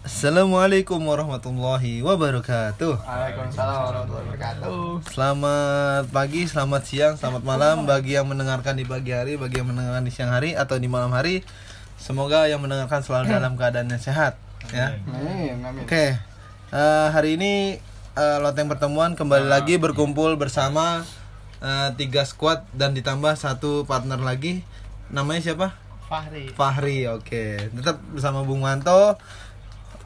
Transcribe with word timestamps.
Assalamualaikum 0.00 0.96
warahmatullahi 0.96 2.00
wabarakatuh. 2.00 3.04
Waalaikumsalam 3.04 3.78
warahmatullahi 3.84 4.26
wabarakatuh. 4.32 5.12
Selamat 5.12 6.04
pagi, 6.08 6.48
selamat 6.48 6.82
siang, 6.88 7.14
selamat 7.20 7.44
malam 7.44 7.84
bagi 7.84 8.16
yang 8.16 8.24
mendengarkan 8.24 8.80
di 8.80 8.88
pagi 8.88 9.12
hari, 9.12 9.36
bagi 9.36 9.60
yang 9.60 9.68
mendengarkan 9.68 10.00
di 10.00 10.08
siang 10.08 10.32
hari 10.32 10.56
atau 10.56 10.80
di 10.80 10.88
malam 10.88 11.12
hari. 11.12 11.44
Semoga 12.00 12.48
yang 12.48 12.64
mendengarkan 12.64 13.04
selalu 13.04 13.28
dalam 13.36 13.60
keadaan 13.60 13.92
yang 13.92 14.00
sehat, 14.00 14.40
ya. 14.72 14.96
Amin, 15.04 15.60
amin. 15.60 15.84
Oke, 15.84 16.16
eh, 16.72 17.08
hari 17.12 17.36
ini 17.36 17.76
eh, 18.16 18.38
loteng 18.40 18.72
pertemuan 18.72 19.12
kembali 19.12 19.52
lagi 19.52 19.76
berkumpul 19.76 20.40
bersama 20.40 21.04
eh, 21.60 21.92
tiga 22.00 22.24
squad 22.24 22.64
dan 22.72 22.96
ditambah 22.96 23.36
satu 23.36 23.84
partner 23.84 24.16
lagi. 24.16 24.64
Namanya 25.12 25.52
siapa? 25.52 25.76
Fahri. 26.08 26.50
Fahri. 26.56 26.98
Oke, 27.06 27.68
tetap 27.70 28.02
bersama 28.10 28.42
Bung 28.42 28.66
Wanto, 28.66 29.20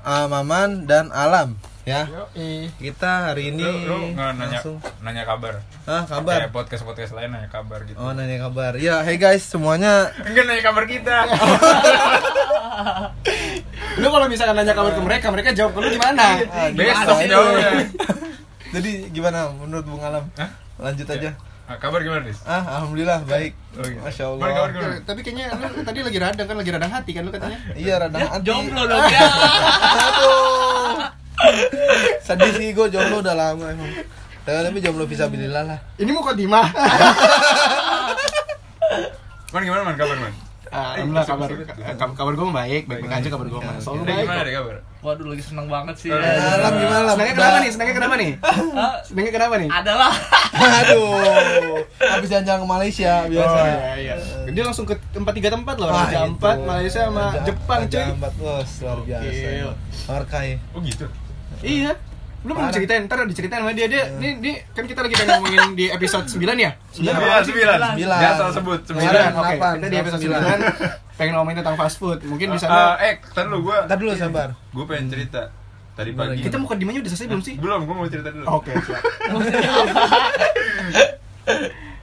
eh, 0.04 0.26
Maman 0.28 0.84
dan 0.84 1.08
Alam, 1.10 1.56
ya. 1.84 2.04
Yoi. 2.08 2.68
Kita 2.76 3.32
hari 3.32 3.52
ini 3.52 3.64
lu, 3.64 4.12
lu 4.12 4.16
nanya 4.16 4.60
langsung 4.60 4.76
nanya 5.00 5.24
kabar 5.24 5.60
ah 5.84 6.00
kayak 6.04 6.24
kabar. 6.24 6.40
podcast 6.52 6.82
podcast 6.84 7.12
lain 7.12 7.28
nanya 7.28 7.48
kabar 7.48 7.84
gitu 7.84 7.96
Oh 7.96 8.12
nanya 8.12 8.40
kabar. 8.40 8.72
Ya, 8.76 9.04
hey 9.04 9.16
guys 9.16 9.44
semuanya. 9.44 10.08
enggak 10.24 10.44
nanya 10.44 10.62
kabar 10.64 10.84
kita 10.84 11.16
Lu 13.94 14.10
kalau 14.10 14.26
misalkan 14.26 14.56
nanya 14.58 14.74
kabar 14.74 14.92
ke 14.92 15.02
mereka, 15.02 15.26
mereka 15.30 15.50
jawab 15.54 15.72
ke 15.76 15.80
lu 15.80 15.88
gimana? 15.92 16.40
Ah, 16.50 16.68
besok 16.72 17.18
jawabnya 17.24 17.70
Jadi 18.74 18.90
gimana 19.14 19.54
menurut 19.54 19.86
Bung 19.86 20.02
Alam? 20.02 20.26
Hah? 20.34 20.50
Lanjut 20.82 21.06
aja. 21.06 21.30
Ah, 21.64 21.80
kabar 21.80 22.04
gimana 22.04 22.28
Dis? 22.28 22.44
Ah, 22.44 22.60
alhamdulillah 22.76 23.24
baik. 23.24 23.56
Oh, 23.74 23.88
iya. 23.88 23.96
Masya 24.04 24.24
Kabar, 24.28 24.36
kabar, 24.36 24.52
Allah. 24.52 24.68
gimana? 24.70 24.96
Tapi 25.00 25.20
kayaknya 25.24 25.46
lu 25.56 25.80
tadi 25.80 25.98
lagi 26.04 26.18
radang 26.20 26.44
kan, 26.44 26.56
lagi 26.60 26.70
radang 26.70 26.92
hati 26.92 27.10
kan 27.10 27.22
lu 27.24 27.32
katanya. 27.32 27.58
Iya, 27.72 27.94
radang 27.98 28.20
hati. 28.20 28.44
Jomblo 28.44 28.82
dong 28.84 29.00
ya. 29.08 29.20
Aduh. 30.04 30.92
Sedih 32.20 32.52
sih 32.52 32.68
gue 32.70 32.86
jomblo 32.88 33.16
udah 33.18 33.32
lama 33.32 33.64
emang. 33.66 33.90
Tapi 34.44 34.60
tapi 34.60 34.78
jomblo 34.78 35.08
bisa 35.08 35.24
bilillah 35.26 35.64
lah. 35.64 35.78
Ini 35.96 36.10
mau 36.12 36.28
Dimah. 36.28 36.68
Man 39.54 39.62
gimana 39.62 39.86
man 39.86 39.94
kabar 39.94 40.16
man? 40.18 40.34
Alhamdulillah 40.68 41.24
kabar 41.24 41.46
kabar, 41.94 42.14
kabar 42.18 42.32
gue 42.34 42.44
baik, 42.44 42.82
baik 42.90 43.06
baik 43.06 43.12
aja 43.14 43.28
kabar 43.30 43.46
gue 43.46 43.60
Ada 43.62 43.78
baik. 43.78 44.26
gimana 44.26 44.42
deh 44.42 44.52
kabar? 44.52 44.76
Waduh 45.04 45.26
lagi 45.28 45.44
seneng 45.44 45.68
banget 45.68 45.96
sih. 45.98 46.08
Eh, 46.08 46.16
Alam 46.16 46.72
gimana? 46.74 47.12
Kenapa 47.12 47.58
nih? 47.60 47.70
Senangnya 47.70 47.94
kenapa 47.94 48.14
nih? 48.16 48.30
Ah, 48.40 48.96
Senangnya 49.04 49.32
kenapa 49.32 49.54
nih? 49.56 49.68
adalah 49.68 50.12
Aduh. 50.80 51.76
Habis 52.00 52.28
jalan-jalan 52.30 52.58
ke 52.58 52.68
Malaysia 52.70 53.12
biasa. 53.26 53.52
Oh, 53.54 53.66
iya, 53.68 53.92
iya. 54.00 54.14
Dia 54.48 54.62
langsung 54.64 54.88
ke 54.88 54.96
tempat 55.12 55.36
tiga 55.36 55.52
tempat 55.52 55.76
loh, 55.76 55.92
Raja 55.92 56.08
itu. 56.08 56.24
Ampat, 56.26 56.56
Malaysia 56.58 57.00
sama 57.04 57.20
Raja- 57.28 57.44
Jepang, 57.44 57.80
Raja 57.84 57.92
cuy. 57.92 58.04
Ampat, 58.10 58.32
bos, 58.34 58.70
luar 58.80 58.98
biasa. 59.04 59.74
Markai. 60.06 60.48
Oh 60.72 60.80
gitu? 60.80 61.04
Iya. 61.60 61.92
Lu 62.40 62.52
belum 62.52 62.60
Parah. 62.62 62.72
ceritain, 62.72 63.02
ntar 63.02 63.24
diceritain 63.24 63.60
sama 63.60 63.72
dia. 63.72 63.88
Dia, 63.88 64.04
ini, 64.14 64.28
ini 64.38 64.52
kan 64.70 64.84
kita 64.84 65.00
lagi 65.00 65.16
pengen 65.16 65.30
ngomongin 65.34 65.64
di 65.74 65.88
episode 65.88 66.24
9 66.26 66.40
ya? 66.54 66.76
Iya. 66.96 67.12
Sembilan, 67.12 67.40
sembilan 67.42 67.76
Sembilan. 67.90 68.20
Jangan 68.20 68.36
salah 68.36 68.52
sebut 68.52 68.80
Sembilan. 68.82 69.04
Sembilan 69.04 69.24
Oke, 69.26 69.36
delapan, 69.52 69.72
kita 69.74 69.86
di 69.86 69.96
episode 69.96 70.20
sembilan. 70.22 70.40
9 70.40 71.03
pengen 71.14 71.34
ngomongin 71.34 71.60
tentang 71.60 71.76
fast 71.76 71.96
food. 71.96 72.18
Mungkin 72.22 72.46
di 72.48 72.56
Eh, 72.56 72.60
sana 72.60 72.98
Eh, 72.98 73.18
tar 73.28 73.46
dulu 73.46 73.68
gua 73.68 73.84
Ntar 73.84 73.96
dulu 73.96 74.10
sabar. 74.14 74.48
Gua 74.70 74.84
pengen 74.84 75.08
cerita 75.08 75.50
Tadi 75.94 76.10
pagi 76.10 76.42
kita 76.42 76.58
mau 76.58 76.66
ke 76.66 76.74
dimanya 76.74 76.98
udah 77.00 77.10
selesai 77.12 77.28
belum 77.28 77.38
sih? 77.40 77.54
Belum, 77.56 77.80
gua 77.84 77.94
mau 77.96 78.06
cerita 78.06 78.28
dulu 78.28 78.44
Oke, 78.48 78.74
siap. 78.76 78.98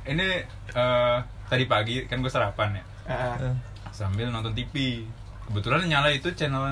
Ini 0.08 0.28
eh, 0.72 1.18
Tadi 1.46 1.64
pagi 1.66 2.06
kan 2.06 2.20
gua 2.20 2.32
sarapan 2.32 2.70
ya 2.74 2.84
Eh, 3.08 3.54
Sambil 3.92 4.28
nonton 4.28 4.52
TV 4.52 5.04
Kebetulan 5.44 5.84
nyala 5.84 6.08
itu 6.10 6.32
channel 6.32 6.64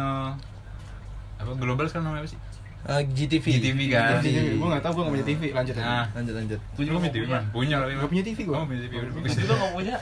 apa 1.36 1.56
global 1.56 1.88
sekarang 1.88 2.12
namanya 2.12 2.24
apa 2.24 2.32
sih? 2.32 2.40
Eh, 2.86 3.02
GTV. 3.06 3.46
GTV 3.60 3.80
kan. 3.92 4.24
Jadi 4.24 4.56
gue 4.56 4.68
gak 4.70 4.82
tau 4.82 4.92
gue 4.94 5.04
gak 5.04 5.14
punya 5.14 5.26
TV, 5.28 5.42
lanjut 5.52 5.76
aja. 5.76 5.84
Nah, 5.84 6.06
Lanjut 6.16 6.34
lanjut. 6.36 6.60
Lu 6.76 6.82
juga 6.86 6.98
punya 7.00 7.14
TV 7.14 7.24
man? 7.28 7.44
Punya 7.52 7.76
Gak 7.82 8.10
punya 8.10 8.24
TV 8.24 8.38
gue. 8.46 8.56
Oh, 8.56 8.64
punya 8.64 8.82
TV. 8.88 8.94
udah 8.96 9.12
bagus. 9.14 9.32
Itu 9.36 9.54
nggak 9.54 9.72
punya. 9.74 9.96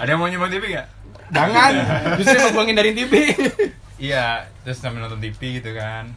Ada 0.00 0.08
yang 0.08 0.20
mau 0.20 0.28
nyumbang 0.28 0.52
TV 0.52 0.64
gak? 0.72 0.86
Jangan, 1.30 1.72
justru 2.18 2.36
emang 2.36 2.52
gue 2.52 2.64
ngindarin 2.66 2.94
TV. 2.96 3.12
Iya, 4.00 4.48
terus 4.64 4.80
sambil 4.80 5.04
nonton 5.04 5.20
TV 5.20 5.60
gitu 5.60 5.70
kan. 5.76 6.08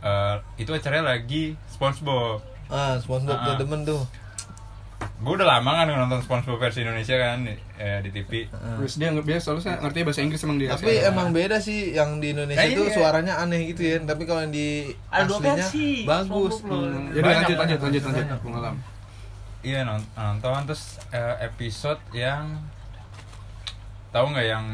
Eh, 0.00 0.34
itu 0.56 0.70
acaranya 0.72 1.12
lagi 1.12 1.52
SpongeBob. 1.68 2.40
Ah, 2.66 2.96
SpongeBob 2.96 3.36
Ah, 3.36 3.44
tuh 3.44 3.52
ah. 3.52 3.58
demen 3.60 3.80
tuh. 3.84 4.02
Gue 5.16 5.32
udah 5.34 5.48
lama 5.48 5.70
kan 5.74 5.88
nonton 5.88 6.20
SpongeBob 6.20 6.56
versi 6.56 6.80
Indonesia 6.80 7.16
kan 7.16 7.42
di, 7.42 7.52
eh, 7.76 7.98
di 8.00 8.10
TV. 8.10 8.46
Terus 8.46 8.94
dia 8.94 9.08
nggak 9.10 9.26
biasa, 9.26 9.46
soalnya 9.50 9.80
ngerti 9.80 9.98
bahasa 10.04 10.20
Inggris 10.20 10.40
emang 10.40 10.56
dia. 10.56 10.68
Tapi 10.70 10.92
emang 11.02 11.28
beda 11.32 11.56
sih 11.58 11.92
yang 11.92 12.20
di 12.20 12.30
Indonesia 12.30 12.60
Eh, 12.60 12.72
itu 12.72 12.84
iya. 12.84 12.94
suaranya 12.94 13.34
aneh 13.36 13.64
gitu 13.66 13.82
ya. 13.82 13.96
Tapi 13.98 14.22
kalau 14.22 14.44
yang 14.44 14.52
di 14.52 14.92
Ada 15.08 15.24
aslinya 15.26 15.56
versi, 15.58 15.88
bagus. 16.04 16.54
Hmm. 16.62 17.10
Jadi 17.10 17.24
Banyak, 17.24 17.36
lanjut, 17.42 17.56
lanjut, 17.56 17.58
banyak. 17.58 17.78
lanjut, 17.80 18.02
lanjut. 18.02 18.24
Banyak. 18.24 18.38
Pengalaman. 18.40 18.78
Iya 19.60 19.80
non- 19.82 20.10
nonton 20.14 20.62
terus 20.68 20.84
eh, 21.10 21.36
episode 21.42 21.98
yang 22.12 22.44
tahu 24.12 24.30
nggak 24.30 24.46
yang 24.46 24.66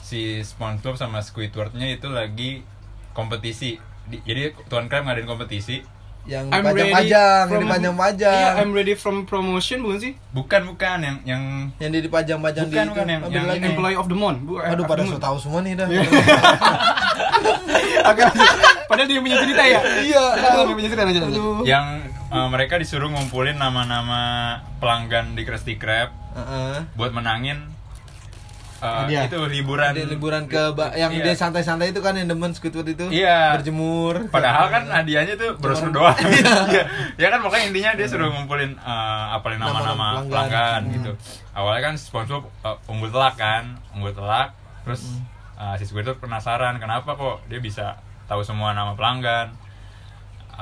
si 0.00 0.40
SpongeBob 0.40 0.94
sama 0.94 1.18
Squidwardnya 1.18 1.90
itu 1.90 2.06
lagi 2.06 2.62
kompetisi. 3.10 3.80
Di- 4.04 4.22
jadi 4.22 4.52
Tuan 4.68 4.86
Krab 4.86 5.04
ngadain 5.04 5.24
kompetisi. 5.24 5.82
Yang 6.22 6.44
I'm 6.48 6.62
ready 6.62 6.86
dipajang-pajang, 6.86 7.10
yang 7.42 7.48
from- 7.48 7.62
dipajang-pajang. 7.66 8.30
Iya, 8.32 8.48
I'm 8.56 8.70
ready 8.70 8.94
from 8.94 9.16
promotion 9.24 9.78
bukan 9.82 9.98
sih? 9.98 10.12
Bukan 10.30 10.60
bukan 10.68 10.96
yang 10.98 11.16
yang 11.24 11.42
Yang 11.76 11.90
dia 11.90 12.02
dipajang-pajang 12.06 12.64
di 12.64 12.70
Bukan, 12.70 12.84
itu. 12.84 12.92
bukan, 12.92 13.06
yang- 13.08 13.22
yang 13.28 13.44
lagi. 13.44 13.58
ini. 13.58 13.66
Employee 13.68 13.98
of 13.98 14.06
the 14.06 14.14
month. 14.14 14.38
Bu, 14.40 14.52
eh, 14.56 14.70
Aduh 14.70 14.84
pada 14.84 15.02
so 15.02 15.18
tahu 15.18 15.36
semua 15.36 15.60
nih 15.60 15.74
dah. 15.74 15.86
Iya. 15.86 16.02
Oke, 18.04 18.20
lanjut. 18.22 18.50
Padahal 18.84 19.08
dia 19.08 19.18
punya 19.18 19.36
cerita 19.40 19.62
ya. 19.64 19.80
Iya. 19.98 20.24
Dia 20.36 20.70
punya 20.70 20.88
cerita 20.88 21.04
lanjut. 21.04 21.22
yang 21.64 21.86
eh, 22.28 22.48
mereka 22.48 22.74
disuruh 22.76 23.08
ngumpulin 23.08 23.56
nama-nama 23.56 24.20
pelanggan 24.78 25.34
di 25.34 25.42
Krusty 25.42 25.74
Krab 25.74 26.14
Heeh. 26.32 26.86
buat 26.94 27.10
menangin 27.10 27.71
Hadiah. 28.82 29.22
itu 29.24 29.38
liburan 29.44 29.90
Dia 29.92 30.04
liburan 30.04 30.42
ke 30.44 30.62
ba- 30.72 30.90
yang 30.92 31.10
Iya. 31.10 31.22
dia 31.22 31.34
santai-santai 31.34 31.90
itu 31.90 31.98
kan 31.98 32.12
yang 32.12 32.26
demen 32.26 32.50
Squidward 32.50 32.88
itu. 32.88 33.06
Iya. 33.08 33.54
Berjemur. 33.54 34.26
Padahal 34.28 34.66
kan 34.68 34.82
hadiahnya 34.84 35.34
tuh 35.34 35.54
brosur 35.56 35.88
doang. 35.88 36.14
Iya. 36.28 36.82
ya 37.14 37.28
kan 37.28 37.38
pokoknya 37.40 37.64
intinya 37.68 37.90
dia 37.94 38.06
suruh 38.06 38.28
ngumpulin 38.28 38.74
eh, 38.74 39.24
apalin 39.30 39.58
nama-nama 39.58 40.20
pelanggan, 40.20 40.28
pelanggan. 40.28 40.80
gitu. 40.92 41.12
Awalnya 41.52 41.82
kan 41.82 41.94
si 41.94 42.04
SpongeBob 42.04 42.42
eh, 42.44 42.76
unggul 42.86 43.08
telak 43.08 43.34
kan, 43.34 43.64
unggul 43.92 44.10
telak. 44.10 44.50
Terus 44.82 45.02
eh, 45.54 45.74
si 45.76 45.84
Squidward 45.84 46.18
penasaran 46.18 46.76
kenapa 46.76 47.12
kok 47.12 47.46
dia 47.46 47.58
bisa 47.58 47.96
tahu 48.26 48.42
semua 48.42 48.72
nama 48.72 48.92
pelanggan. 48.92 49.54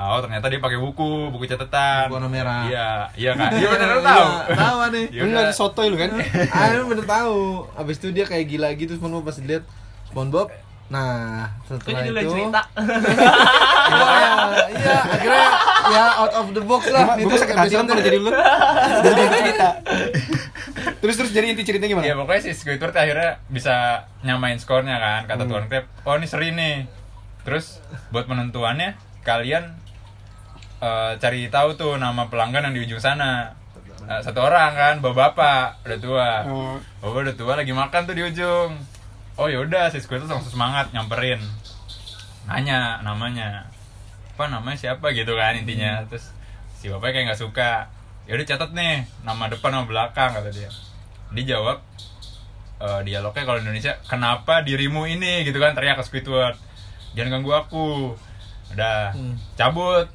Oh 0.03 0.19
ternyata 0.19 0.45
dia 0.47 0.57
pakai 0.57 0.77
buku, 0.77 1.29
buku 1.29 1.45
catatan. 1.45 2.09
Buku 2.09 2.15
warna 2.15 2.27
merah. 2.27 2.61
Iya, 2.65 2.89
iya 3.13 3.31
kan. 3.31 3.49
Iya 3.51 3.67
benar 3.69 3.89
tahu. 3.99 4.25
Iya, 4.25 4.55
tahu 4.55 4.77
nih. 4.89 5.05
Ya 5.07 5.21
Lu 5.21 5.27
udah. 5.27 5.41
nggak 5.43 5.53
sotoy 5.53 5.87
lu 5.87 5.95
kan? 5.95 6.09
ah 6.55 6.67
lu 6.71 6.83
bener 6.87 7.05
tahu 7.05 7.37
abis 7.75 7.95
itu 7.97 8.07
dia 8.09 8.25
kayak 8.25 8.45
gila 8.47 8.69
gitu 8.73 8.95
SpongeBob 8.95 9.23
pas 9.23 9.35
dilihat 9.35 9.63
SpongeBob 10.07 10.49
nah 10.87 11.47
setelah 11.63 12.03
itu 12.03 12.11
yang 12.11 12.27
cerita? 12.27 12.61
iya 13.87 14.19
iya 14.75 14.97
akhirnya 15.01 15.47
ya 15.87 16.03
out 16.17 16.33
of 16.35 16.51
the 16.51 16.59
box 16.59 16.83
lah 16.89 17.15
Gue 17.15 17.31
sakit 17.33 17.55
hati 17.55 17.73
kan 17.73 17.85
kalau 17.85 18.03
jadi 18.03 18.17
lu. 18.17 18.27
Jadi 19.07 19.21
cerita. 19.31 19.69
Terus 20.99 21.15
terus 21.15 21.31
jadi 21.31 21.45
inti 21.47 21.63
ceritanya 21.63 21.89
gimana? 21.89 22.05
Iya 22.05 22.15
pokoknya 22.15 22.41
si 22.43 22.51
Squidward 22.53 22.91
akhirnya 22.93 23.39
bisa 23.47 23.75
nyamain 24.21 24.57
skornya 24.57 24.97
kan 24.97 25.21
kata 25.27 25.41
Hmm. 25.41 25.49
Tuan 25.49 25.65
Crab 25.65 25.85
oh 26.03 26.13
ini 26.13 26.27
seri 26.27 26.51
nih 26.51 26.83
terus 27.41 27.79
buat 28.09 28.25
penentuannya 28.25 28.93
kalian 29.21 29.79
eh, 30.81 31.11
cari 31.15 31.47
tahu 31.47 31.69
tuh 31.73 31.93
nama 31.95 32.25
pelanggan 32.27 32.69
yang 32.69 32.75
di 32.75 32.81
ujung 32.83 32.99
sana. 32.99 33.53
Eh, 34.01 34.21
satu 34.21 34.41
orang 34.41 34.73
kan 34.73 34.95
bapak-bapak 34.99 35.85
udah 35.85 35.99
tua. 36.01 36.29
Oh. 36.49 36.75
bapak 36.99 37.19
udah 37.29 37.35
tua 37.37 37.53
lagi 37.55 37.71
makan 37.71 38.01
tuh 38.03 38.15
di 38.17 38.23
ujung. 38.25 38.73
Oh 39.37 39.47
yaudah 39.47 39.87
si 39.87 40.01
Squidward 40.01 40.27
langsung 40.27 40.51
semangat 40.51 40.89
nyamperin. 40.91 41.39
Nanya 42.45 42.99
namanya. 43.01 43.69
Apa 44.35 44.49
namanya 44.49 44.77
siapa? 44.77 45.13
Gitu 45.13 45.31
kan 45.33 45.53
intinya. 45.55 46.01
Terus 46.09 46.33
si 46.75 46.89
bapaknya 46.89 47.13
kayak 47.13 47.25
nggak 47.31 47.41
suka. 47.41 47.71
Ya 48.25 48.37
udah 48.37 48.45
catat 48.45 48.71
nih 48.73 49.05
nama 49.21 49.47
depan 49.47 49.69
nama 49.71 49.85
belakang 49.85 50.33
kata 50.33 50.49
dia. 50.49 50.69
Dia 51.31 51.57
jawab 51.57 51.79
eh, 52.81 53.01
dialognya 53.05 53.43
kalau 53.45 53.59
Indonesia 53.61 53.93
kenapa 54.03 54.65
dirimu 54.65 55.05
ini? 55.05 55.45
Gitu 55.45 55.57
kan 55.57 55.77
teriak 55.77 56.01
ke 56.01 56.03
Squidward. 56.03 56.57
Jangan 57.13 57.39
ganggu 57.39 57.51
aku. 57.55 57.87
Udah 58.73 59.11
Hmm. 59.11 59.35
cabut 59.53 60.07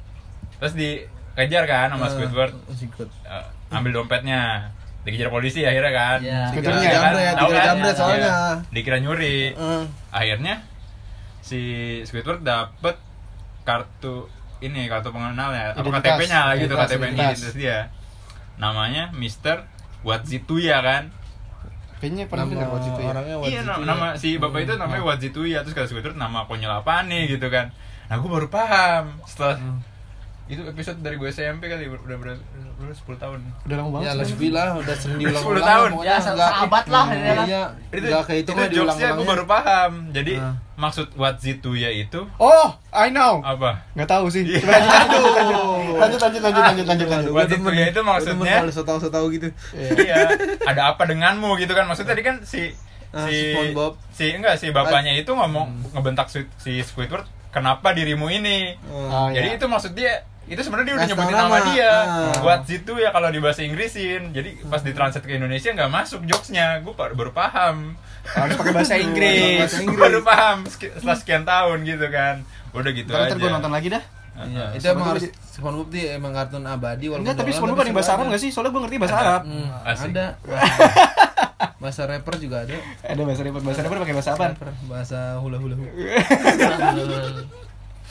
terus 0.57 0.73
dikejar 0.73 1.63
kan 1.63 1.87
sama 1.89 2.03
Ah, 2.03 2.09
Squidward 2.09 2.53
Squidward 2.69 3.11
Eh, 3.23 3.45
ambil 3.69 3.91
dompetnya 3.93 4.71
dikejar 5.01 5.27
polisi 5.27 5.61
akhirnya 5.61 5.91
kan 5.91 6.19
Iya. 6.19 6.41
Squidwardnya 6.49 6.81
Dikira- 6.83 6.95
jambret, 6.97 7.23
kan, 7.23 7.35
tahu 7.35 7.49
kan? 7.49 7.63
jambret 7.65 7.87
Iya. 7.87 7.97
soalnya. 7.97 8.31
dikira 8.69 8.97
nyuri 8.97 9.37
Eh, 9.51 9.83
akhirnya 10.09 10.55
si 11.39 11.59
Squidward 12.03 12.41
dapet 12.41 12.95
kartu 13.63 14.27
ini 14.59 14.85
kartu 14.85 15.09
pengenalnya 15.09 15.71
apa. 15.71 15.83
KTP-nya 15.83 16.39
lah 16.43 16.55
gitu 16.55 16.71
Identitas, 16.71 16.89
KTP 16.89 17.03
identitas. 17.05 17.37
identitas 17.37 17.55
dia 17.55 17.77
namanya 18.57 19.03
Mister 19.11 19.63
Wadzituya 20.01 20.79
kan 20.79 21.03
Kayaknya 21.95 22.25
pernah 22.25 22.45
Nama 22.45 22.53
dengar 22.53 22.69
ya. 22.93 23.07
orangnya 23.07 23.35
Iya, 23.43 23.61
nama, 23.63 23.81
nama 23.83 24.07
si 24.13 24.37
bapak 24.37 24.59
itu 24.61 24.73
namanya 24.75 25.01
Wajituya 25.03 25.57
terus 25.59 25.73
kata 25.73 25.87
Squidward 25.87 26.13
nama 26.15 26.45
konyol 26.45 26.69
apa 26.75 27.01
nih 27.03 27.25
gitu 27.27 27.47
kan. 27.47 27.73
Nah, 28.05 28.15
gue 28.15 28.29
baru 28.29 28.47
paham 28.47 29.17
setelah 29.23 29.57
itu 30.47 30.63
episode 30.63 31.03
dari 31.03 31.19
gue 31.19 31.27
SMP 31.27 31.67
kali 31.67 31.91
udah 31.91 31.99
udah 32.07 32.35
udah 32.79 32.95
sepuluh 32.95 33.19
tahun. 33.19 33.43
Udah 33.67 33.75
lama 33.83 33.89
banget 33.99 34.07
ya 34.07 34.13
lebih 34.15 34.49
lah 34.55 34.79
udah 34.79 34.95
sering 34.95 35.19
diulang 35.19 35.43
sepuluh 35.43 35.63
tahun. 35.63 35.89
ya 36.07 36.15
sahabat 36.23 36.85
lah 36.87 37.05
ya. 37.11 37.33
Iya, 37.43 37.63
itu 37.91 38.05
nggak 38.07 38.23
kayak 38.23 38.39
itu 38.47 38.51
mah 38.55 38.67
diulang 38.71 38.95
aku 38.95 39.23
baru 39.27 39.43
paham. 39.43 39.91
Jadi 40.15 40.39
uh. 40.39 40.55
maksud 40.79 41.11
what 41.19 41.35
itu 41.43 41.71
ya 41.75 41.91
itu 41.91 42.23
oh 42.39 42.67
I 42.95 43.11
know. 43.11 43.43
Apa? 43.43 43.83
Nggak 43.91 44.07
tahu 44.07 44.31
sih. 44.31 44.47
Yeah. 44.47 44.63
lanjut 44.63 45.19
lanjut 45.19 45.33
lanjut. 45.35 45.59
Lanjut 45.99 46.19
lanjut 46.23 46.41
lanjut 46.41 46.63
lanjut 46.63 46.63
lanjut 46.63 46.85
lanjut. 46.87 47.07
Lanjut 47.11 47.31
what 47.35 47.47
lanjut 47.51 47.73
ya 47.75 47.85
itu 47.91 48.01
maksudnya 48.07 48.55
lanjut 48.63 48.71
so 48.71 48.81
lanjut 48.87 49.03
so 49.03 49.09
lanjut 49.11 49.29
gitu. 49.35 49.47
Iya. 49.75 50.15
Ada 50.63 50.81
apa 50.95 51.03
denganmu 51.11 51.59
gitu 51.59 51.75
kan? 51.75 51.91
Lanjut 51.91 52.07
tadi 52.07 52.23
kan 52.23 52.39
ah, 52.39 52.47
si 52.47 52.71
si 53.27 53.35
SpongeBob. 53.51 53.99
si 54.15 54.25
enggak 54.31 54.55
si 54.59 54.71
bapaknya 54.71 55.11
itu 55.15 55.31
ngomong 55.31 55.67
hmm. 55.71 55.91
ngebentak 55.95 56.31
si 56.31 56.71
Squidward 56.83 57.27
kenapa 57.57 57.95
dirimu 57.95 58.29
ini? 58.29 58.77
Oh. 58.91 59.09
Ah, 59.09 59.27
iya. 59.31 59.41
Jadi 59.41 59.47
itu 59.57 59.65
maksud 59.65 59.91
dia 59.97 60.21
itu 60.47 60.59
sebenarnya 60.59 60.85
dia 60.85 60.95
udah 60.95 61.07
nyebutin 61.07 61.33
nama 61.33 61.47
nama. 61.49 61.59
dia 61.67 61.91
Ah. 61.91 62.31
buat 62.39 62.61
situ 62.63 62.93
ya 62.95 63.09
kalau 63.09 63.27
di 63.27 63.37
bahasa 63.37 63.61
Inggrisin 63.61 64.31
jadi 64.31 64.49
pas 64.63 64.79
ditranslate 64.79 65.23
ke 65.23 65.35
Indonesia 65.35 65.69
nggak 65.69 65.89
masuk 65.89 66.23
jokesnya 66.23 66.79
gue 66.79 66.93
baru 66.93 67.31
paham 67.31 67.95
Harus 68.27 68.55
pakai 68.55 68.73
bahasa 68.73 68.95
Inggris. 69.07 69.55
Bahasa 69.61 69.79
Gue 69.81 69.95
baru 69.95 70.19
paham 70.19 70.57
setelah 70.65 71.15
sekian 71.15 71.43
tahun 71.43 71.77
gitu 71.83 72.07
kan 72.07 72.43
udah 72.71 72.91
gitu 72.91 73.07
Ntar 73.07 73.23
aja 73.25 73.35
gue 73.35 73.47
nonton 73.49 73.71
lagi 73.71 73.87
dah. 73.87 74.03
Iya, 74.37 74.65
itu 74.69 74.83
SpongeBob 74.83 74.93
emang 74.93 75.07
harus 75.09 75.23
SpongeBob 75.49 75.87
dia 75.89 76.05
emang 76.13 76.29
kartun 76.31 76.61
abadi 76.61 77.05
walaupun 77.07 77.23
Enggak, 77.23 77.35
tapi 77.39 77.51
SpongeBob 77.51 77.79
ada 77.79 77.87
yang 77.87 77.97
bahasa 77.97 78.11
Arab 78.13 78.25
nggak 78.27 78.39
sih? 78.39 78.51
Soalnya 78.51 78.69
gue 78.69 78.81
ngerti 78.83 78.97
bahasa 78.99 79.17
Arab. 79.17 79.41
Hmm, 79.43 79.67
Asik. 79.81 80.11
ada. 80.11 80.25
bahasa 81.81 82.01
rapper 82.05 82.35
juga 82.37 82.57
ada. 82.61 82.75
Ada 83.01 83.21
bahasa 83.23 83.41
rapper, 83.41 83.61
bahasa 83.61 83.81
rapper 83.81 83.97
pakai 83.97 84.13
bahasa 84.13 84.31
apa? 84.33 84.45
Rapper, 84.51 84.69
bahasa 84.85 85.19
hula 85.39 85.57
hula. 85.57 85.75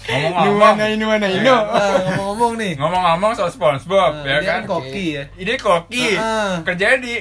ngomong-ngomong 0.06 0.74
Nuana 0.76 0.84
Nuana 0.94 1.26
Iya. 1.26 1.38
Ino. 1.40 1.56
Nah, 1.56 1.66
ngomong-ngomong 1.68 2.52
nih. 2.56 2.72
ngomong-ngomong 2.74 3.32
soal 3.32 3.50
SpongeBob 3.50 4.12
Nah, 4.16 4.24
ya 4.24 4.38
kan 4.40 4.62
kan 4.62 4.62
koki 4.68 5.06
ya. 5.12 5.24
Ide 5.34 5.54
koki 5.56 6.06
Ah. 6.14 6.62
kerjanya 6.62 6.98
di 6.98 7.14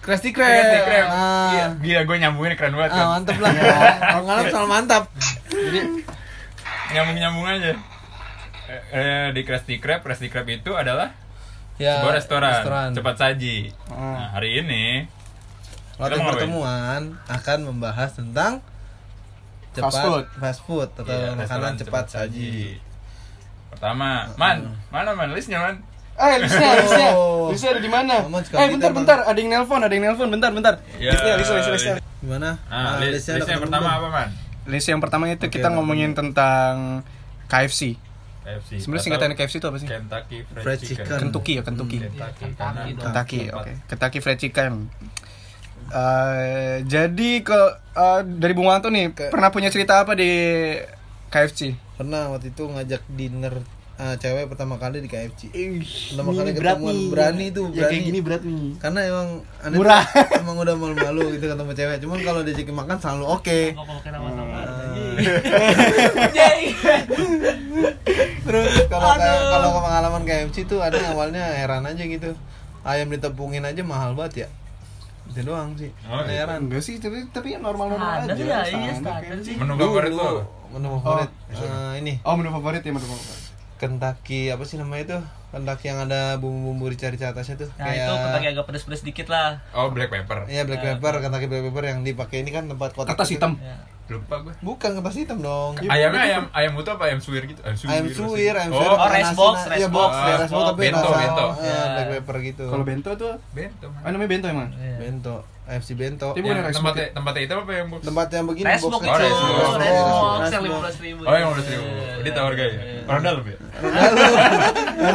Krusty 0.00 0.32
Krusty 0.32 0.78
Krab. 0.78 0.86
Krab. 0.86 1.06
Ah. 1.06 1.50
Iya, 1.50 1.64
Gila 1.76 2.00
gue 2.02 2.16
nyambungin 2.18 2.52
keren 2.54 2.72
banget 2.72 2.90
Ah, 2.90 2.96
kan. 2.96 3.06
mantep 3.14 3.36
lah. 3.38 3.52
Kalau 4.10 4.22
ngalap 4.24 4.44
selalu 4.48 4.68
mantap. 4.70 5.02
Jadi 5.46 5.80
nyambung-nyambung 6.90 7.46
aja. 7.46 7.72
Eh, 8.66 8.82
eh, 8.92 9.24
di 9.30 9.40
Krusty 9.42 9.76
Krab, 9.76 10.00
Krusty 10.00 10.26
Krab 10.26 10.46
itu 10.46 10.72
adalah 10.72 11.12
Ya, 11.76 11.96
sebuah 11.98 12.12
restoran, 12.14 12.92
cepat 12.92 13.16
saji. 13.16 13.72
Ah. 13.86 13.94
Nah, 13.94 14.26
hari 14.34 14.58
ini 14.58 15.08
Waktu 15.96 16.16
pertemuan 16.18 17.20
akan 17.26 17.58
membahas 17.66 18.12
tentang 18.14 18.64
cepat 19.70 19.86
Fast 19.86 19.98
food. 20.00 20.24
fast 20.36 20.60
food 20.62 20.88
atau 20.92 21.02
iya, 21.06 21.30
makanan 21.30 21.40
restoran 21.40 21.72
cepat 21.76 22.04
saji. 22.06 22.52
Pertama, 23.68 24.26
Man, 24.34 24.56
mana 24.88 25.10
man 25.12 25.30
listnya 25.30 25.58
man? 25.58 25.76
Eh, 26.16 26.36
Lisa, 26.36 26.60
Lisa, 26.82 27.06
Oh. 27.14 27.48
Lisa 27.48 27.70
ada 27.70 27.80
di 27.80 27.88
mana? 27.88 28.20
Suka 28.42 28.60
Eh, 28.60 28.68
bentar, 28.68 28.92
bentar, 28.92 29.18
ada 29.24 29.38
yang 29.38 29.48
nelpon, 29.48 29.80
ada 29.80 29.88
yang 29.88 30.04
nelpon, 30.04 30.28
bentar, 30.28 30.50
bentar. 30.50 30.74
Ya, 30.94 31.14
Ya, 31.14 31.38
Lisa, 31.38 31.54
Lisa, 31.56 31.70
Lisa. 31.70 31.90
Gimana? 32.20 32.60
Nah, 32.62 33.00
li- 33.00 33.08
listnya 33.10 33.38
list, 33.38 33.46
udah 33.46 33.54
yang 33.54 33.62
pertama 33.64 33.88
apa 33.90 34.08
man? 34.10 34.28
List 34.66 34.86
yang 34.86 35.00
pertama 35.00 35.24
itu 35.26 35.46
kita 35.46 35.68
ngomongin 35.70 36.12
tentang 36.12 37.00
KFC. 37.46 37.96
KFC. 38.40 38.70
Sebenarnya 38.84 39.04
singkatan 39.06 39.32
KFC 39.32 39.56
itu 39.56 39.66
apa 39.66 39.78
sih? 39.78 39.88
Kentucky 39.88 40.38
Fried, 40.44 40.60
Fried 40.60 40.78
Chicken. 40.78 40.96
Chicken. 40.98 41.18
Kentucky 41.22 41.52
ya, 41.54 41.62
Kentucky. 41.62 41.98
Kentucky. 42.02 42.42
Kentucky. 42.44 42.90
Kentucky, 42.98 43.40
oke. 43.48 43.72
Kentucky 43.86 44.18
Fried 44.20 44.38
Chicken. 44.38 44.72
Eh, 45.90 46.74
jadi 46.84 47.30
ke 47.40 47.60
eh, 47.92 48.20
dari 48.24 48.52
Bung 48.52 48.66
Wanto 48.66 48.88
nih 48.88 49.10
Ke- 49.10 49.28
pernah 49.28 49.50
punya 49.50 49.68
cerita 49.68 49.98
apa 49.98 50.14
di 50.14 50.30
KFC? 51.26 51.74
Pernah 51.96 52.30
waktu 52.30 52.50
itu 52.50 52.62
ngajak 52.64 53.02
dinner 53.10 53.58
eh, 53.96 54.14
cewek 54.16 54.46
pertama 54.46 54.74
kali 54.76 54.98
di 54.98 55.06
KFC. 55.06 55.50
Pertama 55.50 56.30
Ini 56.30 56.38
kali 56.38 56.50
berat 56.54 56.76
ketemuan 56.76 56.94
nih. 56.94 57.08
berani 57.10 57.46
tuh, 57.50 57.66
Ya 57.68 57.84
kayak 57.84 57.90
berani. 57.90 58.06
gini 58.06 58.20
berat 58.20 58.42
nih. 58.42 58.70
Karena 58.78 59.00
emang 59.04 59.28
aneh 59.60 59.76
Murah. 59.76 60.04
tuh, 60.06 60.40
emang 60.40 60.56
udah 60.56 60.74
malu-malu 60.74 61.22
gitu 61.34 61.44
ketemu 61.44 61.72
cewek. 61.74 61.96
Cuman 61.98 62.18
kalau 62.22 62.40
diajakin 62.40 62.76
makan 62.76 62.96
selalu 62.96 63.24
oke. 63.28 63.60
Nama 64.06 64.30
nama. 64.30 64.60
Terus 68.40 68.66
kalau 68.88 69.10
kayak 69.12 69.38
kalau 69.44 69.68
ke 69.68 69.80
pengalaman 69.80 70.22
KFC 70.24 70.56
tuh 70.64 70.80
ada 70.80 70.96
yang 70.96 71.12
awalnya 71.12 71.44
heran 71.52 71.84
aja 71.84 72.00
gitu. 72.00 72.30
Ayam 72.80 73.10
ditepungin 73.10 73.60
aja 73.62 73.82
mahal 73.82 74.14
banget 74.14 74.46
ya. 74.46 74.48
Itu 75.30 75.40
doang 75.46 75.72
sih. 75.74 75.90
Oh, 76.04 76.20
heran. 76.20 76.66
Enggak 76.66 76.82
sih, 76.82 76.98
tapi 76.98 77.24
tapi 77.30 77.54
normal-normal 77.54 78.26
Ada 78.26 78.34
aja. 78.34 78.42
ya, 78.42 78.60
iya 78.66 78.92
standar 78.92 79.38
sih. 79.40 79.54
Menu 79.54 79.74
favorit 79.74 80.12
lo? 80.12 80.42
Menu 80.68 80.88
favorit. 80.96 81.30
Eh, 81.50 81.92
ini 81.98 82.12
Oh, 82.22 82.34
menu 82.34 82.50
favorit 82.50 82.82
ya 82.82 82.90
menu 82.90 83.06
favorit. 83.06 83.38
Kentucky 83.80 84.52
apa 84.52 84.62
sih 84.62 84.76
namanya 84.76 85.02
itu? 85.02 85.18
Kentucky 85.50 85.88
yang 85.88 86.04
ada 86.04 86.36
bumbu-bumbu 86.36 86.92
rica-rica 86.92 87.32
atasnya 87.32 87.64
tuh. 87.64 87.70
Nah 87.74 87.88
itu 87.88 88.12
Kentucky 88.12 88.46
agak 88.52 88.64
pedes-pedes 88.68 89.02
dikit 89.02 89.26
lah. 89.32 89.64
Oh, 89.72 89.88
black 89.88 90.12
pepper. 90.12 90.44
Iya 90.46 90.68
black 90.68 90.84
pepper, 90.84 91.14
Kentucky 91.18 91.46
black 91.48 91.64
pepper 91.64 91.84
yang 91.88 92.04
dipakai 92.04 92.44
ini 92.44 92.50
kan 92.52 92.68
tempat 92.68 92.92
kotak. 92.92 93.16
Kertas 93.16 93.32
itu. 93.32 93.40
hitam. 93.40 93.56
Ya. 93.56 93.80
Lupa 94.10 94.36
gue. 94.40 94.54
Bukan 94.58 94.90
kertas 94.92 95.16
hitam 95.16 95.38
dong. 95.38 95.78
Ayamnya 95.80 96.20
ayam 96.20 96.44
ayam 96.50 96.72
utuh 96.74 96.92
apa 96.92 97.06
ayam 97.06 97.18
suwir 97.18 97.46
gitu? 97.46 97.62
Ayam 97.62 97.76
suwir. 97.76 97.92
Ayam 97.92 98.06
suwir, 98.10 98.54
ayam 98.54 98.70
oh, 98.70 98.76
suwir. 98.76 98.90
Oh, 98.90 98.98
pakai 98.98 99.14
rice 99.16 99.34
box, 99.34 99.56
rice 99.64 99.78
iya, 99.78 99.88
box. 99.88 100.12
iya, 100.12 100.34
rice 100.36 100.50
box 100.50 100.64
tapi 100.66 100.80
Bento, 100.82 100.98
rasa- 101.04 101.20
bento. 101.20 101.46
eh, 101.46 101.62
Ya. 101.62 101.80
black 101.88 102.08
pepper 102.12 102.36
gitu. 102.42 102.64
Kalau 102.66 102.84
bento 102.84 103.10
tuh, 103.14 103.32
bento. 103.50 103.86
ah 103.96 104.08
namanya 104.08 104.28
bento 104.28 104.46
emang. 104.46 104.68
Iya. 104.72 104.96
bento, 104.98 105.34
AFC 105.64 105.90
bento. 105.94 106.28
Tapi 106.30 106.40
bukan 106.40 106.56
tempatnya 106.68 107.06
box. 107.06 107.14
tempatnya 107.14 107.42
itu 107.42 107.54
apa 107.56 107.70
yang 107.72 107.86
box? 107.88 108.00
Tempat 108.02 108.26
yang 108.28 108.44
begini 108.44 108.66
box. 108.66 108.82
Oh, 108.82 108.90
rice 108.90 109.30
box. 109.30 109.62
Oh, 109.62 109.76
rice 109.78 110.50
box 110.50 110.60
lima 110.60 110.76
belas 110.80 110.96
ribu. 110.98 111.20
Oh, 111.22 111.34
yang 111.34 111.48
udah 111.48 111.64
seribu. 111.64 111.86
Ini 112.20 112.30
tawar 112.32 112.52
gaya. 112.52 112.78
Orang 113.06 113.22
dalam 113.22 113.42
ya? 113.44 113.58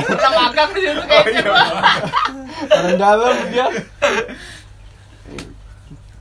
Pernah 0.05 0.31
makan 0.41 0.67
di 0.67 0.79
situ 0.81 0.95
Oh 0.95 1.05
kayaknya. 1.05 1.41
iya. 1.43 1.51
Orang 2.71 2.95
dalam 2.97 3.33
dia. 3.49 3.67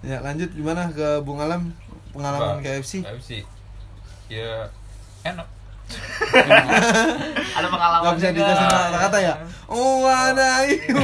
Ya 0.05 0.20
lanjut 0.20 0.53
gimana 0.53 0.93
ke 0.93 1.25
Bung 1.25 1.41
Alam 1.41 1.73
pengalaman 2.14 2.56
Apa? 2.56 2.64
KFC? 2.64 3.02
KFC. 3.02 3.31
Ya 4.31 4.70
enak. 5.22 5.49
Ada 7.52 7.66
pengalaman 7.66 8.02
Gak 8.02 8.14
bisa 8.16 8.28
dikasih 8.31 8.66
kata-kata 8.66 9.19
ya? 9.20 9.34
Oh 9.66 10.06
ada 10.06 10.64
itu. 10.64 10.96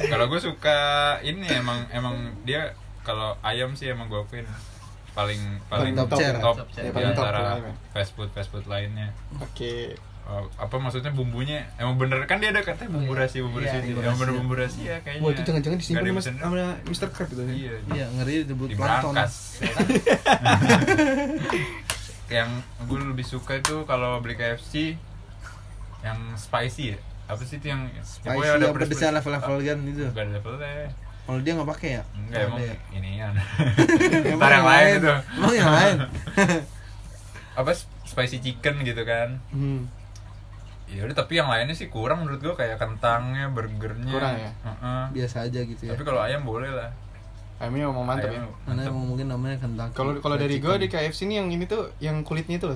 Kalau 0.00 0.24
gue 0.26 0.40
suka 0.40 0.80
ini 1.20 1.44
emang 1.46 1.84
emang 1.90 2.16
dia 2.42 2.72
kalau 3.00 3.36
ayam 3.40 3.72
sih 3.72 3.88
emang 3.88 4.08
gue 4.08 4.16
akuin 4.18 4.44
paling 5.10 5.40
paling 5.66 5.92
Top 5.94 6.08
top, 6.08 6.18
chair. 6.18 6.34
top, 6.34 6.56
Top 6.56 6.68
chair. 6.70 6.84
di 6.84 6.88
Ya, 6.88 6.92
paling 6.94 7.12
top 7.12 7.24
antara 7.26 7.40
lah, 7.40 7.56
ya. 7.58 7.72
fast 7.90 8.12
food 8.14 8.30
fast 8.30 8.48
food 8.48 8.64
lainnya. 8.64 9.12
Oke. 9.38 9.96
Oh, 10.30 10.46
apa 10.54 10.78
maksudnya 10.78 11.10
bumbunya 11.10 11.66
emang 11.74 11.98
bener 11.98 12.22
kan 12.22 12.38
dia 12.38 12.48
ada 12.48 12.62
katanya 12.62 12.94
bumbu 12.94 13.12
rahasia 13.12 13.42
bumbu 13.42 13.58
Iya, 13.58 13.66
rahasia 13.66 13.82
bumbu 13.84 13.98
emang 14.00 14.14
bener 14.14 14.14
rahasia. 14.22 14.38
bumbu 14.38 14.54
rahasia 14.54 14.94
kayaknya 15.02 15.20
Wah, 15.20 15.30
itu 15.32 15.42
jangan-jangan 15.42 15.76
disimpan 15.76 15.94
Nggak 15.96 16.06
ada 16.06 16.14
mas 16.14 16.26
sama 16.30 16.56
Mr. 16.86 17.08
Crab 17.10 17.28
itu. 17.28 17.40
ya? 17.40 17.50
iya 17.50 17.74
Iya 17.90 18.06
ngeri 18.12 18.34
disebut 18.40 18.66
di 18.68 18.76
plankton. 18.76 19.14
yang 22.30 22.50
gue 22.80 22.98
lebih 23.04 23.26
suka 23.26 23.52
itu 23.56 23.82
kalau 23.84 24.10
beli 24.18 24.34
KFC 24.34 24.94
yang 26.00 26.18
spicy 26.34 26.94
ya 26.94 26.98
apa 27.26 27.42
sih 27.42 27.58
itu 27.58 27.66
yang 27.68 27.90
Spicy 27.96 28.26
pokoknya 28.28 28.52
ada 28.52 28.66
apa 28.68 28.76
pedes- 28.76 28.90
bisa 28.92 29.06
level-level 29.08 29.56
kan 29.60 29.78
gitu. 29.84 30.02
Gak 30.08 30.18
ada 30.20 30.30
levelnya 30.32 30.90
Kalau 31.20 31.38
dia 31.40 31.52
nggak 31.52 31.68
pakai 31.68 31.88
ya? 31.92 32.02
Enggak 32.12 32.38
Oh, 32.40 32.46
emang 32.48 32.58
ya? 32.60 32.74
inian 32.92 33.34
Emang 34.24 34.38
Ntar 34.40 34.50
yang 34.52 34.66
lain 34.68 34.92
itu 34.96 35.14
Emang 35.32 35.54
yang 35.56 35.70
lain. 35.72 35.96
Apa 37.58 37.70
spicy 38.04 38.38
chicken 38.40 38.82
gitu 38.82 39.02
kan 39.04 39.38
Hmm. 39.50 39.90
Ya 40.90 41.02
udah 41.02 41.16
tapi 41.16 41.32
yang 41.34 41.46
lainnya 41.46 41.72
sih 41.72 41.86
kurang 41.86 42.22
menurut 42.22 42.40
gua 42.40 42.54
kayak 42.54 42.76
kentangnya, 42.76 43.46
burgernya. 43.48 44.10
Kurang 44.10 44.34
ya? 44.36 44.50
Heeh. 44.60 45.02
Biasa 45.12 45.46
aja 45.46 45.60
gitu 45.60 45.82
ya. 45.82 45.90
Tapi 45.90 46.02
kalau 46.02 46.20
ayam 46.20 46.42
boleh 46.42 46.68
lah. 46.68 46.90
Ayamnya 47.56 47.86
emang 47.86 48.06
mantap 48.06 48.26
ya. 48.26 48.36
Ayam 48.36 48.50
Karena 48.58 48.70
mantap. 48.74 48.90
emang 48.90 49.04
mungkin 49.06 49.26
namanya 49.28 49.56
Kentucky. 49.58 49.92
Kalau 49.92 50.12
kalau 50.18 50.36
dari 50.36 50.56
gue 50.56 50.74
di 50.76 50.88
KFC 50.88 51.20
ini 51.24 51.34
yang 51.36 51.48
ini 51.48 51.64
tuh 51.64 51.92
yang 51.98 52.20
kulitnya 52.20 52.58
tuh. 52.58 52.74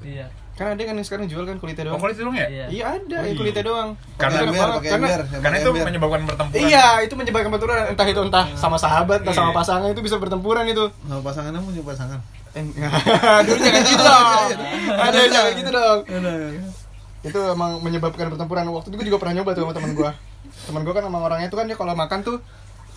Iya. 0.00 0.26
Kan 0.52 0.68
ada 0.70 0.80
kan 0.80 0.94
yang 0.94 1.02
sekarang 1.02 1.26
jual 1.26 1.42
kan 1.42 1.56
kulitnya 1.56 1.84
Oh, 1.86 1.96
doang. 1.96 2.00
kulit 2.02 2.16
dong 2.16 2.32
ya? 2.32 2.44
Iya. 2.44 2.66
Iya 2.68 2.84
ada 2.94 3.16
Oh, 3.18 3.24
iya. 3.24 3.34
kulitnya 3.34 3.64
doang. 3.64 3.88
Karena 4.14 4.38
ember, 4.38 4.52
banget, 4.52 4.68
pakai 4.74 4.90
karena 4.90 5.06
ember, 5.08 5.22
Karena 5.38 5.56
itu 5.58 5.68
ember. 5.70 5.86
menyebabkan 5.86 6.20
pertempuran. 6.24 6.62
Iya, 6.62 6.86
itu 7.02 7.14
menyebabkan 7.14 7.50
pertempuran 7.50 7.78
entah 7.88 8.06
itu 8.06 8.20
entah 8.22 8.44
sama 8.54 8.76
sahabat, 8.76 9.18
entah 9.20 9.34
sama 9.34 9.50
Iya. 9.50 9.58
pasangan 9.58 9.88
itu 9.88 10.00
bisa 10.00 10.16
bertempuran 10.16 10.64
itu. 10.66 10.84
Sama 11.02 11.20
pasangan 11.20 11.50
kamu 11.52 11.68
juga 11.72 11.86
pasangan. 11.90 12.18
Eh, 12.52 12.64
Dulu 13.46 13.58
jangan 13.58 13.82
gitu 13.82 14.02
dong. 14.02 14.48
Ada 15.08 15.18
jangan 15.26 15.52
gitu 15.56 15.70
dong. 15.72 15.98
Itu 17.22 17.38
emang 17.48 17.78
menyebabkan 17.78 18.28
pertempuran. 18.28 18.66
Waktu 18.68 18.88
itu 18.88 18.96
gue 18.96 19.06
juga 19.08 19.18
pernah 19.18 19.34
nyoba 19.36 19.50
tuh 19.52 19.62
sama 19.62 19.72
teman 19.72 19.92
gue. 19.92 20.10
Teman 20.64 20.82
gue 20.82 20.92
kan 20.92 21.02
emang 21.02 21.22
orangnya 21.22 21.48
tuh 21.48 21.56
kan 21.56 21.66
dia 21.66 21.74
kalau 21.74 21.94
makan 21.94 22.18
tuh 22.20 22.36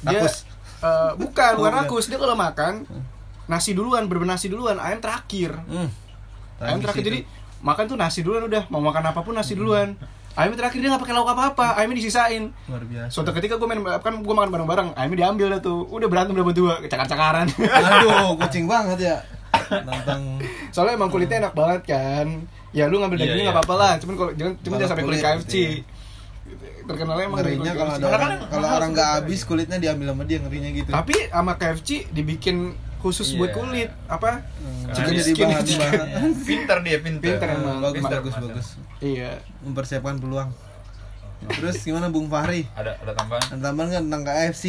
dia 0.01 0.19
Rakus. 0.19 0.45
eh, 0.81 1.11
bukan, 1.15 1.51
Oh, 1.51 1.59
bukan 1.59 1.71
bukan. 1.71 1.71
rakus. 1.81 2.05
Dia 2.05 2.17
kalau 2.17 2.35
makan 2.35 2.73
nasi 3.45 3.71
duluan, 3.71 4.05
bener 4.05 4.25
nasi 4.27 4.47
duluan, 4.47 4.77
ayam 4.77 4.97
terakhir. 4.97 5.53
Hmm. 5.65 5.89
ayam 6.57 6.79
terakhir 6.79 7.03
jadi 7.03 7.19
makan 7.59 7.83
tuh 7.85 7.95
nasi 7.95 8.19
duluan 8.21 8.43
udah 8.43 8.63
mau 8.69 8.79
makan 8.79 9.11
apa 9.11 9.19
pun 9.19 9.33
nasi 9.33 9.53
duluan 9.53 9.99
ayamnya 10.33 10.57
terakhir 10.57 10.79
dia 10.79 10.87
nggak 10.87 11.03
pakai 11.03 11.11
lauk 11.13 11.27
apa-apa 11.27 11.75
ayamnya 11.75 11.97
disisain 11.97 12.47
luar 12.65 12.83
biasa 12.85 13.11
suatu 13.11 13.31
ketika 13.31 13.55
gue 13.55 13.65
main 13.65 13.83
kan 13.83 14.15
gue 14.15 14.33
makan 14.33 14.51
bareng-bareng 14.53 14.87
ayamnya 14.93 15.17
diambil 15.19 15.47
dah 15.49 15.59
tuh 15.59 15.83
udah 15.85 16.07
berantem 16.07 16.31
udah 16.31 16.45
berdua 16.45 16.73
cakar-cakaran 16.81 17.51
aduh 17.51 18.39
kucing 18.39 18.65
banget 18.65 18.97
ya 19.01 19.17
tentang 19.83 20.39
soalnya 20.69 20.95
emang 20.95 21.09
kulitnya 21.09 21.43
enak 21.43 21.53
banget 21.53 21.81
kan 21.89 22.27
ya 22.75 22.85
lu 22.85 22.99
ngambil 22.99 23.15
Iya, 23.15 23.23
dagingnya 23.23 23.39
iya. 23.39 23.47
nggak 23.47 23.57
apa-apa 23.57 23.75
lah. 23.75 23.93
Cuman 23.97 24.13
kalau 24.13 24.31
jangan 24.33 24.53
cuman 24.59 24.75
jangan 24.75 24.91
sampai 24.91 25.05
kulit 25.05 25.21
KFC. 25.21 25.53
iya. 25.55 25.69
terkenalnya 26.85 27.25
emang 27.25 27.39
dari 27.39 27.47
ngerinya 27.49 27.65
kulit 27.65 27.81
kalau 27.81 27.93
ada 27.95 28.05
orang 28.11 28.31
kalau 28.45 28.67
orang 28.69 28.89
nggak 28.93 29.09
habis 29.17 29.39
kulitnya 29.41 29.77
diambil 29.79 30.07
sama 30.11 30.23
dia 30.23 30.37
ngerinya 30.37 30.69
gitu. 30.71 30.89
Tapi 30.91 31.15
sama 31.27 31.53
KFC 31.55 31.89
dibikin 32.11 32.57
khusus 32.99 33.33
buat 33.33 33.49
kulit. 33.51 33.89
Apa? 34.05 34.45
Hmm, 34.55 34.93
Chicken 34.93 35.13
jadi 35.15 35.31
bahan 35.33 35.65
bahan 35.65 36.31
pinter 36.47 36.77
dia 36.81 36.97
pinter. 36.99 37.25
Pinter 37.25 37.47
emang. 37.49 37.77
bagus 37.79 37.95
Pinter, 37.95 38.17
bagus 38.19 38.33
pinter. 38.33 38.49
bagus. 38.51 38.67
Iya. 38.99 39.31
Mempersiapkan 39.61 40.15
peluang. 40.17 40.49
Terus 41.47 41.75
gimana 41.79 42.09
Bung 42.09 42.27
Fahri? 42.27 42.65
Ada 42.71 42.97
ada 42.97 43.11
tambahan? 43.13 43.45
Ada 43.47 43.61
tambahan 43.63 43.87
nggak 43.89 44.03
tentang 44.05 44.23
KFC 44.23 44.63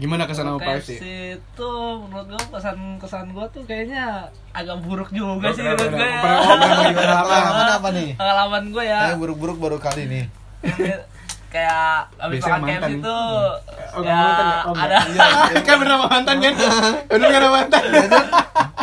gimana 0.00 0.24
kesan 0.24 0.44
sama 0.46 0.56
KFC 0.58 0.96
KFC 0.96 1.04
itu 1.36 1.70
menurut 2.00 2.26
gua 2.26 2.42
kesan 2.50 2.76
kesan 2.96 3.26
gua 3.30 3.44
tuh 3.46 3.62
kayaknya 3.62 4.24
agak 4.50 4.80
buruk 4.80 5.08
juga 5.10 5.44
Oh, 5.44 5.52
sih 5.52 5.60
menurut 5.60 5.92
gua 5.92 6.08
ya. 6.08 6.20
Pengalaman. 6.20 7.66
apa 7.70 7.88
nih 7.90 8.08
Pengalaman 8.14 8.62
gua 8.70 8.82
ya. 8.82 9.00
yang 9.06 9.20
buruk-buruk 9.20 9.56
baru 9.58 9.76
kali 9.76 10.02
nih 10.04 10.24
kayak 11.50 12.06
abis 12.16 12.38
Biasanya 12.40 12.56
makan 12.56 12.70
KFC 12.72 12.92
itu 12.96 13.18
Oh, 13.90 14.00
ya 14.00 14.06
nggak 14.06 14.22
mantan 14.22 14.46
ya? 14.46 14.58
Oh, 14.62 14.74
ada 14.76 14.96
enggak. 15.04 15.30
kan 15.60 15.74
bener 15.76 15.92
sama 15.92 16.06
mantan 16.08 16.36
kan 16.38 16.54
bener 17.04 17.28
kan 17.28 17.42
mantan 17.50 17.82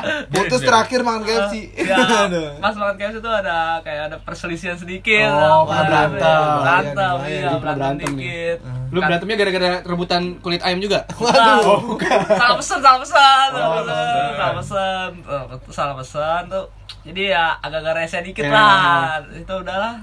putus 0.34 0.60
Beda. 0.60 0.68
terakhir 0.68 1.00
makan 1.02 1.22
KFC. 1.22 1.54
ya, 1.76 1.98
pas 2.64 2.74
makan 2.74 2.96
KFC 2.96 3.18
itu 3.18 3.32
ada 3.32 3.58
kayak 3.82 4.02
ada 4.08 4.18
perselisihan 4.18 4.74
sedikit. 4.74 5.28
Oh, 5.28 5.64
pernah 5.64 6.08
berantem. 6.08 6.20
ya, 6.20 6.58
berantem 6.58 7.16
Iya, 7.18 7.28
iya 7.28 7.40
iya, 7.40 7.52
berantem 7.58 8.12
dikit. 8.12 8.58
Lu 8.88 9.00
berantemnya 9.00 9.36
gara-gara 9.36 9.70
rebutan 9.84 10.22
kulit 10.40 10.62
ayam 10.62 10.80
juga? 10.80 11.04
Waduh. 11.18 11.98
Salah. 12.00 12.56
Pesen 12.56 12.80
salah 12.80 13.00
pesen 13.00 13.16
salah 13.16 13.50
Oh, 13.60 13.72
pesen. 13.78 14.32
salah 14.34 14.54
pesen 14.56 15.12
Oh, 15.26 15.44
salah 15.70 15.96
pesen 15.96 16.42
tuh. 16.48 16.66
Jadi 17.04 17.22
ya 17.30 17.56
agak-agak 17.58 17.94
rese 17.98 18.18
dikit 18.22 18.44
Ya. 18.44 18.52
lah. 18.52 19.24
Itu 19.30 19.54
udahlah. 19.58 19.96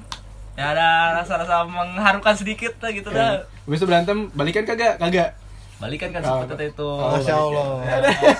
Ya 0.55 0.71
ada 0.71 0.89
rasa-rasa 1.17 1.65
mengharukan 1.65 2.33
sedikit 2.33 2.79
lah 2.79 2.91
gitu 2.91 3.09
dah. 3.09 3.43
Habis 3.65 3.77
itu 3.77 3.87
berantem, 3.87 4.31
balikan 4.33 4.63
kagak? 4.63 4.97
Kagak. 4.97 5.35
Balikan 5.77 6.11
kan 6.11 6.23
Oh, 6.23 6.43
seperti 6.43 6.65
itu. 6.71 6.89
masya 6.95 7.35
Allah. 7.35 7.67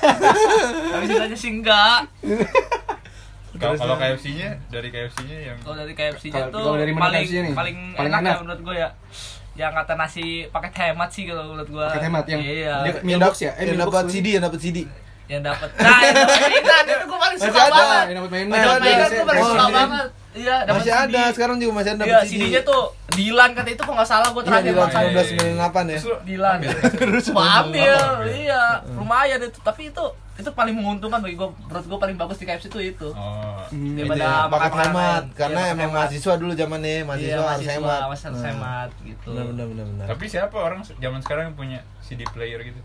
Tapi 0.93 1.05
sisanya 1.05 1.37
sih 1.37 1.51
enggak. 1.53 1.99
Kalau 3.55 3.75
kalau 3.77 3.95
KFC-nya 3.97 4.59
dari 4.67 4.89
KFC-nya 4.89 5.39
yang 5.45 5.57
kalau 5.61 5.77
dari 5.77 5.95
KFC-nya 5.95 6.35
Kalau- 6.41 6.51
tuh 6.51 6.63
kalau 6.65 6.79
dari 6.79 6.93
paling 6.93 7.23
KFC-nya 7.23 7.43
nih, 7.45 7.55
paling, 7.55 7.77
paling 7.95 8.11
enak, 8.11 8.21
enak. 8.21 8.33
ya 8.33 8.41
menurut 8.43 8.61
gue 8.63 8.75
ya. 8.77 8.89
Yang 9.55 9.73
kata 9.73 9.93
nasi 9.95 10.25
paket 10.49 10.73
hemat 10.77 11.09
sih 11.09 11.25
kalau 11.25 11.43
menurut 11.49 11.69
gue 11.69 11.87
Paket 11.87 12.03
hemat 12.05 12.25
yang 12.27 12.41
iya. 12.43 12.75
dapat 12.83 13.39
ya? 13.39 13.51
Eh, 13.55 13.65
yang 13.65 13.79
dapat. 13.79 14.05
CD 14.09 14.27
yang 14.33 14.43
dapat 14.43 14.59
CD 14.59 14.79
yang 15.25 15.41
dapat 15.41 15.71
nah 15.81 15.99
yang 16.05 16.15
dapat 16.21 16.37
mainan 16.37 16.85
itu 16.85 17.05
gue 17.07 17.17
paling 17.17 17.39
suka 17.41 17.63
banget. 17.65 18.05
yang 18.05 18.17
dapat 18.19 18.31
mainan. 18.31 18.53
Yang 18.53 18.67
dapat 18.67 18.81
mainan 18.83 19.09
gue 19.09 19.25
paling 19.25 19.41
Oh, 19.41 19.49
suka 19.49 19.65
CD. 19.65 19.73
banget 19.73 20.09
iya 20.35 20.57
dapat 20.63 20.77
masih 20.77 20.93
ada 20.93 21.23
CD. 21.23 21.33
sekarang 21.33 21.57
juga 21.57 21.73
masih 21.75 21.91
ada 21.93 22.05
Iya, 22.05 22.19
CD 22.21 22.33
CD-nya 22.43 22.63
tuh 22.63 22.83
Dilan 23.09 23.51
kata 23.53 23.69
itu 23.69 23.79
kok 23.79 23.93
nggak 23.93 24.05
salah 24.05 24.29
gue 24.29 24.43
iya 24.43 24.49
terakhir 24.51 24.67
di 24.67 24.75
tahun 24.75 24.91
makan. 25.55 25.85
1998 25.87 25.87
ya 25.87 25.99
Terus 26.03 26.19
Dilan. 26.21 26.57
ambil? 26.57 26.71
Gua 27.31 27.45
ambil, 27.57 27.95
ambil. 27.95 28.27
iya. 28.35 28.63
Lumayan 28.91 29.39
itu, 29.41 29.59
tapi 29.61 29.83
itu 29.89 30.05
itu 30.35 30.51
paling 30.51 30.75
menguntungkan 30.75 31.21
bagi 31.21 31.37
gue. 31.37 31.47
Menurut 31.47 31.87
gue 31.87 31.99
paling 32.01 32.17
bagus 32.17 32.37
di 32.37 32.45
KFC 32.45 32.67
itu 32.67 32.79
itu. 32.85 33.09
oh 33.09 33.55
Hmm. 33.65 33.95
Daripada 33.97 34.19
ya, 34.21 34.35
makan 34.45 34.71
hemat 34.83 34.95
lain. 35.25 35.25
karena 35.33 35.55
Iya, 35.55 35.63
paket 35.65 35.73
emang 35.73 35.87
hemat. 35.87 35.99
mahasiswa 36.01 36.33
dulu 36.35 36.53
zamannya 36.53 36.95
mahasiswa 37.01 37.23
Iya, 37.25 37.35
harus 37.35 37.47
mahasiswa, 37.47 37.73
hemat 37.73 38.01
mahasiswa 38.03 38.27
harus 38.27 38.35
Nah, 38.37 38.49
hemat 38.49 38.91
gitu. 39.01 39.29
benar 39.31 39.45
benar 39.47 39.67
benar 39.69 39.87
benar 39.89 40.07
tapi 40.09 40.25
siapa 40.27 40.57
orang 40.59 40.81
zaman 40.85 41.21
sekarang 41.21 41.45
yang 41.45 41.57
punya 41.57 41.79
CD 42.01 42.21
player 42.27 42.61
gitu 42.61 42.81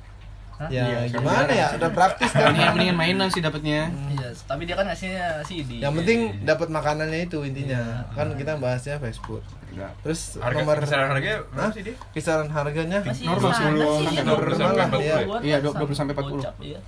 Hah? 0.60 0.68
ya 0.68 0.84
Iya, 0.84 1.16
gimana 1.16 1.48
ya? 1.48 1.68
udah 1.80 1.92
praktis 1.96 2.36
kan? 2.36 2.52
Mendingan, 2.52 2.72
mendingan 2.76 2.98
mainan 3.00 3.28
sih 3.32 3.40
dapatnya. 3.40 3.88
Iya, 4.12 4.28
tapi 4.44 4.68
dia 4.68 4.76
kan 4.76 4.92
ngasihnya 4.92 5.40
CD. 5.48 5.80
yang 5.80 5.96
penting 5.96 6.44
dapat 6.44 6.68
makanannya 6.68 7.32
itu 7.32 7.40
intinya. 7.48 8.04
Kan 8.12 8.36
kita 8.36 8.60
bahasnya 8.60 9.00
fast 9.00 9.24
food 9.24 9.40
terus 10.04 10.36
harga 10.42 10.60
nomor 10.60 10.82
kisaran 10.82 11.08
harganya 11.14 11.40
berapa 11.54 11.72
sih 11.72 11.84
dia 11.86 11.96
kisaran 12.12 12.50
harganya? 12.50 13.00
Masih 13.00 13.24
Normal 13.24 13.52
sana 13.54 13.70
10 13.70 13.80
sih, 13.80 14.18
orang 14.20 14.44
20 14.50 14.60
sampai 14.60 14.84
40 14.84 15.00
Iya. 15.00 15.16
Iya, 15.40 15.58
lah, 15.62 15.80
20 15.80 15.96
sampai 15.96 16.14
40. 16.18 16.34
gocap, 16.36 16.56
Iya, 16.60 16.80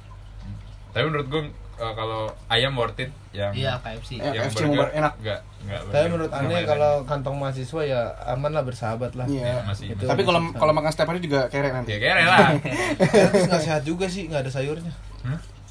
tapi 0.91 1.03
menurut 1.07 1.27
gue 1.29 1.41
uh, 1.81 1.91
kalau 1.91 2.21
ayam 2.47 2.71
worth 2.73 2.95
it 2.95 3.09
yang 3.31 3.49
Iya, 3.51 3.75
KFC. 3.77 4.15
Eh, 4.15 4.29
yang 4.29 4.45
KFC 4.45 4.61
mau 4.63 4.77
burger 4.77 4.93
enak. 4.93 5.13
enggak 5.17 5.39
enggak 5.61 5.81
tapi 5.87 6.05
menurut 6.07 6.31
aneh 6.31 6.61
kalau 6.63 6.91
kantong 7.03 7.35
mahasiswa 7.35 7.81
ya 7.83 8.01
aman 8.27 8.51
lah 8.51 8.61
bersahabat 8.61 9.11
lah 9.13 9.25
Iya. 9.25 9.63
masih 9.63 9.91
Itu. 9.91 10.05
Tapi 10.05 10.21
kalau 10.21 10.39
kalau 10.51 10.71
makan 10.71 10.89
setiap 10.89 11.09
hari 11.09 11.19
juga 11.19 11.47
kere 11.47 11.67
ya 11.67 11.73
nanti. 11.73 11.91
kere 11.95 12.23
lah 12.23 12.53
terus 13.31 13.45
nggak 13.47 13.61
sehat 13.61 13.81
juga 13.81 14.05
sih 14.05 14.25
nggak 14.25 14.41
ada 14.41 14.51
sayurnya 14.51 14.93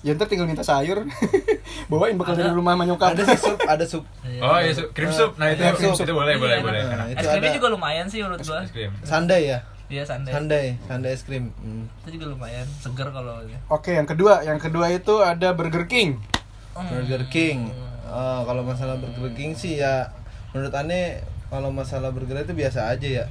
Ya 0.00 0.16
ntar 0.16 0.26
tinggal 0.26 0.48
minta 0.48 0.64
sayur. 0.64 1.04
Bawain 1.92 2.16
bekal 2.16 2.32
dari 2.32 2.48
rumah 2.50 2.72
sama 2.72 2.84
nyokap. 2.84 3.12
ada 3.12 3.22
sih 3.22 3.36
sup 3.38 3.58
ada 3.60 3.84
sup 3.84 4.04
oh 4.42 4.56
iya 4.56 4.72
su- 4.72 4.88
cream 4.90 5.12
soup 5.12 5.36
nah 5.36 5.46
itu 5.46 5.60
Cream 5.60 5.92
itu 5.92 6.00
soup. 6.00 6.08
boleh 6.10 6.34
boleh 6.34 6.56
Iya, 6.56 6.64
boleh. 6.64 6.80
Nah, 6.86 7.06
itu 7.06 7.20
Es 7.20 7.28
krimnya 7.28 7.50
ada. 7.50 7.56
juga 7.56 7.68
lumayan 7.68 8.06
sih 8.06 8.18
menurut 8.18 8.40
gua. 8.40 8.64
krim 8.66 8.88
sandai 9.02 9.42
ya 9.46 9.58
Iya, 9.90 10.06
sandai. 10.06 10.30
sandai 10.30 10.66
sandai 10.86 11.12
es 11.12 11.26
krim 11.26 11.50
Hmm. 11.58 11.90
Itu 12.06 12.14
juga 12.14 12.30
lumayan 12.30 12.64
seger 12.78 13.10
kalau 13.10 13.42
ini. 13.42 13.58
Oke, 13.66 13.98
yang 13.98 14.06
kedua, 14.06 14.46
yang 14.46 14.62
kedua 14.62 14.86
itu 14.88 15.18
ada 15.18 15.50
Burger 15.50 15.90
King. 15.90 16.22
Burger 16.72 17.26
King 17.28 17.74
Eh, 18.10 18.40
kalau 18.42 18.66
masalah 18.66 18.98
Burger 18.98 19.30
King 19.38 19.54
sih 19.54 19.78
ya 19.78 20.10
menurut 20.50 20.74
aneh 20.74 21.22
kalau 21.46 21.70
masalah 21.70 22.10
burger 22.10 22.42
itu 22.42 22.54
biasa 22.54 22.90
aja 22.90 23.06
ya 23.06 23.24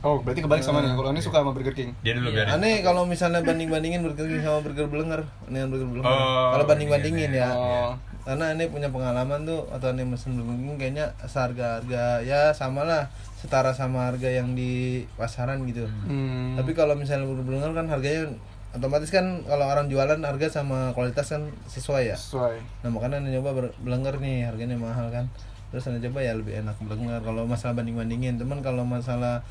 Oh, 0.00 0.16
berarti 0.18 0.40
kebalik 0.40 0.60
sama 0.60 0.80
nih. 0.80 0.92
Kalau 0.92 1.10
ini 1.10 1.20
suka 1.20 1.38
sama 1.38 1.52
Burger 1.52 1.72
King. 1.72 1.92
dia 2.00 2.12
dulu 2.12 2.28
Iya. 2.28 2.48
biarin 2.48 2.52
aneh 2.56 2.74
kalau 2.80 3.04
misalnya 3.04 3.40
banding 3.40 3.68
bandingin 3.68 4.00
Burger 4.00 4.24
King 4.24 4.40
sama 4.40 4.60
burger 4.60 4.86
Blenger 4.86 5.20
dengan 5.44 5.68
burger 5.68 5.88
Blenger 5.90 6.08
Oh, 6.08 6.50
kalau 6.50 6.64
banding 6.64 6.88
bandingin 6.88 7.30
iya, 7.30 7.40
ya 7.42 7.50
Oh. 7.52 7.92
karena 8.22 8.44
aneh 8.50 8.66
punya 8.66 8.88
pengalaman 8.88 9.44
tuh 9.44 9.68
atau 9.68 9.86
aneh 9.88 10.02
mesen 10.02 10.34
Burger 10.34 10.56
King 10.56 10.76
kayaknya 10.76 11.06
seharga 11.22 11.66
harga 11.78 12.04
ya 12.22 12.40
sama 12.50 12.82
lah 12.82 13.12
setara 13.36 13.72
sama 13.72 14.06
harga 14.06 14.28
yang 14.30 14.52
di 14.52 14.70
pasaran 15.14 15.64
gitu 15.64 15.84
Hmm. 16.02 16.56
tapi 16.56 16.72
kalau 16.72 16.92
misalnya 16.94 17.24
burger 17.24 17.44
Blenger 17.44 17.72
kan 17.74 17.86
harganya 17.86 18.32
otomatis 18.70 19.10
kan 19.10 19.24
kalau 19.44 19.66
orang 19.66 19.86
jualan 19.86 20.16
harga 20.16 20.46
sama 20.54 20.92
kualitas 20.92 21.28
kan 21.28 21.42
sesuai 21.66 22.02
ya 22.06 22.16
sesuai. 22.16 22.56
Nah 22.80 22.90
makanya 22.90 23.18
ane 23.18 23.32
nyoba 23.32 23.50
ber- 23.52 23.76
Blenger 23.76 24.16
nih 24.16 24.44
harganya 24.44 24.76
mahal 24.76 25.08
kan 25.08 25.28
Terus 25.68 25.86
ane 25.86 25.98
coba 26.00 26.18
ya 26.18 26.32
lebih 26.32 26.54
enak 26.56 26.78
Blenger 26.78 27.18
Kalau 27.20 27.44
masalah 27.44 27.74
banding-bandingin 27.76 28.34
Teman 28.36 28.58
kalau 28.58 28.82
masalah 28.82 29.42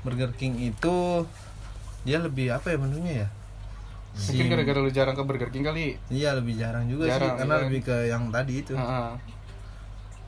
Burger 0.00 0.30
King 0.32 0.54
itu 0.64 1.26
Dia 2.02 2.18
lebih 2.18 2.50
apa 2.50 2.68
ya 2.68 2.78
menunya 2.78 3.14
ya 3.18 3.28
Mungkin 4.10 4.46
gara-gara 4.48 4.78
lu 4.78 4.90
jarang 4.90 5.14
ke 5.14 5.22
Burger 5.22 5.46
King 5.48 5.62
kali. 5.62 5.94
Iya 6.08 6.34
lebih 6.34 6.54
jarang 6.54 6.86
juga 6.86 7.06
Jarang, 7.06 7.22
sih 7.28 7.38
Karena 7.38 7.54
iya. 7.54 7.62
lebih 7.62 7.80
ke 7.82 7.96
yang 8.06 8.22
tadi 8.28 8.54
itu 8.56 8.72
Heeh. 8.72 9.10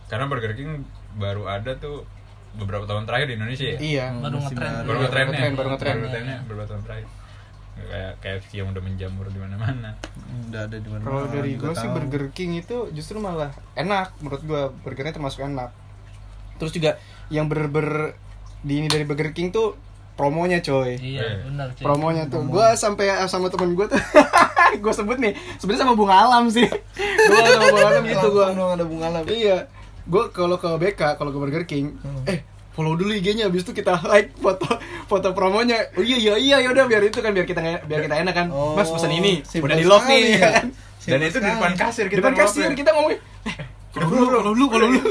karena 0.07 0.25
Burger 0.27 0.53
King 0.53 0.83
baru 1.13 1.47
ada 1.47 1.75
tuh 1.75 2.03
beberapa 2.53 2.83
tahun 2.83 3.03
terakhir 3.05 3.27
di 3.27 3.37
Indonesia 3.37 3.63
ya 3.65 3.79
Iya. 3.79 4.05
Baru 4.17 4.37
ngetren. 4.39 4.59
baru. 4.61 4.85
baru 4.85 4.91
Iya, 4.91 5.01
ngetrennya 5.01 5.31
ngetren, 5.31 5.53
baru 5.53 5.69
ngetren. 5.69 5.91
baru 5.91 6.01
ngetrennya 6.05 6.39
beberapa 6.45 6.67
tahun 6.67 6.83
terakhir 6.83 7.09
kayak 7.81 8.13
KFC 8.21 8.51
yang 8.55 8.69
udah 8.69 8.83
menjamur 8.85 9.27
di 9.27 9.39
mana-mana 9.39 9.97
Udah 10.45 10.61
ada 10.63 10.77
di 10.77 10.85
mana 10.85 11.01
Kalau 11.01 11.25
dari 11.27 11.53
gue 11.57 11.73
sih 11.73 11.89
Burger 11.89 12.25
King 12.31 12.51
itu 12.57 12.77
justru 12.93 13.17
malah 13.17 13.49
enak 13.73 14.13
menurut 14.21 14.43
gue 14.43 14.63
burgernya 14.81 15.11
termasuk 15.13 15.41
enak. 15.41 15.71
Terus 16.57 16.71
juga 16.71 17.01
yang 17.29 17.47
ber-ber 17.47 18.13
di 18.61 18.75
ini 18.77 18.87
dari 18.87 19.03
Burger 19.03 19.31
King 19.31 19.51
tuh 19.51 19.77
promonya 20.13 20.61
coy. 20.61 20.95
Iya, 20.95 21.21
Eh. 21.21 21.35
benar 21.49 21.73
cuy. 21.73 21.83
Promonya 21.83 22.25
tuh. 22.29 22.45
Gue 22.45 22.67
sampai 22.75 23.09
sama 23.25 23.49
temen 23.49 23.73
gue 23.73 23.87
tuh 23.87 23.97
gue 24.85 24.93
sebut 24.93 25.17
nih 25.17 25.33
sebenarnya 25.57 25.83
sama 25.83 25.95
bunga 25.95 26.17
alam 26.21 26.45
sih. 26.47 26.69
Gue 27.29 27.39
sama 27.39 27.67
bunga 27.67 27.89
alam 27.91 28.03
gitu 28.05 28.27
gue 28.31 28.47
ada 28.47 28.85
bunga 28.85 29.07
alam. 29.09 29.25
Iya. 29.27 29.59
Gue 30.05 30.29
kalau 30.31 30.57
ke 30.57 30.69
BK 30.69 31.17
kalau 31.17 31.31
ke 31.31 31.39
Burger 31.39 31.65
King 31.65 31.97
eh 32.25 32.45
follow 32.71 32.95
dulu 32.95 33.11
IG-nya 33.11 33.51
habis 33.51 33.67
itu 33.67 33.73
kita 33.73 33.99
like 34.13 34.31
foto 34.37 34.69
foto 35.05 35.33
promonya. 35.33 35.91
Oh 35.97 36.05
iya 36.05 36.17
iya 36.17 36.35
iya 36.37 36.57
yaudah 36.63 36.85
biar 36.85 37.03
itu 37.03 37.19
kan 37.19 37.33
biar 37.33 37.45
kita 37.45 37.61
biar 37.83 38.01
kita 38.05 38.17
enak 38.21 38.35
kan. 38.35 38.47
Oh, 38.49 38.77
mas 38.77 38.89
pesan 38.89 39.11
ini 39.11 39.41
simpel 39.43 39.69
udah 39.69 39.77
di 39.77 39.87
love 39.89 40.05
sekali. 40.05 40.23
Nih 40.23 40.37
ya. 40.37 40.51
kan 40.55 40.67
dan 41.01 41.21
itu 41.25 41.39
di 41.41 41.49
depan 41.49 41.73
kasir 41.75 42.05
di 42.07 42.11
kita 42.13 42.21
depan 42.21 42.35
kasir 42.37 42.69
kita 42.77 42.93
ngomong 42.93 43.13
eh 43.17 43.21
follow 43.93 44.09
dulu. 44.09 44.25
follow 44.31 44.53
dulu 44.53 44.65
follow 44.69 44.89
dulu 44.89 45.11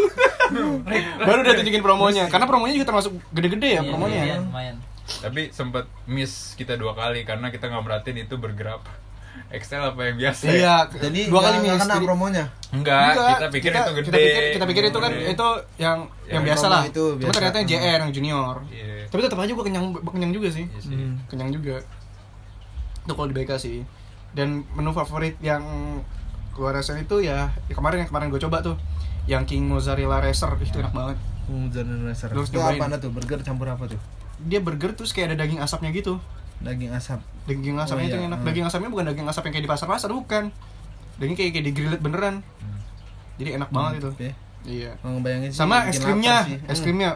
baru 1.20 1.40
udah 1.42 1.54
tunjukin 1.56 1.80
promonya. 1.80 2.24
Karena 2.26 2.46
promonya 2.46 2.74
juga 2.74 2.88
termasuk 2.88 3.12
gede-gede 3.30 3.70
ya 3.70 3.74
Iya, 3.78 3.82
promonya 3.86 4.20
Iya, 4.20 4.36
lumayan. 4.40 4.76
tapi 5.12 5.42
sempat 5.50 5.86
miss 6.06 6.54
kita 6.54 6.74
dua 6.74 6.94
kali 6.94 7.22
karena 7.22 7.48
kita 7.48 7.66
nggak 7.66 7.82
merhatiin 7.82 8.24
itu 8.24 8.36
burger 8.36 8.76
apa 8.76 8.92
XL 9.56 9.84
apa 9.90 10.02
yang 10.04 10.18
biasa 10.18 10.44
iya 10.48 10.76
Jadi 10.88 11.28
dua 11.28 11.42
kali 11.44 11.58
miss. 11.62 11.78
kena 11.78 11.96
Jadi- 11.96 12.06
promonya? 12.06 12.46
Enggak, 12.70 13.02
Enggak, 13.12 13.30
kita 13.36 13.48
pikir 13.50 13.72
itu 13.72 13.82
gede 13.92 14.06
kita 14.06 14.18
pikir 14.20 14.44
kita 14.52 14.66
pikir 14.68 14.84
itu 14.86 15.00
kan 15.00 15.12
Gede. 15.12 15.26
itu 15.32 15.48
yang 15.76 15.98
yang 16.24 16.30
Yang 16.32 16.44
biasa 16.46 16.66
lah. 16.68 16.82
Itu 16.84 17.04
cuma 17.12 17.20
biasa. 17.20 17.36
ternyata 17.36 17.56
yang 17.58 17.68
JR 17.68 18.00
yang 18.00 18.12
junior. 18.12 18.56
Iya. 18.70 19.06
tapi 19.08 19.20
tetap 19.22 19.40
aja 19.40 19.52
gua 19.52 19.66
kenyang 19.66 19.86
kenyang 20.04 20.32
juga 20.32 20.48
sih. 20.50 20.66
Iya 20.66 20.80
sih. 20.80 20.94
Hmm. 20.94 21.14
kenyang 21.26 21.50
juga. 21.52 21.76
Itu 23.00 23.12
kalau 23.12 23.28
di 23.28 23.36
BK 23.36 23.52
sih. 23.56 23.78
Dan 24.30 24.48
menu 24.72 24.92
favorit 24.92 25.34
yang 25.40 25.66
gua 26.60 26.76
rasain 26.76 27.00
itu 27.00 27.24
ya, 27.24 27.56
ya 27.72 27.74
kemarin 27.74 28.04
yang 28.04 28.10
kemarin 28.12 28.28
gue 28.28 28.42
coba 28.44 28.60
tuh 28.60 28.76
yang 29.32 29.48
King 29.48 29.72
Mozzarella 29.72 30.20
Racer 30.20 30.52
itu 30.60 30.76
enak 30.84 30.92
banget 30.92 31.18
Golden 31.50 32.06
Racer. 32.06 32.30
Lu 32.36 32.46
harus 32.46 32.52
Itu 32.52 32.60
apa 32.62 33.00
tuh? 33.02 33.10
Burger 33.10 33.40
campur 33.42 33.72
apa 33.72 33.90
tuh? 33.90 33.98
Dia 34.46 34.62
burger 34.62 34.94
terus 34.94 35.12
kayak 35.12 35.34
ada 35.34 35.48
daging 35.48 35.60
asapnya 35.60 35.90
gitu. 35.90 36.22
Daging 36.62 36.92
asap. 36.94 37.20
Daging 37.50 37.76
asapnya 37.80 38.06
Oh, 38.06 38.10
itu 38.12 38.18
iya. 38.20 38.28
enak. 38.30 38.40
Hmm. 38.40 38.48
Daging 38.48 38.66
asapnya 38.68 38.90
bukan 38.92 39.06
daging 39.10 39.26
asap 39.26 39.44
yang 39.50 39.54
kayak 39.58 39.66
di 39.66 39.72
pasar-pasar 39.72 40.10
bukan. 40.14 40.44
Daging 41.18 41.36
kayak 41.36 41.52
kayak 41.58 41.66
di 41.66 41.74
grillet 41.74 42.02
beneran. 42.04 42.46
Jadi 43.40 43.50
enak 43.56 43.70
banget 43.72 44.04
itu. 44.04 44.10
Ya. 44.20 44.34
Iya. 44.68 44.92
Mau 45.02 45.16
ngebayangin 45.18 45.50
sih, 45.56 45.58
Sama 45.58 45.88
es 45.88 45.98
krimnya, 45.98 46.44
es 46.68 46.78
Hmm. 46.80 46.84
krimnya. 46.84 47.10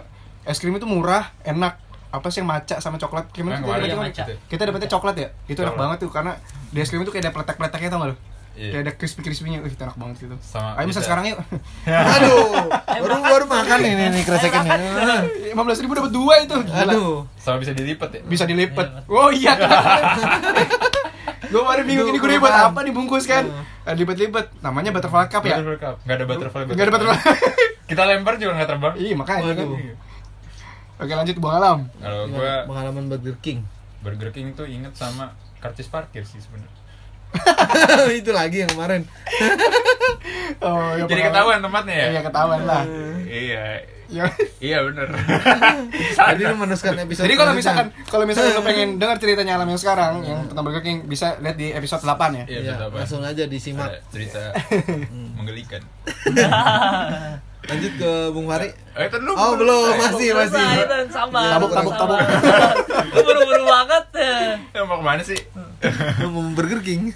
Es 0.47 0.57
krim 0.59 0.73
itu 0.75 0.87
murah, 0.87 1.35
enak. 1.43 1.79
Apa 2.13 2.29
sih 2.29 2.39
yang 2.41 2.49
maca 2.49 2.77
sama 2.79 2.95
coklat? 2.97 3.29
Gimana 3.35 3.59
kita 3.59 4.63
dapetnya? 4.63 4.87
Kita 4.87 4.95
coklat 4.97 5.15
ya? 5.19 5.29
Itu 5.49 5.59
enak 5.61 5.75
banget 5.75 5.97
tuh 6.07 6.09
karena 6.09 6.39
di 6.71 6.79
es 6.79 6.87
krim 6.87 7.03
itu 7.03 7.11
kayak 7.11 7.27
ada 7.27 7.31
pletek-pleteknya 7.35 7.89
tau 7.91 7.99
gak 8.01 8.09
lu? 8.11 8.17
Iya. 8.53 8.69
Kayak 8.69 8.83
ada 8.85 8.93
crispy-crispy-nya. 9.01 9.59
Wih, 9.65 9.73
itu 9.73 9.81
enak 9.81 9.97
banget 9.97 10.15
gitu. 10.29 10.35
Sama 10.45 10.77
Ayo 10.77 10.85
bisa. 10.85 11.01
sekarang 11.01 11.25
yuk. 11.25 11.39
Aduh, 12.13 12.69
baru 12.85 13.15
baru 13.25 13.45
makan 13.49 13.77
nih 13.81 13.93
nih, 13.97 14.07
nih 14.13 14.23
kresekan 14.23 14.61
nih. 14.69 14.77
15 15.57 15.83
ribu 15.85 15.93
dapat 15.97 16.11
dua 16.13 16.33
itu. 16.45 16.55
Gila. 16.61 16.83
Aduh. 16.85 17.13
Sama 17.41 17.57
bisa 17.57 17.73
dilipat 17.73 18.09
ya. 18.13 18.21
Bisa 18.21 18.43
dilipet. 18.45 18.87
Oh 19.09 19.33
iya. 19.33 19.57
gue 21.53 21.61
kemarin 21.61 21.85
bingung 21.85 22.09
ini 22.09 22.17
gue 22.17 22.41
buat 22.41 22.49
apa 22.49 22.79
nih 22.81 22.93
bungkus 22.93 23.25
kan? 23.25 23.45
Ah, 23.85 23.93
Lipet-lipet. 23.93 24.53
Namanya 24.61 24.89
butterfly 24.93 25.25
cup 25.29 25.43
ya? 25.45 25.57
Butterfly 25.57 25.77
Cup. 25.81 25.95
Nggak 26.05 26.15
ada 26.17 26.25
butterfly. 26.25 26.61
Enggak 26.69 26.85
ada 26.85 26.91
butterfly. 26.93 27.19
Kita 27.89 28.01
lempar 28.05 28.33
juga 28.37 28.51
nggak 28.57 28.69
terbang. 28.69 28.93
Iya, 28.97 29.13
makanya 29.17 29.53
kan. 29.53 29.67
Oke, 31.01 31.13
lanjut 31.17 31.37
Bang 31.41 31.53
Alam. 31.57 31.79
Kalau 31.97 32.23
gua 32.29 32.53
pengalaman 32.69 33.03
Burger 33.09 33.37
King. 33.41 33.59
Burger 34.05 34.29
King 34.29 34.53
tuh 34.53 34.69
inget 34.69 34.93
sama 34.93 35.33
karcis 35.57 35.89
parkir 35.89 36.21
sih 36.23 36.37
sebenarnya. 36.37 36.82
itu 38.19 38.31
lagi 38.31 38.63
yang 38.63 38.71
kemarin. 38.71 39.01
Oh, 40.59 40.95
ya 40.95 41.03
Jadi 41.03 41.19
pengalaman. 41.19 41.27
ketahuan 41.33 41.59
tempatnya 41.59 41.95
ya? 41.95 42.05
Iya, 42.07 42.21
ketahuan 42.23 42.61
lah. 42.63 42.83
Iya. 43.25 43.63
Ya. 44.07 44.25
Iya 44.61 44.77
bener. 44.85 45.07
Jadi 46.29 46.41
lu 46.45 46.55
meneruskan 46.55 46.93
episode. 46.95 47.25
Jadi 47.25 47.35
kalau 47.35 47.51
misalkan 47.51 47.85
kalau 48.05 48.23
misalkan 48.23 48.53
lo 48.53 48.61
pengen 48.61 48.89
dengar 48.95 49.17
ceritanya 49.17 49.57
Alam 49.57 49.67
yang 49.67 49.81
sekarang 49.81 50.21
yang 50.21 50.39
tentang 50.45 50.63
Burger 50.63 50.79
King 50.79 51.03
bisa 51.03 51.35
lihat 51.41 51.57
di 51.57 51.73
episode 51.73 52.05
8 52.05 52.15
ya. 52.37 52.43
Iya, 52.45 52.59
Iya, 52.61 52.73
Pak. 52.85 52.95
langsung 52.95 53.25
aja 53.25 53.43
disimak. 53.43 53.89
Cerita 54.07 54.53
menggelikan. 55.33 55.81
Lanjut 57.63 57.93
ke 57.95 58.11
Bung 58.35 58.47
Fari. 58.51 58.69
Eh, 58.93 59.07
dulu. 59.09 59.31
Oh, 59.33 59.53
belum, 59.55 59.95
masih 59.97 60.29
masih. 60.35 60.59
Selesai, 60.59 60.85
dan 60.85 61.07
sabar. 61.09 61.57
Tabuk, 61.57 61.71
tabuk, 61.71 61.93
tabuk. 61.95 62.19
Lu 63.15 63.19
buru-buru 63.23 63.63
banget 63.65 64.05
ya. 64.13 64.37
Ya, 64.75 64.81
mau 64.83 64.99
ke 64.99 65.05
mana 65.05 65.21
sih? 65.23 65.39
Mau 66.27 66.43
Burger 66.53 66.83
King. 66.83 67.15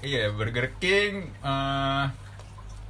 Iya, 0.00 0.32
Burger 0.32 0.72
King 0.80 1.30
eh 1.44 2.25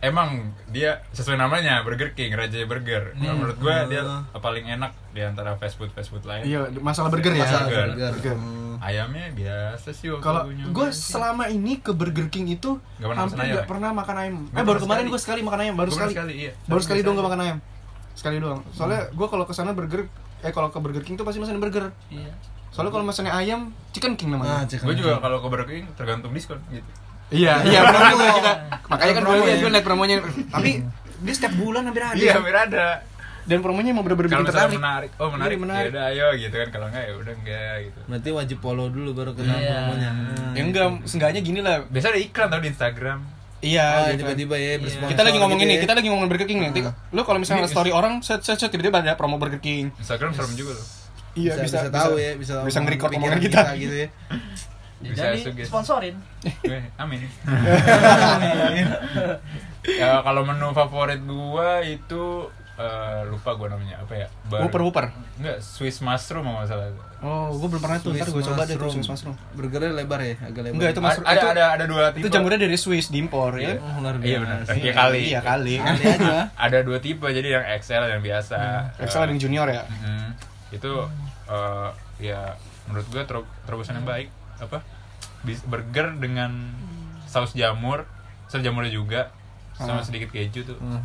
emang 0.07 0.55
dia 0.71 1.03
sesuai 1.11 1.35
namanya 1.35 1.83
Burger 1.83 2.15
King, 2.15 2.33
Raja 2.39 2.63
Burger. 2.63 3.13
Kalau 3.13 3.35
menurut 3.35 3.59
gua 3.59 3.85
dia 3.91 4.03
paling 4.39 4.65
enak 4.71 4.95
di 5.11 5.21
antara 5.27 5.59
fast 5.59 5.75
food 5.75 5.91
fast 5.91 6.15
food 6.15 6.23
lain. 6.23 6.47
Iya, 6.47 6.71
masalah 6.79 7.11
burger 7.11 7.35
ya. 7.35 7.43
Masalah 7.43 7.67
burger. 7.67 7.89
burger. 7.91 8.13
Burger. 8.15 8.37
Hmm. 8.39 8.77
Ayamnya 8.77 9.33
biasa 9.33 9.89
sih 9.97 10.13
waktu 10.13 10.21
Kalau 10.21 10.43
gue 10.53 10.89
selama 10.93 11.49
ini 11.49 11.81
ke 11.81 11.97
Burger 11.97 12.29
King 12.29 12.53
itu 12.53 12.77
Nggak 13.01 13.09
pernah 13.09 13.23
hampir 13.25 13.33
makan 13.33 13.41
ayam 13.41 13.55
nggak 13.57 13.65
ya? 13.65 13.71
pernah 13.73 13.91
makan 13.97 14.17
ayam. 14.21 14.35
Eh 14.37 14.53
Nggak 14.53 14.67
baru 14.69 14.79
kemarin 14.85 15.05
gue 15.09 15.21
sekali 15.21 15.41
makan 15.41 15.61
ayam, 15.65 15.75
baru 15.81 15.89
Gua 15.89 15.97
sekali. 15.97 16.13
sekali, 16.13 16.33
iya. 16.37 16.53
Baru 16.69 16.81
sekali 16.85 17.01
doang 17.01 17.17
gak 17.17 17.27
makan 17.33 17.41
ayam. 17.41 17.59
Sekali 18.13 18.37
doang. 18.37 18.61
Soalnya 18.77 19.09
gue 19.09 19.27
kalau 19.33 19.45
ke 19.49 19.55
sana 19.57 19.73
burger, 19.73 20.13
eh 20.45 20.53
kalau 20.53 20.69
ke 20.69 20.79
Burger 20.79 21.01
King 21.09 21.17
tuh 21.17 21.25
pasti 21.25 21.41
pesan 21.41 21.57
burger. 21.57 21.89
Iya. 22.13 22.33
Soalnya 22.69 22.93
kalau 22.93 23.05
pesannya 23.09 23.33
ayam, 23.33 23.73
chicken 23.97 24.13
king 24.21 24.29
namanya. 24.29 24.69
cek 24.69 24.85
Gue 24.85 24.93
juga 24.93 25.17
kalau 25.25 25.41
ke 25.41 25.49
Burger 25.49 25.69
King 25.73 25.89
tergantung 25.97 26.37
diskon 26.37 26.61
gitu. 26.69 26.91
Iya, 27.27 27.55
iya 27.65 27.81
benar 27.83 28.03
benar 28.13 28.35
kita. 28.35 28.53
Makanya 28.93 29.13
kan 29.13 29.23
gue 29.23 29.29
Promo 29.29 29.45
lihat 29.45 29.59
ya. 29.59 29.63
gue 29.67 29.83
promonya. 29.83 30.17
Tapi 30.49 30.71
dia 31.19 31.33
setiap 31.35 31.55
bulan 31.59 31.83
hampir 31.85 32.03
ada. 32.03 32.15
Iya, 32.15 32.33
hampir 32.39 32.55
ada. 32.55 32.87
Dan 33.47 33.63
promonya 33.63 33.95
emang 33.95 34.03
bener-bener 34.03 34.27
bikin 34.29 34.43
tertarik. 34.45 34.75
menarik, 34.75 35.11
oh 35.17 35.31
menarik, 35.31 35.55
Iya, 35.55 35.63
menarik. 35.63 35.87
ya 35.87 35.95
udah 35.95 36.05
ayo 36.11 36.27
gitu 36.37 36.55
kan. 36.55 36.69
Kalau 36.69 36.87
enggak 36.87 37.05
ya 37.07 37.15
udah 37.15 37.35
enggak 37.37 37.75
gitu. 37.83 37.99
Berarti 38.05 38.31
wajib 38.33 38.59
follow 38.59 38.87
dulu 38.91 39.11
baru 39.15 39.31
kena 39.33 39.55
Iya. 39.55 39.71
promonya. 39.73 40.11
Nah, 40.11 40.51
Ya 40.51 40.63
enggak, 40.63 40.87
seenggaknya 41.05 41.41
gini 41.41 41.61
lah. 41.63 41.87
Biasa 41.87 42.07
ada 42.11 42.19
iklan 42.19 42.47
tau 42.47 42.59
di 42.59 42.69
Instagram. 42.69 43.19
Iya, 43.57 43.87
gitu. 44.13 44.21
tiba-tiba 44.21 44.55
ya 44.55 44.73
bersponsor 44.77 45.11
Kita 45.11 45.23
lagi 45.25 45.39
ngomong 45.41 45.57
gitu 45.57 45.67
ini, 45.67 45.75
ya. 45.75 45.83
kita 45.83 45.93
lagi 45.95 46.09
ngomong 46.11 46.27
Burger 46.27 46.47
King 46.47 46.61
nanti. 46.61 46.81
Lu 47.11 47.21
kalau 47.23 47.39
misalnya 47.39 47.65
Ini- 47.65 47.73
story 47.73 47.91
orang, 47.91 48.19
set 48.21 48.43
set 48.43 48.59
set 48.59 48.69
tiba-tiba 48.69 48.99
ada 48.99 49.15
promo 49.15 49.39
Burger 49.39 49.59
King. 49.59 49.95
Instagram 49.97 50.31
serem 50.31 50.53
juga 50.53 50.75
loh. 50.75 50.87
Iya, 51.35 51.53
bisa, 51.59 51.85
bisa, 51.85 51.93
tahu 51.93 52.17
ya, 52.17 52.33
bisa 52.35 52.55
bisa 52.63 52.79
nge-record 52.81 53.11
omongan 53.13 53.39
kita. 53.39 53.61
gitu 53.77 53.97
ya. 54.07 54.09
Bisa 54.97 55.29
Jadi 55.29 55.39
sugesti. 55.43 55.69
sponsorin. 55.69 56.17
Eh, 56.67 56.83
Amin. 56.97 57.21
ya 59.87 60.21
kalau 60.21 60.43
menu 60.43 60.73
favorit 60.73 61.21
gua 61.23 61.79
itu 61.81 62.49
eh, 62.77 63.21
lupa 63.27 63.55
gua 63.55 63.69
namanya 63.71 64.01
apa 64.01 64.15
ya? 64.17 64.27
Bar- 64.47 64.63
Whopper 64.63 64.81
Whopper. 64.83 65.07
Enggak, 65.37 65.59
Swiss 65.61 66.01
mushroom 66.01 66.47
nggak 66.47 66.67
salah. 66.67 66.89
Oh, 67.17 67.49
gue 67.51 67.67
belum 67.67 67.81
pernah 67.81 67.97
tuh. 67.99 68.13
Ntar 68.13 68.29
gue 68.29 68.43
coba 68.43 68.63
deh 68.63 68.77
tuh 68.77 68.93
Swiss 68.93 69.09
mushroom. 69.09 69.37
Burgernya 69.53 69.93
lebar 69.95 70.21
ya, 70.21 70.37
agak 70.39 70.63
lebar. 70.63 70.77
Enggak, 70.77 70.91
itu 70.91 70.99
Ada, 70.99 71.07
mushroom. 71.07 71.27
ada 71.27 71.35
itu, 71.35 71.47
ada 71.49 71.65
ada 71.67 71.85
dua 71.87 72.05
tipe. 72.13 72.21
itu 72.21 72.29
jamurnya 72.29 72.61
dari 72.61 72.77
Swiss 72.77 73.07
diimpor 73.09 73.53
ya. 73.57 73.77
Oh, 73.77 74.01
luar 74.01 74.17
biasa. 74.17 74.29
Iya 74.29 74.39
benar. 74.39 74.57
Iya 74.71 74.93
kali. 74.93 75.21
Iya 75.27 75.41
kali. 75.41 75.75
Kali 75.79 76.03
aja. 76.07 76.37
Ada 76.55 76.79
dua 76.83 76.99
tipe 77.01 77.27
jadi 77.27 77.49
yang 77.55 77.65
XL 77.77 78.05
dan 78.07 78.21
biasa. 78.21 78.59
Excel 79.01 79.21
ada 79.23 79.31
yang 79.31 79.41
junior 79.41 79.67
ya. 79.67 79.83
Hmm, 79.87 80.29
itu 80.71 80.93
eh, 81.47 81.89
ya 82.23 82.53
menurut 82.87 83.07
gua 83.09 83.23
ter 83.23 83.37
terobosan 83.65 83.97
yang 83.97 84.07
baik 84.07 84.29
apa 84.59 84.79
burger 85.65 86.17
dengan 86.17 86.73
saus 87.25 87.53
jamur 87.53 88.05
saus 88.47 88.61
jamurnya 88.61 88.89
juga 88.89 89.21
sama 89.73 89.99
Ah. 89.99 90.03
sedikit 90.03 90.29
keju 90.29 90.61
tuh 90.65 90.77
Hmm. 90.79 91.03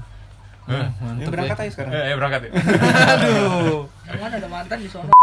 Eh, 0.70 0.78
Ini 0.78 0.88
Mantep 1.02 1.28
berangkat 1.28 1.52
ya. 1.52 1.60
aja 1.60 1.70
sekarang. 1.74 1.92
eh, 1.92 2.02
eh, 2.06 2.16
berangkat 2.16 2.40
ya 2.42 2.50
Aduh. 3.12 3.78
Mana 4.08 4.26
ada 4.32 4.48
mantan 4.48 4.78
di 4.78 4.88
sono. 4.88 5.10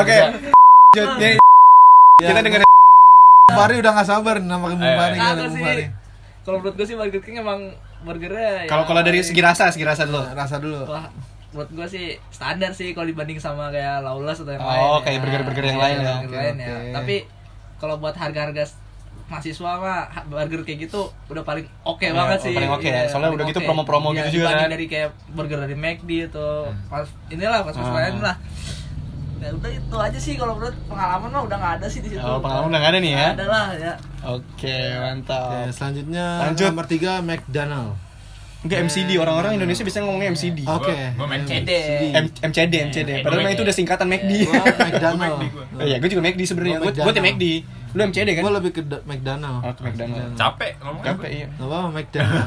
Oke. 0.00 0.16
Lanjut 0.90 1.10
nih. 1.20 1.34
Kita 2.16 2.40
dengerin 2.40 2.64
Bung 2.64 3.52
Fari 3.52 3.74
udah 3.78 3.90
gak 3.92 4.06
sabar 4.06 4.34
nama 4.40 4.64
Bung 4.64 4.80
Fari. 4.80 5.84
Kalau 6.40 6.56
menurut 6.58 6.74
gue 6.74 6.84
sih 6.84 6.94
Burger 6.94 7.20
King 7.20 7.40
emang 7.40 7.72
burgernya 8.00 8.60
ya 8.60 8.62
kalau 8.68 8.84
kalau 8.84 9.00
dari 9.00 9.20
segi 9.20 9.40
rasa, 9.40 9.68
segi 9.68 9.82
rasa 9.82 10.04
dulu. 10.04 10.20
Rasa 10.26 10.56
dulu. 10.56 10.78
Menurut 11.54 11.70
gue 11.72 11.86
sih 11.88 12.04
standar 12.28 12.70
sih 12.70 12.90
kalau 12.90 13.06
dibanding 13.06 13.38
sama 13.38 13.70
kayak 13.70 14.02
Lawless 14.02 14.42
atau 14.42 14.52
yang 14.52 14.60
Oh, 14.60 14.66
lain. 14.66 14.82
ya. 14.82 14.98
kayak 15.00 15.18
burger-burger 15.22 15.64
yang 15.64 15.72
Iya, 15.72 15.84
lain 15.84 15.96
ya. 15.96 16.02
burger 16.02 16.26
Oke, 16.26 16.36
lain 16.36 16.56
ya. 16.58 16.66
oke. 16.68 16.90
Tapi 16.92 17.16
kalau 17.76 17.94
buat 17.96 18.14
harga-harga 18.14 18.64
mahasiswa 19.24 19.70
mah 19.78 20.00
burger 20.26 20.60
kayak 20.62 20.78
gitu 20.82 21.00
udah 21.26 21.40
paling 21.40 21.64
oke 21.82 22.02
Oh, 22.02 22.12
banget 22.12 22.38
oh, 22.38 22.44
sih. 22.44 22.52
paling 22.52 22.72
oke 22.72 22.84
ya. 22.84 22.92
Iya, 22.98 23.08
Soalnya 23.08 23.30
udah 23.32 23.44
gitu 23.46 23.56
oke. 23.56 23.66
promo-promo 23.66 24.08
Iya, 24.10 24.18
gitu 24.20 24.28
juga 24.36 24.50
kan. 24.52 24.68
dari 24.68 24.84
kayak 24.84 25.08
burger 25.30 25.58
dari 25.60 25.74
McD 25.74 26.10
atau 26.28 26.68
Hmm. 26.68 26.90
pas 26.90 27.06
inilah 27.28 27.60
pas 27.60 27.72
pas 27.72 27.86
Ah. 27.86 27.94
lain 27.96 28.14
lah. 28.20 28.36
Ya 29.36 29.48
udah 29.50 29.70
itu 29.70 29.96
aja 29.98 30.18
sih 30.18 30.34
kalau 30.34 30.54
menurut 30.54 30.72
pengalaman 30.84 31.28
mah 31.28 31.42
udah 31.42 31.56
nggak 31.56 31.74
ada 31.78 31.86
sih 31.86 32.00
di 32.00 32.08
situ. 32.10 32.18
Oh, 32.18 32.36
pengalaman 32.38 32.68
udah 32.68 32.80
nggak 32.80 32.92
ada 32.92 33.00
nih 33.00 33.12
ya. 33.12 33.28
Ada 33.30 33.46
lah 33.46 33.66
ya. 33.74 33.92
Oke, 34.26 34.72
Oke, 34.72 34.76
mantap. 34.98 35.68
selanjutnya 35.70 36.26
Lanjut. 36.42 36.68
nomor 36.70 36.86
3 36.86 37.12
McDonald. 37.20 37.92
Enggak 38.64 38.78
MCD, 38.82 39.10
orang-orang 39.14 39.52
Indonesia 39.54 39.84
bisa 39.84 40.00
ngomongnya 40.00 40.32
MCD. 40.32 40.64
Oke. 40.64 40.94
Gua 41.14 41.28
MCD. 41.28 41.70
M 42.10 42.24
MCD, 42.42 42.74
MCD. 42.88 43.10
Padahal 43.20 43.44
mah 43.44 43.52
itu 43.52 43.62
udah 43.62 43.76
singkatan 43.76 44.08
McD. 44.08 44.32
Gua 44.42 44.64
McDonald. 44.80 45.36
Oh 45.74 45.84
iya, 45.84 45.96
gue 46.00 46.08
juga 46.08 46.22
McD 46.24 46.40
sebenarnya. 46.42 46.76
Gua 46.78 46.88
Gue 46.88 47.04
gue 47.04 47.12
tim. 47.12 47.24
McD. 47.28 47.44
Lu 47.94 48.00
MCD 48.02 48.28
kan? 48.32 48.42
Gua 48.42 48.54
lebih 48.56 48.70
ke 48.72 48.82
McDonald. 49.04 49.60
Oh, 49.60 49.70
ke 49.70 49.82
McDonald. 49.84 50.32
capek 50.34 50.72
ngomongnya 50.80 51.06
Capek 51.12 51.30
iya. 51.30 51.46
Gak 51.52 51.62
apa-apa 51.62 51.88
McDonald 51.92 52.46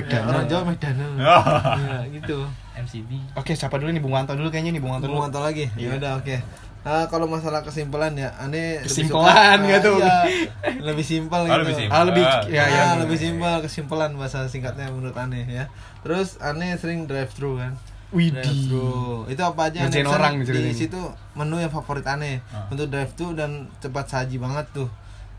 gitu. 0.00 0.16
Orang 0.26 0.44
Jawa 0.48 0.62
McDonald. 0.64 1.14
Oh. 1.20 1.42
Iya, 1.76 1.96
gitu. 2.10 2.38
MCD. 2.80 3.12
Oke, 3.36 3.52
siapa 3.52 3.76
dulu 3.76 3.92
nih 3.92 4.00
Bung 4.00 4.16
Wanto 4.16 4.32
dulu 4.32 4.48
kayaknya 4.48 4.72
nih 4.72 4.80
Bung 4.80 4.96
Wanto 4.96 5.04
Tunggu 5.04 5.20
dulu. 5.20 5.26
mantau 5.28 5.44
lagi. 5.44 5.68
Ya 5.76 5.92
Iya. 5.92 6.00
udah 6.00 6.12
oke. 6.16 6.36
Ah, 6.80 7.04
kalau 7.06 7.26
masalah 7.26 7.60
kesimpulan 7.60 8.12
ya, 8.12 8.32
aneh 8.34 8.78
lebih 8.78 8.88
Kesimpulan 8.88 9.28
suka- 9.54 9.62
nggak 9.62 9.80
tuh? 9.80 9.98
iya, 9.98 10.16
lebih 10.88 11.04
simpel 11.04 11.40
Oh, 11.40 11.46
gitu. 11.46 11.60
lebih 11.60 11.74
simpel. 11.76 11.92
Ah, 11.92 12.02
lebih 12.02 12.24
Ah, 12.24 12.40
ya 12.42 12.54
ya. 12.54 12.64
Ya, 12.66 12.86
lebih 12.96 13.18
simpel 13.18 13.54
kesimpulan 13.60 14.10
bahasa 14.12 14.44
singkatnya 14.44 14.88
menurut 14.88 15.12
aneh 15.14 15.44
ya. 15.44 15.68
Terus 16.00 16.38
aneh 16.38 16.72
sering 16.74 17.04
drive 17.04 17.28
thru 17.28 17.54
kan. 17.54 17.76
Widih. 18.10 18.40
Drive 18.40 18.64
thru. 18.66 18.96
Itu 19.26 19.42
apa 19.44 19.68
aja 19.68 19.84
pesan 19.84 20.08
orang 20.08 20.32
nih 20.34 20.40
di 20.40 20.48
ceritanya. 20.48 20.74
situ 20.74 21.00
menu 21.34 21.56
yang 21.58 21.68
favorit 21.70 22.06
aneh. 22.06 22.40
Ah. 22.48 22.64
Untuk 22.66 22.88
drive 22.88 23.12
thru 23.12 23.32
dan 23.32 23.50
cepat 23.78 24.06
saji 24.08 24.36
banget 24.36 24.64
tuh 24.72 24.88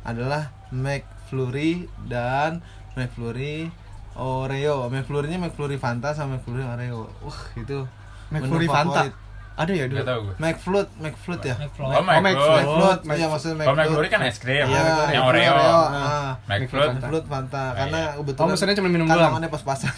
adalah 0.04 0.54
McFlurry 0.72 1.72
dan 2.06 2.62
McFlurry 2.94 3.74
Oreo. 4.14 4.86
McFlurry-nya 4.88 5.40
McFlurry 5.40 5.76
Fanta 5.76 6.12
sama 6.12 6.38
McFlurry 6.38 6.64
Oreo. 6.64 7.10
Wah, 7.20 7.40
itu 7.56 7.88
menu 8.30 8.46
McFlurry 8.46 8.68
Fanta. 8.68 9.02
favorit. 9.04 9.14
Ada 9.62 9.72
ya 9.72 9.86
dulu. 9.86 10.02
McFlood, 10.36 10.90
McFlood 10.98 11.42
ya. 11.44 11.56
McFly. 11.56 11.84
Oh, 11.84 11.92
Oh, 11.92 12.02
McFlood. 12.02 12.20
McFlood. 12.20 12.58
McFlood, 12.58 13.00
Mac- 13.04 13.16
iya 13.16 13.28
maksudnya 13.28 13.56
Kalau. 13.62 13.78
McFlurry 13.78 14.10
kan 14.10 14.22
es 14.24 14.38
krim. 14.38 14.66
Iya, 14.66 14.82
yang 15.12 15.24
McFlurry 15.24 15.46
Oreo. 15.46 15.78
Ah. 15.86 16.32
McFlood. 16.44 16.90
Fanta. 16.90 16.98
McFlood 17.00 17.26
Fanta 17.28 17.64
karena 17.76 18.00
Oh, 18.02 18.12
kebetulan 18.18 18.48
maksudnya 18.50 18.76
cuma 18.76 18.90
minum 18.90 19.06
doang. 19.06 19.18
kantongannya 19.22 19.50
pas-pasan. 19.50 19.94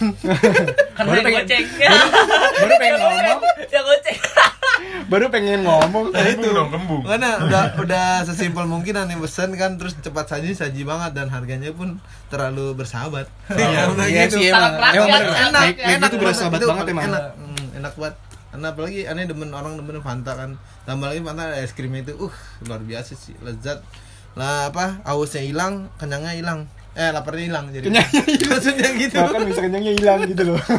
Kan 0.98 1.04
Baru 1.06 1.20
pengen- 1.22 1.42
goceng. 1.42 1.66
Baru 2.60 2.74
pengen 2.78 2.96
ngomong, 3.00 3.40
Ya 3.66 3.82
goceng. 3.82 4.20
Baru 5.06 5.26
pengen 5.30 5.60
ngomong. 5.64 6.06
Kembung 6.12 6.54
dong, 6.54 6.70
kembung. 6.70 7.02
Karena 7.04 7.30
udah 7.40 7.64
udah 7.78 8.06
sesimpel 8.24 8.66
mungkin 8.66 8.94
nih 9.00 9.18
pesen 9.18 9.54
kan 9.54 9.76
terus 9.76 9.96
cepat 9.96 10.28
saji 10.28 10.52
saji 10.52 10.82
banget 10.84 11.14
dan 11.14 11.28
harganya 11.30 11.72
pun 11.72 11.98
terlalu 12.28 12.74
bersahabat. 12.74 13.30
Iya, 13.50 13.88
udah 13.90 14.06
iya 14.06 14.26
gitu. 14.26 14.38
sih 14.38 14.50
Sangat 14.50 14.72
emang. 14.72 14.84
rakyat, 14.84 14.98
Emang 15.00 15.08
bener. 15.08 15.34
enak, 15.40 15.62
Make- 15.62 15.78
make 15.78 15.96
enak 15.96 16.10
itu 16.10 16.18
bersahabat 16.20 16.58
Itu 16.58 16.68
banget 16.68 16.86
emang. 16.90 17.04
Enak, 17.06 17.24
Hmm, 17.34 17.68
enak 17.76 17.94
banget. 17.96 18.16
Karena 18.54 18.70
apalagi 18.70 19.04
aneh 19.04 19.26
demen 19.26 19.50
orang 19.50 19.76
demen 19.76 19.98
Fanta 20.00 20.38
kan. 20.38 20.54
Tambah 20.84 21.10
lagi 21.10 21.20
Fanta 21.20 21.44
ada 21.44 21.58
es 21.58 21.74
krimnya 21.74 22.06
itu, 22.06 22.14
uh 22.20 22.36
luar 22.64 22.80
biasa 22.80 23.12
sih, 23.14 23.34
lezat. 23.42 23.82
Lah 24.34 24.70
apa? 24.70 25.02
Hausnya 25.04 25.42
hilang, 25.42 25.90
kenyangnya 25.98 26.34
hilang. 26.34 26.60
Eh, 26.94 27.10
laparnya 27.10 27.50
hilang 27.50 27.66
jadi. 27.68 27.82
Kenyangnya 27.84 28.24
hilang. 28.32 28.50
Maksudnya 28.54 28.90
gitu. 28.96 29.18
Bahkan 29.20 29.42
bisa 29.44 29.60
kenyangnya 29.60 29.94
hilang 29.94 30.20
gitu 30.24 30.44
loh. 30.48 30.62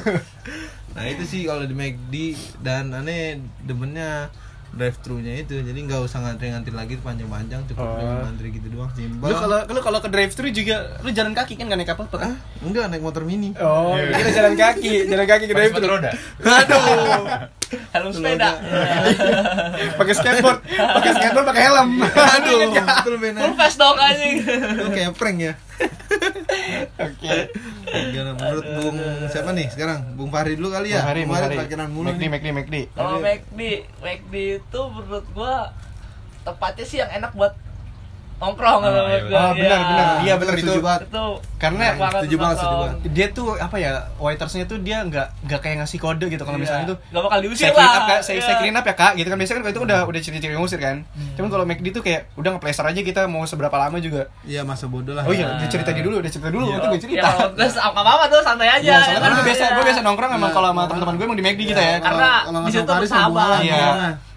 Nah, 0.95 1.11
itu 1.11 1.27
sih 1.27 1.43
kalau 1.43 1.67
di 1.67 1.75
McD 1.75 2.15
dan 2.63 2.95
aneh 2.95 3.35
demennya 3.61 4.31
drive 4.71 4.95
thru-nya 5.03 5.35
itu. 5.37 5.59
Jadi 5.59 5.75
nggak 5.75 5.99
usah 6.01 6.23
ngantri-ngantri 6.23 6.71
lagi 6.71 6.95
panjang-panjang, 6.97 7.67
cukup 7.67 7.83
Oh. 7.83 7.99
dengan 7.99 8.17
ngantri 8.23 8.55
gitu 8.55 8.71
doang, 8.71 8.87
simpel. 8.95 9.27
Lu 9.27 9.35
kalau 9.35 9.59
lu 9.67 9.81
kalau 9.83 9.99
ke 9.99 10.07
drive 10.07 10.31
thru 10.31 10.47
juga 10.51 11.03
lu 11.03 11.11
jalan 11.11 11.35
kaki 11.35 11.59
kan 11.59 11.67
gak 11.67 11.79
naik 11.79 11.91
apa 11.91 12.07
apa 12.07 12.15
kan? 12.17 12.31
Ah, 12.31 12.39
enggak 12.63 12.87
naik 12.89 13.03
motor 13.03 13.27
mini. 13.27 13.51
Oh, 13.59 13.99
Iya. 13.99 14.15
kira 14.15 14.31
jalan 14.33 14.55
kaki, 14.55 14.93
jalan 15.11 15.27
kaki 15.27 15.45
ke 15.45 15.55
drive 15.59 15.75
thru. 15.75 15.87
roda. 15.91 16.11
Aduh. 16.39 17.27
helm 17.73 18.11
sepeda 18.13 18.51
Pakai 19.95 20.15
skateboard, 20.15 20.59
pakai 20.67 21.11
skateboard, 21.15 21.47
pakai 21.51 21.63
helm. 21.71 21.91
Aduh, 22.05 22.59
betul 22.75 23.15
benar. 23.21 23.41
full 23.47 23.55
face 23.57 23.77
dong 23.79 23.97
anjing 23.99 24.35
Itu 24.43 24.91
kayak 24.91 25.13
prank 25.15 25.39
ya. 25.39 25.53
Oke. 26.99 27.31
Gimana 28.15 28.33
menurut 28.39 28.65
Bung 28.79 28.97
siapa 29.31 29.51
nih 29.55 29.67
sekarang? 29.71 30.15
Bung 30.15 30.31
Fahri 30.31 30.55
dulu 30.55 30.71
kali 30.71 30.95
ya. 30.95 31.03
Bung 31.03 31.11
Hari, 31.11 31.21
Bung 31.27 31.37
Hari. 31.37 31.57
parkiran 31.59 31.89
mulu 31.91 32.11
nih. 32.15 32.29
McD, 32.31 32.49
McD. 32.55 32.77
kalau 32.95 33.19
McD 33.19 33.61
McD 34.03 34.35
itu 34.63 34.81
menurut 34.91 35.27
gua 35.35 35.75
tepatnya 36.47 36.85
sih 36.87 36.99
yang 37.03 37.11
enak 37.11 37.33
buat 37.35 37.55
nongkrong 38.37 38.79
kalau 38.79 39.03
iya. 39.05 39.19
Oh, 39.25 39.53
benar, 39.53 39.55
Iya. 39.55 39.79
benar. 39.81 40.07
Iya, 40.21 40.35
benar 40.37 40.55
itu. 40.55 40.63
Setuju 40.67 40.81
banget. 40.81 41.01
itu 41.07 41.27
Karena 41.57 41.85
banget 41.95 42.13
setuju 42.19 42.37
banget, 42.37 42.57
setuju 42.57 42.75
nongkrong. 42.77 43.01
dia 43.11 43.27
tuh 43.31 43.49
apa 43.57 43.77
ya 43.79 43.91
waitersnya 44.17 44.65
tuh 44.65 44.79
dia 44.79 44.99
nggak 45.01 45.27
nggak 45.43 45.61
kayak 45.61 45.77
ngasih 45.81 45.99
kode 45.99 46.27
gitu 46.27 46.43
kalau 46.43 46.55
Iya. 46.55 46.63
misalnya 46.63 46.87
tuh 46.87 46.99
nggak 47.07 47.23
bakal 47.25 47.39
diusir 47.41 47.63
saya 47.63 47.73
clean 47.73 47.81
lah 47.81 47.95
up 47.95 48.05
kak, 48.05 48.21
saya, 48.21 48.35
Iya. 48.35 48.45
saya 48.45 48.57
clean 48.59 48.75
up 48.75 48.85
ya 48.85 48.95
kak 48.95 49.13
gitu 49.15 49.27
kan 49.27 49.37
biasanya 49.37 49.57
kan 49.57 49.65
itu 49.67 49.83
udah 49.83 49.99
udah 50.05 50.21
ciri-ciri 50.21 50.55
ngusir 50.55 50.79
kan 50.79 50.97
cuman 51.35 51.49
kalau 51.49 51.65
McD 51.65 51.87
tuh 51.91 52.03
kayak 52.03 52.21
udah 52.35 52.51
nge-plaster 52.53 52.85
aja 52.85 53.01
kita 53.01 53.21
mau 53.25 53.43
seberapa 53.45 53.73
lama 53.73 53.97
juga 53.97 54.29
Iya, 54.43 54.61
masa 54.63 54.85
bodoh 54.87 55.13
lah. 55.13 55.23
oh 55.23 55.33
iya 55.33 55.57
dia 55.57 55.69
cerita 55.71 55.91
dulu 55.91 56.21
dia 56.21 56.29
cerita 56.29 56.49
dulu 56.49 56.65
Iya. 56.67 56.75
waktu 56.77 56.87
gue 56.87 56.95
Ya, 56.95 57.03
cerita 57.03 57.27
kalau 57.27 57.49
gue 57.51 57.69
sama 57.71 58.01
apa 58.03 58.25
tuh 58.27 58.41
santai 58.41 58.69
aja. 58.69 58.83
Iya, 58.83 58.97
soalnya 59.01 59.21
kan 59.21 59.31
gue 59.33 59.45
biasa 59.47 59.63
Iya. 59.63 59.73
gue 59.73 59.85
biasa 59.85 60.01
nongkrong 60.03 60.33
emang 60.33 60.43
Iya. 60.45 60.57
kalau 60.57 60.69
sama 60.69 60.83
teman-teman 60.85 61.15
gue 61.15 61.25
emang 61.25 61.39
di 61.39 61.45
McD 61.45 61.63
kita 61.67 61.83
ya 61.83 61.97
Karena 61.99 62.29
di 62.45 62.71
situ 62.71 62.93
bersahabat. 62.93 63.61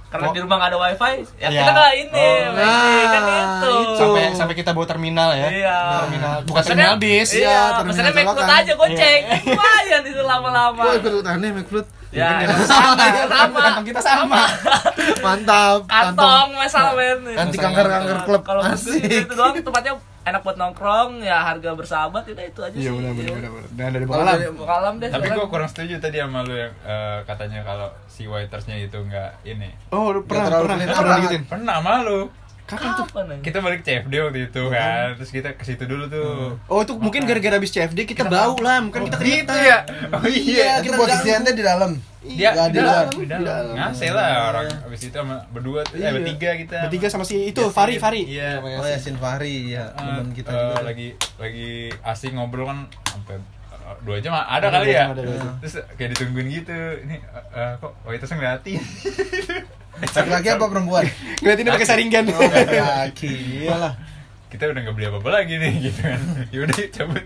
Iya. 0.08 0.14
Karena 0.14 0.24
Oh. 0.24 0.32
di 0.32 0.40
rumah 0.40 0.56
nggak 0.58 0.70
ada 0.70 0.80
wifi, 0.80 1.14
ya 1.36 1.48
Iya. 1.48 1.60
kita 1.60 1.72
nggak 1.74 1.92
ini, 1.98 2.16
Oh. 2.16 2.48
Kan 2.48 3.22
Nah, 3.22 3.36
itu. 3.36 3.72
itu. 3.76 3.96
sampai 3.98 4.24
sampai 4.34 4.56
kita 4.56 4.72
bawa 4.72 4.88
terminal 4.88 5.30
ya 5.32 5.48
Iya. 5.50 5.80
terminal 6.00 6.36
bukan 6.44 6.62
terminal 6.64 6.96
bis 6.96 7.30
Iya, 7.30 7.44
Iya, 7.44 7.60
terminal 7.78 8.26
colokan. 8.26 8.56
aja 8.58 8.74
goceng. 8.74 9.22
Lumayan 9.46 10.02
itu 10.06 10.22
lama-lama. 10.22 10.82
Wah, 10.82 10.96
ikut 10.96 11.26
aneh 11.26 11.50
McFruit. 11.52 11.88
Ya, 12.08 12.40
sama 12.64 12.96
sama. 13.28 13.60
kantong 13.60 13.86
kita 13.86 14.00
sama 14.00 14.40
Mantap. 15.28 15.80
Kantong 15.86 16.48
mesal 16.56 16.96
men. 16.96 17.20
Anti 17.36 17.58
kanker-kanker 17.60 18.18
klub. 18.24 18.42
Kalau 18.42 18.64
gue 18.64 18.96
itu 18.96 19.34
doang 19.36 19.52
tempatnya 19.54 19.92
enak 20.28 20.42
buat 20.42 20.56
nongkrong, 20.56 21.22
ya 21.22 21.40
harga 21.42 21.72
bersahabat 21.72 22.24
udah 22.26 22.46
itu 22.46 22.60
aja 22.60 22.76
iya 22.76 22.84
sih. 22.86 22.94
benar 22.94 23.12
benar 23.14 23.34
benar 23.34 23.52
benar. 23.52 23.70
dan 23.72 23.88
dari 23.90 24.06
Kalau 24.06 24.12
Bakalam 24.58 24.94
dari- 24.94 25.02
deh. 25.02 25.10
Tapi 25.10 25.28
gue 25.32 25.48
kurang 25.48 25.70
setuju 25.70 25.94
tadi 25.98 26.18
sama 26.18 26.40
lu 26.42 26.54
yang 26.54 26.74
eh, 26.84 27.20
katanya 27.24 27.60
kalau 27.62 27.88
si 28.06 28.24
waitersnya 28.26 28.76
itu 28.78 28.98
nggak 29.00 29.32
ini. 29.46 29.70
oh 29.90 30.12
lu 30.12 30.20
pernah 30.22 30.52
pernah 30.58 30.76
pernah 30.78 30.94
banget. 30.94 31.20
digituin 31.24 31.44
Pernah 31.48 31.76
sama 31.78 31.94
lu. 32.04 32.22
Kapan 32.68 32.92
tuh 32.94 33.06
Kapan 33.06 33.24
anjing? 33.30 33.42
Kita 33.42 33.58
balik 33.60 33.82
CFD 33.82 34.14
waktu 34.20 34.40
itu 34.46 34.64
kan, 34.68 35.16
terus 35.16 35.32
kita 35.32 35.50
ke 35.52 35.64
situ 35.64 35.84
dulu 35.84 36.06
tuh. 36.06 36.60
Oh 36.68 36.80
itu 36.80 36.94
mungkin 36.96 37.24
gara-gara 37.24 37.56
habis 37.56 37.72
CFD 37.72 38.04
kita 38.04 38.24
bau 38.26 38.54
lah, 38.58 38.84
bukan 38.84 39.02
kita 39.06 39.18
Gitu 39.18 39.48
keringetan. 39.48 39.58
ya. 39.64 39.78
Oh 40.12 40.26
iya. 40.26 40.70
Itu 40.78 40.92
posisinya 40.94 41.50
di 41.50 41.64
dalam. 41.64 41.92
Dia 42.20 42.52
Nggak 42.52 42.68
di 42.68 42.72
di 42.74 42.78
dalam, 42.78 42.92
luar. 43.00 43.08
di 43.08 43.24
Di 43.24 43.46
dalam. 43.48 43.74
Ngasih 43.74 44.10
lah 44.12 44.28
orang 44.50 44.68
abis 44.84 45.00
itu 45.02 45.16
sama 45.16 45.36
berdua 45.48 45.80
tuh, 45.82 45.96
eh 45.96 46.04
Iya. 46.04 46.12
bertiga 46.12 46.50
kita. 46.58 46.78
Bertiga 46.84 47.08
sama 47.08 47.24
si 47.24 47.36
itu 47.46 47.62
Yasin. 47.62 47.72
Fari 47.72 47.96
Fari. 47.98 48.22
Iya. 48.28 48.60
Oh, 48.60 48.84
Yasin 48.84 49.16
Fahri 49.16 49.72
ya, 49.72 49.96
Ah, 49.96 50.20
teman 50.20 50.36
kita 50.36 50.50
eh, 50.50 50.54
juga. 50.54 50.68
tuh. 50.74 50.84
lagi 50.84 51.08
lagi 51.38 51.70
asik 52.04 52.32
ngobrol 52.32 52.68
kan 52.68 52.80
sampai 53.06 53.40
eh, 53.40 53.96
dua 54.04 54.20
jam 54.20 54.36
ada 54.36 54.60
Ada 54.60 54.68
kali 54.74 54.88
ya 54.90 55.00
jam, 55.00 55.10
ada 55.10 55.22
dua 55.24 55.38
jam. 55.38 55.54
terus 55.58 55.74
kayak 55.96 56.10
ditungguin 56.14 56.48
gitu 56.54 56.76
ini 57.02 57.16
eh, 57.16 57.46
eh, 57.56 57.72
kok 57.78 57.96
waitersnya 58.04 58.36
ngeliatin 58.36 58.82
Laki-laki 60.00 60.50
apa 60.50 60.66
perempuan? 60.66 61.06
Ngeliatinnya 61.40 61.74
pakai 61.74 61.88
saringan. 61.88 62.26
Oh, 62.30 62.42
laki. 62.42 63.32
Iyalah. 63.64 63.94
kita 64.48 64.64
udah 64.66 64.80
nggak 64.80 64.96
beli 64.96 65.06
apa-apa 65.06 65.30
lagi 65.34 65.54
nih 65.56 65.74
gitu 65.84 66.02
kan 66.02 66.20
yaudah 66.56 66.72
yuk 66.74 66.90
cabut 66.90 67.20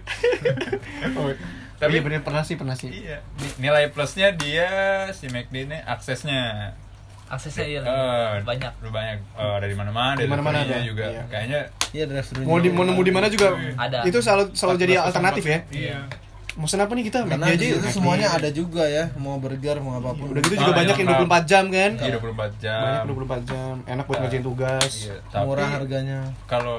Oh, 1.13 1.29
tapi 1.79 1.93
iya 1.93 2.01
bener 2.01 2.21
pernah 2.21 2.41
sih 2.41 2.57
pernah 2.57 2.73
sih. 2.73 2.89
iya 2.89 3.21
ni- 3.37 3.57
nilai 3.61 3.87
plusnya 3.87 4.33
dia 4.33 4.65
si 5.11 5.29
McD 5.29 5.69
ini 5.69 5.77
aksesnya 5.79 6.73
Aksesnya 7.27 7.63
iya 7.63 7.79
Eh, 7.79 8.41
banyak. 8.41 8.73
lu 8.81 8.89
banyak 8.89 9.21
eh, 9.37 9.57
dari 9.59 9.71
mana-mana 9.71 10.17
Dari 10.17 10.25
mana-mana 10.27 10.65
ada, 10.65 10.81
juga 10.81 11.05
iya. 11.07 11.21
kayaknya 11.27 11.59
Iya, 11.93 12.03
thru. 12.25 12.41
Mau 12.41 12.57
di 12.57 12.67
mau 12.67 12.83
nemu 12.83 12.99
di 12.99 13.13
mana 13.13 13.27
juga 13.27 13.53
Ada. 13.71 14.01
itu 14.01 14.17
selalu 14.17 14.43
selalu 14.51 14.77
jadi 14.79 14.93
14 14.97 15.05
alternatif 15.05 15.43
ya. 15.45 15.59
iya 15.69 15.97
Mau 16.51 16.63
pesan 16.63 16.79
apa 16.79 16.91
nih 16.91 17.05
kita? 17.07 17.23
Karena 17.23 17.47
aja 17.47 17.63
yuk. 17.63 17.79
semuanya 17.87 18.27
ada 18.29 18.49
juga 18.49 18.83
ya, 18.83 19.07
mau 19.15 19.37
burger, 19.37 19.79
mau 19.79 19.95
apa 19.95 20.11
pun. 20.11 20.29
Udah 20.29 20.41
gitu 20.41 20.53
Ah, 20.53 20.61
juga 20.61 20.73
banyak 20.75 20.95
yang 20.95 21.07
yang 21.07 21.19
24 21.23 21.43
jam 21.45 21.63
kan. 21.67 21.91
iya 21.97 22.11
24 22.13 22.51
jam 22.57 22.81
Banyak 22.81 23.03
24 23.07 23.41
jam. 23.45 23.73
Enak 23.85 24.03
buat 24.03 24.13
Ah. 24.13 24.21
ngerjain 24.21 24.43
tugas. 24.43 24.91
Iya, 24.99 25.15
tapi 25.25 25.45
murah 25.45 25.69
harganya. 25.69 26.19
kalau 26.45 26.77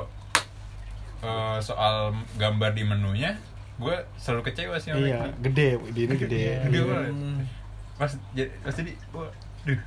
eh, 1.20 1.58
soal 1.58 1.94
gambar 2.35 2.70
di 2.72 2.82
menunya 2.82 3.38
gue 3.74 3.94
selalu 4.16 4.42
kecewa 4.44 4.74
sih 4.76 4.90
sama 4.90 5.00
Iya, 5.00 5.20
gede, 5.40 5.68
di 5.88 6.00
ini 6.04 6.14
gede. 6.16 6.44
Gede 6.62 6.78
banget. 6.82 7.11
Hmm. 7.11 7.40
pas 7.94 8.11
jadi 8.32 8.50
pas 8.58 8.74
jadi 8.74 8.92
wah 9.11 9.30
duh 9.62 9.78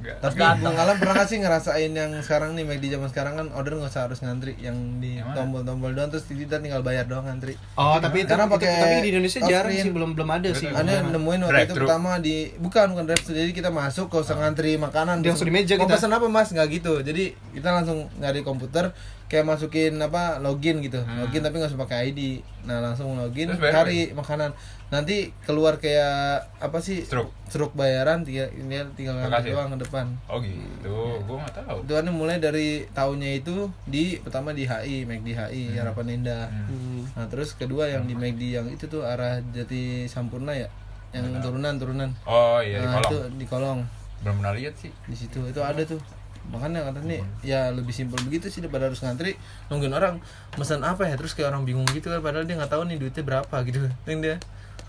Tapi 0.00 0.40
Bung 0.58 0.76
Alam 0.76 0.96
pernah 0.96 1.14
gak 1.14 1.28
sih 1.28 1.38
ngerasain 1.38 1.92
yang 1.92 2.10
sekarang 2.20 2.56
nih 2.56 2.64
di 2.80 2.88
zaman 2.88 3.08
sekarang 3.08 3.34
kan 3.36 3.46
order 3.52 3.76
nggak 3.76 3.92
usah 3.92 4.08
harus 4.08 4.18
ngantri 4.20 4.56
yang 4.56 4.74
di 4.96 5.20
tombol-tombol 5.32 5.92
doang 5.92 6.08
terus 6.08 6.24
kita 6.24 6.56
tinggal 6.56 6.80
bayar 6.80 7.04
doang 7.04 7.28
ngantri. 7.28 7.54
Oh, 7.76 8.00
tapi 8.00 8.24
itu, 8.24 8.32
Karena 8.32 8.48
pakai 8.48 8.70
tapi 8.80 8.96
di 9.04 9.10
Indonesia 9.12 9.38
jarang 9.44 9.72
sih, 9.72 9.92
belum 9.92 10.10
belum 10.16 10.28
ada 10.30 10.48
sih. 10.52 10.66
Betul. 10.66 10.80
Aneh 10.80 10.96
Belum. 11.00 11.12
nemuin 11.20 11.40
waktu 11.44 11.62
itu 11.62 11.74
pertama 11.76 12.10
di 12.16 12.36
bukan 12.56 12.86
bukan 12.90 13.04
drive 13.06 13.24
jadi 13.28 13.52
kita 13.52 13.70
masuk 13.70 14.08
gak 14.08 14.22
usah 14.24 14.36
ngantri 14.40 14.80
makanan 14.80 15.20
Dia 15.20 15.36
langsung 15.36 15.48
di 15.48 15.54
meja 15.54 15.74
mau 15.76 15.84
kita. 15.84 15.94
pesan 16.00 16.10
apa 16.10 16.26
mas 16.26 16.48
nggak 16.48 16.68
gitu 16.72 16.94
jadi 17.00 17.24
kita 17.52 17.68
langsung 17.70 17.98
nyari 18.16 18.40
komputer 18.40 18.90
kayak 19.30 19.46
masukin 19.46 19.94
apa 20.02 20.42
login 20.42 20.82
gitu. 20.82 20.98
Hmm. 20.98 21.22
login 21.22 21.46
tapi 21.46 21.62
nggak 21.62 21.70
usah 21.70 21.80
pakai 21.86 22.10
ID 22.10 22.42
nah 22.66 22.82
langsung 22.82 23.14
login 23.14 23.46
Terus 23.54 23.62
bayar 23.62 23.86
cari 23.86 24.10
makanan. 24.10 24.50
Nanti 24.90 25.30
keluar 25.46 25.78
kayak 25.78 26.50
apa 26.58 26.82
sih? 26.82 27.06
Struk. 27.06 27.30
struk 27.46 27.72
bayaran 27.78 28.26
tinggal 28.26 28.50
ini 28.58 28.82
tinggal 28.98 29.22
Makasih. 29.22 29.30
ngantri 29.30 29.50
doang 29.54 29.70
ke 29.70 29.78
depan. 29.86 30.06
Oh 30.26 30.42
gitu. 30.42 31.22
Gue 31.22 31.36
nggak 31.38 31.54
tahu. 31.62 31.78
Itu 31.86 31.92
kan 31.94 32.06
mulai 32.10 32.42
dari 32.42 32.90
tahunnya 32.90 33.30
itu 33.38 33.70
di 33.86 34.18
pertama 34.18 34.50
di 34.50 34.66
HI 34.66 35.06
McD 35.06 35.28
HI 35.30 35.62
Harapan 35.78 36.06
Indah. 36.10 36.50
Hmm. 36.50 36.66
Hmm. 36.66 37.02
nah 37.14 37.26
terus 37.30 37.54
kedua 37.54 37.86
yang 37.86 38.10
di 38.10 38.18
McD 38.18 38.42
yang 38.58 38.66
itu 38.66 38.90
tuh 38.90 39.06
arah 39.06 39.38
Jati 39.54 40.10
Sampurna 40.10 40.58
ya? 40.58 40.66
Yang 41.14 41.38
turunan 41.38 41.78
turunan. 41.78 42.10
Oh 42.26 42.58
iya 42.58 42.82
di 42.82 42.86
nah, 42.90 42.98
kolong. 42.98 43.10
itu 43.14 43.18
di 43.38 43.46
kolong. 43.46 43.80
Belum 44.26 44.34
pernah 44.42 44.54
lihat 44.58 44.74
sih. 44.74 44.90
Di 45.06 45.14
situ. 45.14 45.38
Itu 45.46 45.62
ada 45.62 45.86
tuh 45.86 46.02
makanya 46.50 46.90
kata 46.90 47.06
nih 47.06 47.22
ya 47.46 47.70
lebih 47.70 47.94
simpel 47.94 48.18
begitu 48.26 48.50
sih 48.50 48.60
daripada 48.60 48.90
harus 48.90 49.00
ngantri 49.00 49.38
nungguin 49.70 49.94
orang 49.94 50.18
pesan 50.54 50.82
apa 50.82 51.06
ya? 51.06 51.14
Terus 51.14 51.32
kayak 51.38 51.54
orang 51.54 51.62
bingung 51.64 51.86
gitu 51.94 52.10
kan 52.10 52.20
padahal 52.20 52.44
dia 52.44 52.58
nggak 52.58 52.70
tahu 52.74 52.82
nih 52.90 52.98
duitnya 52.98 53.22
berapa 53.22 53.56
gitu 53.64 53.86
yang 54.10 54.20
dia 54.20 54.36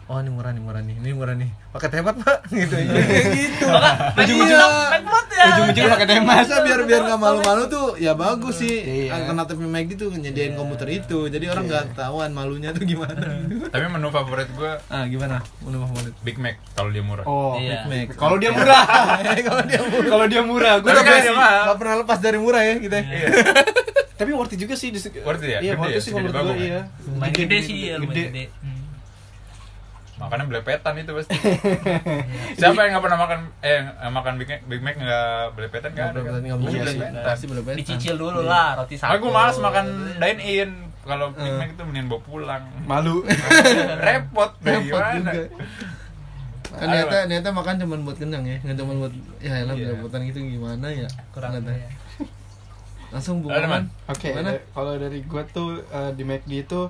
oh 0.03 0.17
ini 0.17 0.29
murah 0.29 0.49
nih 0.49 0.59
murah 0.59 0.81
nih 0.81 0.95
ini 0.95 1.09
murah 1.11 1.33
nih 1.33 1.49
pakai 1.71 1.87
hemat 1.93 2.15
pak 2.17 2.37
gitu 2.51 2.75
gitu 2.75 3.65
Ujung-ujungnya 4.13 4.67
McFruit 4.91 5.27
ya. 5.29 5.43
Ujung-ujungnya 5.47 5.89
pakai 5.89 6.07
temas. 6.09 6.25
masa 6.43 6.55
biar 6.61 6.79
biar 6.83 7.01
nggak 7.03 7.15
malu-malu 7.17 7.63
tuh 7.65 7.87
ya 7.95 8.11
bagus 8.13 8.55
sih 8.57 8.75
Iya. 8.81 9.15
alternatifnya 9.15 9.67
McD 9.69 9.91
tuh 9.95 10.09
nyediain 10.11 10.53
komputer 10.53 10.87
itu 10.91 11.19
jadi 11.27 11.45
orang 11.47 11.63
nggak 11.65 11.85
tahuan 11.93 12.31
malunya 12.31 12.69
tuh 12.69 12.83
gimana 12.83 13.23
tapi 13.73 13.85
menu 13.87 14.07
favorit 14.09 14.49
gue 14.49 14.71
ah 14.85 15.05
gimana 15.05 15.39
menu 15.61 15.79
favorit 15.81 16.13
Big 16.19 16.37
Mac 16.37 16.59
kalau 16.71 16.89
dia 16.89 17.01
murah 17.01 17.23
Oh, 17.23 17.55
Iya. 17.55 17.85
Mac 17.85 18.07
kalau 18.21 18.35
dia 18.35 18.49
murah. 18.49 18.83
kalau 19.39 19.63
dia 19.63 19.79
murah 19.79 20.09
kalau 20.09 20.25
dia 20.27 20.41
murah, 20.41 20.73
gue 20.77 20.89
Tapi 20.89 21.07
kan 21.07 21.21
nggak 21.63 21.77
pernah 21.77 21.95
lepas 21.99 22.17
dari 22.19 22.37
murah 22.37 22.61
ya 22.61 22.75
kita 22.77 22.97
iya 22.99 23.27
Tapi 24.13 24.31
worth 24.31 24.53
it 24.53 24.59
juga 24.59 24.75
sih. 24.75 24.91
di- 24.91 25.01
Worth 25.19 25.41
it 25.41 25.49
ya? 25.49 25.59
Iya, 25.63 25.73
worth 25.73 25.89
ya? 25.89 25.97
it 25.97 26.03
sih 26.03 26.11
Segede 26.11 26.29
menurut 26.29 26.45
gue 26.45 26.57
ya? 26.59 26.61
iya. 26.61 26.81
Gede 27.33 27.57
sih, 27.59 27.77
ya, 27.83 27.95
lumayan 27.97 28.29
Gede. 28.29 28.43
Makannya 30.21 30.45
belepetan 30.47 30.93
itu 30.95 31.11
pasti 31.11 31.33
siapa 32.59 32.79
yang 32.79 32.91
nggak 32.93 33.03
pernah 33.03 33.19
makan 33.19 33.39
eh 33.59 33.81
makan 34.07 34.33
Big 34.37 34.47
Mac 34.47 34.61
Big 34.63 34.81
Mac 34.81 34.95
nggak 34.95 35.29
belepetan 35.53 35.91
kan 35.91 36.13
boleh 36.13 36.39
nggak 36.39 36.57
mungkin 36.57 36.79
belepetan. 36.79 37.21
pasti 37.21 37.45
belepetan 37.45 37.77
Dicicil 37.77 38.15
dulu 38.15 38.39
lah 38.41 38.77
roti 38.77 38.95
satu. 38.95 39.09
Makanya 39.09 39.19
gue 39.19 39.31
males 39.33 39.57
makan 39.59 39.85
dine 40.15 40.41
in 40.43 40.71
kalau 41.01 41.25
Big 41.31 41.41
Eh. 41.43 41.57
Mac 41.57 41.69
itu 41.71 41.81
mendingan 41.81 42.07
bawa 42.07 42.21
pulang 42.21 42.63
Malu. 42.85 43.25
repot 44.05 44.51
repot 44.61 45.01
juga 45.17 45.33
kan 46.71 46.87
niatnya 46.87 47.21
niatnya 47.27 47.51
makan 47.51 47.73
cuma 47.77 47.99
buat 47.99 48.15
kenyang 48.15 48.45
ya 48.45 48.57
nggak 48.61 48.77
cuma 48.77 48.93
buat 48.97 49.13
ya 49.39 49.59
elah 49.59 49.75
Iya. 49.75 49.91
perebutan 49.91 50.23
gitu 50.23 50.39
gimana 50.39 50.87
ya 50.87 51.03
kurang 51.35 51.59
ya. 51.59 51.89
langsung 53.11 53.43
bukan 53.43 53.67
Man? 53.67 53.83
Oke, 54.07 54.31
da- 54.31 54.63
kalau 54.71 54.95
dari 54.95 55.19
gua 55.21 55.43
tuh 55.45 55.83
eh, 55.83 56.15
di 56.15 56.23
McD 56.23 56.63
itu 56.63 56.87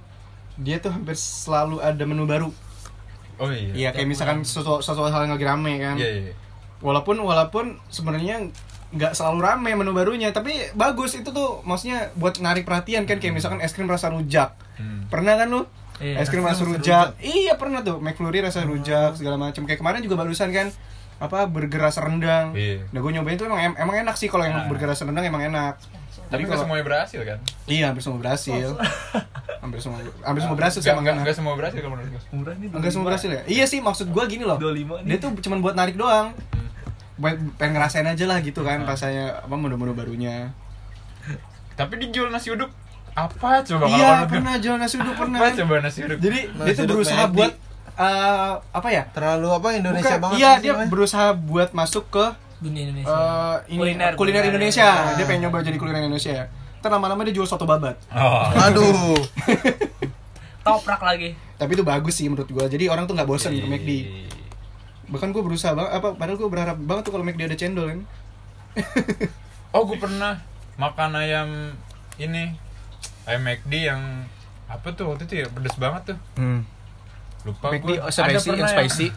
dia 0.54 0.78
tuh 0.78 0.94
hampir 0.94 1.18
selalu 1.18 1.82
ada 1.82 2.04
menu 2.06 2.30
baru. 2.30 2.54
Oh 3.42 3.50
iya 3.50 3.74
Iya, 3.74 3.90
kayak 3.92 4.08
misalkan 4.08 4.38
sesuatu, 4.42 4.80
sesuatu 4.80 5.10
hal 5.10 5.26
yang 5.26 5.34
lagi 5.34 5.44
rame 5.44 5.74
kan. 5.78 5.98
iya 5.98 6.10
iya 6.22 6.34
Walaupun 6.80 7.18
walaupun 7.18 7.66
sebenarnya 7.88 8.50
nggak 8.92 9.14
selalu 9.14 9.40
rame 9.40 9.72
menu 9.72 9.92
barunya, 9.92 10.30
tapi 10.30 10.52
bagus 10.74 11.14
itu 11.14 11.30
tuh 11.30 11.62
maksudnya 11.62 12.12
buat 12.14 12.38
narik 12.38 12.64
perhatian 12.64 13.04
kan 13.04 13.18
kayak 13.18 13.34
misalkan 13.34 13.58
es 13.60 13.72
krim 13.72 13.86
rasa 13.86 14.10
rujak. 14.10 14.54
Hmm. 14.76 15.06
Pernah 15.08 15.36
kan 15.36 15.48
lu? 15.48 15.62
Iya. 15.98 16.18
es 16.18 16.28
krim 16.28 16.42
rasa 16.42 16.62
rujak. 16.62 17.14
Iya, 17.18 17.56
pernah 17.56 17.80
tuh. 17.80 17.98
McFlurry 17.98 18.42
rasa 18.42 18.62
rujak 18.62 19.14
segala 19.14 19.38
macam. 19.38 19.64
Kayak 19.64 19.80
kemarin 19.80 20.02
juga 20.02 20.18
barusan 20.18 20.50
kan 20.50 20.68
apa 21.18 21.46
burger 21.46 21.78
rasa 21.80 22.02
rendang. 22.02 22.52
Iya. 22.52 22.90
Nah, 22.90 23.00
gue 23.00 23.12
nyobain 23.12 23.38
tuh 23.38 23.46
emang 23.46 23.62
em- 23.64 23.78
emang 23.80 23.96
enak 24.02 24.18
sih 24.18 24.26
kalau 24.26 24.42
yang 24.42 24.58
Nah. 24.58 24.68
burger 24.68 24.90
rasa 24.90 25.06
rendang 25.06 25.22
emang 25.24 25.46
enak. 25.46 25.78
Tapi 26.32 26.42
nggak 26.42 26.50
kalau- 26.50 26.64
semuanya 26.64 26.86
berhasil 26.86 27.20
kan 27.22 27.40
Iya, 27.68 27.84
hampir 27.86 28.02
semua 28.02 28.18
berhasil. 28.18 28.70
hampir 29.62 29.78
semua 29.78 29.98
hampir 30.22 30.42
semua 30.42 30.56
berhasil 30.56 30.80
sih 30.80 30.82
Nggak- 30.82 30.94
emang 30.94 31.04
nggak 31.04 31.14
enak. 31.14 31.24
nggak 31.24 31.38
semua 31.38 31.54
berhasil 31.54 31.78
kalau 31.78 31.92
menurut 31.92 32.10
gue 32.10 32.22
Murah 32.32 32.56
nih. 32.56 32.68
Enggak 32.72 32.92
semua 32.92 33.06
berhasil 33.06 33.30
ya? 33.30 33.42
Iya 33.46 33.66
sih, 33.66 33.80
maksud 33.80 34.08
gua 34.10 34.24
gini 34.26 34.42
loh. 34.42 34.56
25 34.56 34.74
nih. 35.02 35.10
Dia 35.12 35.18
tuh 35.20 35.30
cuma 35.40 35.56
buat 35.60 35.76
narik 35.76 35.94
doang. 35.94 36.32
Buat 37.16 37.36
pengen 37.56 37.76
ngerasain 37.76 38.08
aja 38.08 38.26
lah 38.26 38.40
gitu 38.40 38.64
kan 38.64 38.82
rasanya 38.82 39.26
apa 39.40 39.54
menu-menu 39.54 39.92
barunya. 39.92 40.56
tapi 41.72 41.98
dijual 41.98 42.30
nasi 42.30 42.50
uduk 42.50 42.70
apa 43.12 43.62
coba 43.62 43.86
iya, 43.88 44.24
pernah 44.24 44.56
jual 44.56 44.76
nasi 44.76 44.96
uduk 44.96 45.16
pernah. 45.16 45.40
apa 45.40 45.54
coba 45.56 45.74
nasi 45.80 46.00
uduk 46.02 46.18
Jadi 46.18 46.40
Nasi 46.52 46.68
dia 46.68 46.74
tuh 46.76 46.86
berusaha 46.88 47.24
buat 47.28 47.54
eh, 47.92 48.54
apa 48.72 48.88
ya? 48.88 49.04
terlalu 49.08 49.48
apa 49.50 49.68
Indonesia 49.74 50.08
Bukan, 50.12 50.22
banget 50.22 50.38
Iya, 50.38 50.52
dia 50.60 50.72
namanya. 50.72 50.90
berusaha 50.90 51.28
buat 51.34 51.70
masuk 51.72 52.06
ke 52.08 52.26
Dunia 52.62 52.82
Indonesia. 52.86 53.10
eh, 53.10 53.56
ini 53.68 53.80
Kuliner, 53.80 54.12
kuliner, 54.14 54.16
kuliner. 54.16 54.44
Indonesia. 54.48 54.86
Ah. 54.86 55.14
Dia 55.14 55.26
pengen 55.26 55.42
nyoba 55.44 55.60
jadi 55.60 55.76
kuliner 55.76 56.00
Indonesia. 56.00 56.46
Ntar 56.78 56.90
lama-lama 56.92 57.22
dia 57.22 57.34
jual 57.34 57.46
soto 57.46 57.66
babat. 57.66 57.98
oh 58.12 58.46
aduh 58.56 59.18
Toprak 60.62 61.02
lagi. 61.02 61.34
Tapi 61.56 61.72
itu 61.74 61.82
bagus 61.82 62.14
sih 62.16 62.26
menurut 62.26 62.46
gua. 62.48 62.66
Jadi 62.66 62.86
orang 62.86 63.04
tuh 63.04 63.14
nggak 63.14 63.26
bosan 63.26 63.52
ke 63.52 63.66
McD. 63.66 63.90
Iya. 63.90 64.30
Bahkan 65.10 65.30
gua 65.30 65.42
berusaha 65.42 65.74
banget 65.74 65.92
apa 65.92 66.14
padahal 66.14 66.38
gua 66.38 66.50
berharap 66.50 66.78
banget 66.78 67.04
tuh 67.04 67.12
kalau 67.12 67.24
McD 67.24 67.42
ada 67.44 67.58
cendol 67.58 67.86
kan. 67.88 68.00
oh 69.74 69.84
gue 69.84 69.98
pernah 69.98 70.40
makan 70.76 71.12
ayam 71.18 71.50
ini 72.16 72.56
ayam 73.26 73.42
McD 73.42 73.74
yang 73.84 74.02
apa 74.66 74.88
tuh 74.92 75.12
waktu 75.12 75.26
itu 75.26 75.36
ya 75.38 75.48
pedes 75.48 75.76
banget 75.76 76.14
tuh 76.14 76.18
Hmm. 76.36 76.64
lupa 77.42 77.68
McD 77.70 77.90
gua. 77.92 78.06
oh, 78.06 78.12
spicy, 78.12 78.48
pernah 78.48 78.62
yang 78.62 78.72
spicy. 78.72 79.08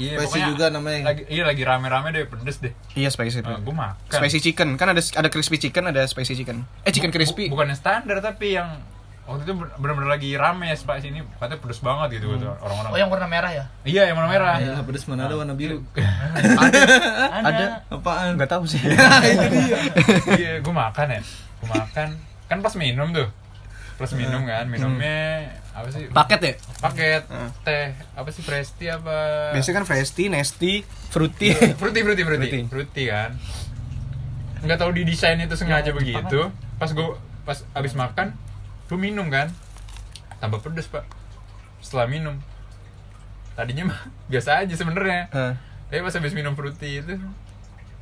Iya 0.00 0.16
Spicy 0.16 0.24
pokoknya 0.24 0.46
juga 0.48 0.64
namanya. 0.68 1.00
lagi 1.04 1.22
iya 1.28 1.42
lagi 1.44 1.62
rame-rame 1.62 2.08
deh 2.10 2.24
pedes 2.24 2.56
deh. 2.58 2.72
Iya 2.92 3.08
spicy. 3.08 3.40
nah, 3.40 3.60
gue 3.60 3.74
makan. 3.74 4.08
Spicy 4.10 4.38
chicken 4.40 4.74
kan 4.74 4.88
ada 4.88 5.02
ada 5.04 5.28
crispy 5.28 5.60
chicken 5.60 5.84
ada 5.86 6.00
spicy 6.02 6.32
chicken. 6.34 6.64
Eh 6.82 6.90
chicken 6.90 7.08
Bu- 7.08 7.14
crispy. 7.14 7.44
bu- 7.46 7.54
bukan 7.54 7.68
yang 7.68 7.78
standar 7.78 8.16
tapi 8.18 8.56
yang 8.56 8.80
waktu 9.22 9.44
itu 9.44 9.52
bener-bener 9.54 10.08
lagi 10.08 10.34
rame 10.34 10.66
ya 10.66 10.74
spicy. 10.74 11.08
Ini 11.08 11.20
katanya 11.36 11.60
pedes 11.60 11.78
banget 11.78 12.08
gitu 12.16 12.32
kata 12.32 12.56
orang-orang. 12.58 12.90
Oh 12.90 12.98
yang 12.98 13.08
warna 13.08 13.28
merah 13.28 13.50
ya? 13.52 13.64
iya 13.84 14.02
yang 14.04 14.16
warna 14.16 14.30
merah. 14.32 14.56
ya 14.56 14.80
pedes 14.80 15.04
mana 15.04 15.28
ada 15.28 15.36
warna 15.36 15.52
biru? 15.52 15.84
Ada. 17.40 17.86
apaan? 17.88 18.34
Enggak 18.34 18.50
tahu 18.50 18.64
sih. 18.64 18.80
iya 20.40 20.58
gue 20.58 20.74
makan 20.74 21.06
ya. 21.08 21.20
Gue 21.60 21.68
makan. 21.68 22.08
Kan 22.46 22.58
pas 22.60 22.74
minum 22.74 23.12
tuh 23.12 23.28
plus 24.00 24.16
minum 24.16 24.42
kan 24.42 24.64
minumnya 24.64 25.44
apa 25.70 25.92
sih? 25.92 26.08
Paket 26.08 26.40
ya? 26.40 26.52
paket 26.80 27.22
Hmm. 27.26 27.52
teh 27.60 27.92
apa 28.10 28.28
sih 28.30 28.40
Presti 28.40 28.88
apa? 28.88 29.52
Biasanya 29.52 29.76
kan 29.76 29.84
Fresti, 29.84 30.24
Nesty, 30.26 30.80
Fruity. 31.12 31.52
fruity 31.76 32.00
fruity 32.00 32.22
fruity 32.22 32.48
Fruity. 32.48 32.60
fruity 32.64 33.02
kan. 33.06 33.36
Nggak 34.60 34.78
tahu 34.78 34.90
di 34.92 35.04
desain 35.04 35.36
itu 35.36 35.52
sengaja 35.52 35.88
Ya, 35.88 35.94
begitu. 35.94 36.48
pas 36.74 36.88
gue 36.88 37.06
pas 37.42 37.60
abis 37.72 37.92
makan 37.92 38.32
gue 38.86 38.98
minum 38.98 39.28
kan. 39.28 39.52
Tambah 40.38 40.60
pedes 40.60 40.88
pak. 40.88 41.04
Setelah 41.78 42.08
minum. 42.08 42.40
Tadinya 43.52 43.84
mah 43.86 44.00
biasa 44.32 44.64
aja 44.64 44.74
sebenarnya. 44.74 45.28
Hah, 45.30 45.52
tapi 45.86 46.00
pas 46.00 46.14
abis 46.14 46.32
minum 46.32 46.52
fruity 46.52 46.98
itu 46.98 47.20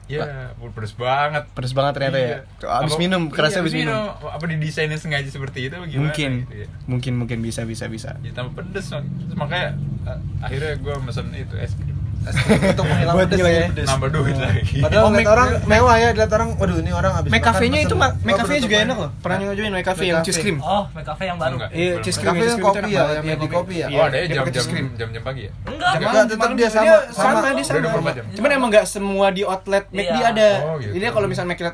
ya 0.09 0.25
pedes 0.57 0.97
banget 0.97 1.45
pedes 1.53 1.77
banget 1.77 1.93
ternyata 2.01 2.19
ya. 2.19 2.25
Iya. 2.25 2.39
Abis 2.81 2.97
Apa- 2.97 3.03
minum, 3.05 3.23
kerasa 3.29 3.61
iya, 3.61 3.63
abis 3.69 3.75
minum. 3.77 4.09
apa 4.09 4.45
didesainnya 4.49 4.97
sengaja 4.97 5.29
seperti 5.29 5.69
itu 5.69 5.77
gimana 5.77 6.09
Mungkin. 6.09 6.31
gitu 6.49 6.55
ya. 6.65 6.69
Mungkin 6.89 7.13
mungkin 7.21 7.39
bisa 7.45 7.69
bisa 7.69 7.93
bisa. 7.93 8.17
ya 8.25 8.33
tambah 8.33 8.57
pedes 8.57 8.89
makanya 9.37 9.77
uh, 10.09 10.17
akhirnya 10.41 10.81
gue 10.81 10.95
mesen 11.05 11.29
itu 11.37 11.55
es 11.61 11.77
krim 11.77 11.98
untuk 12.21 12.85
menghilang 12.85 13.15
Buat 13.15 13.25
pedes 13.25 13.39
ngilangin 13.39 13.59
ya 13.59 13.69
pedes. 13.69 13.87
nambah 13.89 14.09
duit 14.11 14.35
Oh. 14.35 14.41
lagi 14.41 14.77
padahal 14.79 15.03
Oh, 15.03 15.11
Mac- 15.11 15.31
orang 15.31 15.49
mewah 15.65 15.97
ya 15.97 16.09
dilihat 16.11 16.33
orang 16.33 16.49
waduh 16.55 16.77
ini 16.77 16.91
orang 16.91 17.13
habis 17.15 17.31
Mac 17.31 17.41
cafe-nya 17.41 17.79
itu 17.81 17.95
mah, 17.95 18.11
Mac 18.19 18.35
Oh, 18.35 18.39
cafe 18.39 18.53
juga 18.59 18.77
enak 18.79 18.97
loh. 18.97 19.11
Pernah 19.19 19.37
nyobain 19.41 19.75
cafe 19.81 20.05
yang 20.05 20.19
Cafe. 20.19 20.27
cheese 20.27 20.39
cream. 20.39 20.59
Oh, 20.59 20.85
McCafe 20.91 21.25
yang 21.25 21.39
baru. 21.39 21.55
Enggak. 21.57 21.71
Iya, 21.73 21.93
cheese 22.01 22.19
cream. 22.19 22.35
Yang 22.35 22.61
kopi 22.61 22.91
ya 22.91 23.03
yang 23.09 23.25
iya, 23.25 23.35
di 23.35 23.49
kopi. 23.49 23.75
ya 23.75 23.87
Iya. 23.89 23.97
oh 23.97 24.05
ada 24.05 24.17
ya 24.17 24.25
dia 24.25 24.29
jam 24.29 24.41
pakai 24.41 24.51
jam 24.51 24.59
cheese 24.59 24.69
cream. 24.69 24.87
jam 24.95 25.09
jam 25.09 25.23
pagi 25.23 25.41
ya 25.41 25.53
Enggak, 25.65 25.91
Enggak, 25.95 26.25
tetap 26.29 26.51
dia 26.53 26.69
sama 26.69 26.97
sama, 27.09 27.49
dia. 27.51 27.65
24 27.65 28.13
jam. 28.15 28.25
Cuman 28.35 28.51
emang 28.53 28.69
nggak 28.69 28.87
semua 28.87 29.27
di 29.29 29.43
outlet 29.43 29.85
McD 29.89 30.13
Iya. 30.15 30.29
ada. 30.29 30.49
Oh, 30.65 30.77
gitu. 30.77 30.93
Jadi 30.93 31.05
kalau 31.09 31.27
misalnya 31.27 31.51
McD 31.51 31.67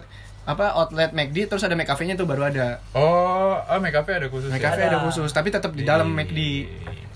apa 0.44 0.64
outlet 0.74 1.10
McD 1.10 1.36
terus 1.46 1.62
ada 1.62 1.72
McCafe-nya 1.72 2.14
tuh 2.14 2.28
baru 2.28 2.44
ada. 2.44 2.84
oh 2.92 3.56
oh 3.56 3.78
make 3.80 3.92
up 3.92 4.04
ada 4.04 4.28
khusus 4.28 4.48
McCafe 4.48 4.76
ya? 4.78 4.92
ada 4.92 4.98
khusus, 5.02 5.30
tapi 5.30 5.48
tetap 5.48 5.72
di 5.72 5.82
dalam 5.82 6.06
Iya. 6.06 6.16
McD. 6.20 6.38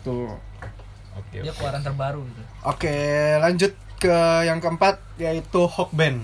Tuh. 0.01 0.33
Dia 1.31 1.51
keluaran 1.51 1.81
terbaru 1.81 2.21
gitu. 2.25 2.43
Oke, 2.65 2.97
lanjut 3.37 3.73
ke 3.97 4.17
yang 4.43 4.59
keempat 4.59 4.99
yaitu 5.17 5.61
Hokben. 5.63 6.23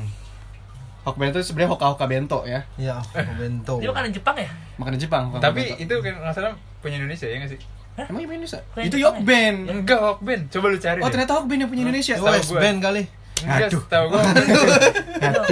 Hokben 1.02 1.28
itu 1.28 1.40
sebenarnya 1.42 1.68
hoka 1.70 1.86
hoka 1.90 2.06
bento 2.06 2.40
ya, 2.42 2.64
ya 2.74 2.96
oh, 2.96 3.34
bento 3.36 3.76
Dia 3.76 3.92
makanan 3.92 4.08
Jepang 4.10 4.36
ya? 4.36 4.48
makanan 4.74 4.96
Jepang. 4.96 5.22
Hoka 5.28 5.42
tapi 5.42 5.68
bento. 5.68 5.76
itu 5.78 5.94
kan 6.00 6.14
salah 6.32 6.56
punya 6.80 6.96
Indonesia 6.96 7.26
ya 7.26 7.36
nggak 7.36 7.52
sih 7.52 7.60
emang 7.94 8.20
yang 8.20 8.32
Indonesia? 8.32 8.58
Kayak 8.72 8.84
Itu 8.84 8.96
Jepang 8.96 9.02
ya? 9.04 9.06
Yokben. 9.12 9.54
enggak 9.68 10.00
Hokben 10.00 10.40
coba 10.48 10.66
lu 10.66 10.78
cari 10.78 10.98
Oh 10.98 11.04
deh. 11.04 11.12
ternyata 11.12 11.32
Hokben 11.36 11.56
yang 11.60 11.68
punya 11.68 11.82
Indonesia. 11.84 12.14
oh 12.14 12.24
Tahu 12.24 12.40
gua. 12.48 12.60
band 12.64 12.78
kali 12.80 13.02
enggak 13.44 13.68
Aduh. 13.68 13.82
setahu 13.82 14.04
gue 14.08 14.20
Aduh. 15.28 15.44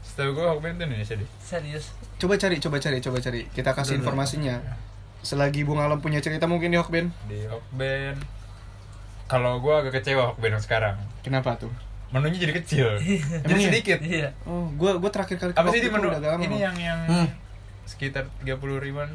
setahu 0.00 0.30
gue 0.32 0.44
Hokben 0.46 0.70
itu 0.72 0.82
Indonesia 0.84 1.14
deh 1.14 1.28
Serius. 1.38 1.84
Coba 2.16 2.34
cari, 2.34 2.56
coba 2.56 2.76
cari, 2.78 2.98
coba 2.98 3.18
cari. 3.18 3.40
Kita 3.46 3.70
kasih 3.72 3.92
Bener. 3.92 4.00
informasinya. 4.02 4.54
Selagi 5.20 5.62
Bung 5.62 5.78
Alam 5.78 5.98
punya 5.98 6.18
cerita 6.18 6.46
mungkin 6.46 6.70
di 6.70 6.78
Hokben. 6.78 7.12
di 7.24 7.44
Hokben 7.44 8.16
kalau 9.28 9.60
gue 9.60 9.70
agak 9.70 9.92
kecewa 9.94 10.32
Hokben 10.32 10.50
yang 10.50 10.60
sekarang. 10.60 10.96
Kenapa 11.20 11.54
tuh? 11.54 11.70
menunya 12.08 12.40
jadi 12.40 12.54
kecil. 12.56 12.88
Jadi 13.04 13.20
Emang 13.44 13.60
iya? 13.60 13.68
sedikit. 13.68 13.98
Iya. 14.00 14.28
Oh, 14.48 14.64
gua 14.72 14.96
gua 14.96 15.12
terakhir 15.12 15.36
kali 15.36 15.52
ke 15.52 15.60
apa 15.60 15.68
sih 15.68 15.84
di 15.84 15.92
menu? 15.92 16.08
ini 16.40 16.56
yang 16.56 16.72
yang 16.72 17.00
Hmm. 17.04 17.28
sekitar 17.84 18.32
30 18.40 18.80
ribuan. 18.80 19.12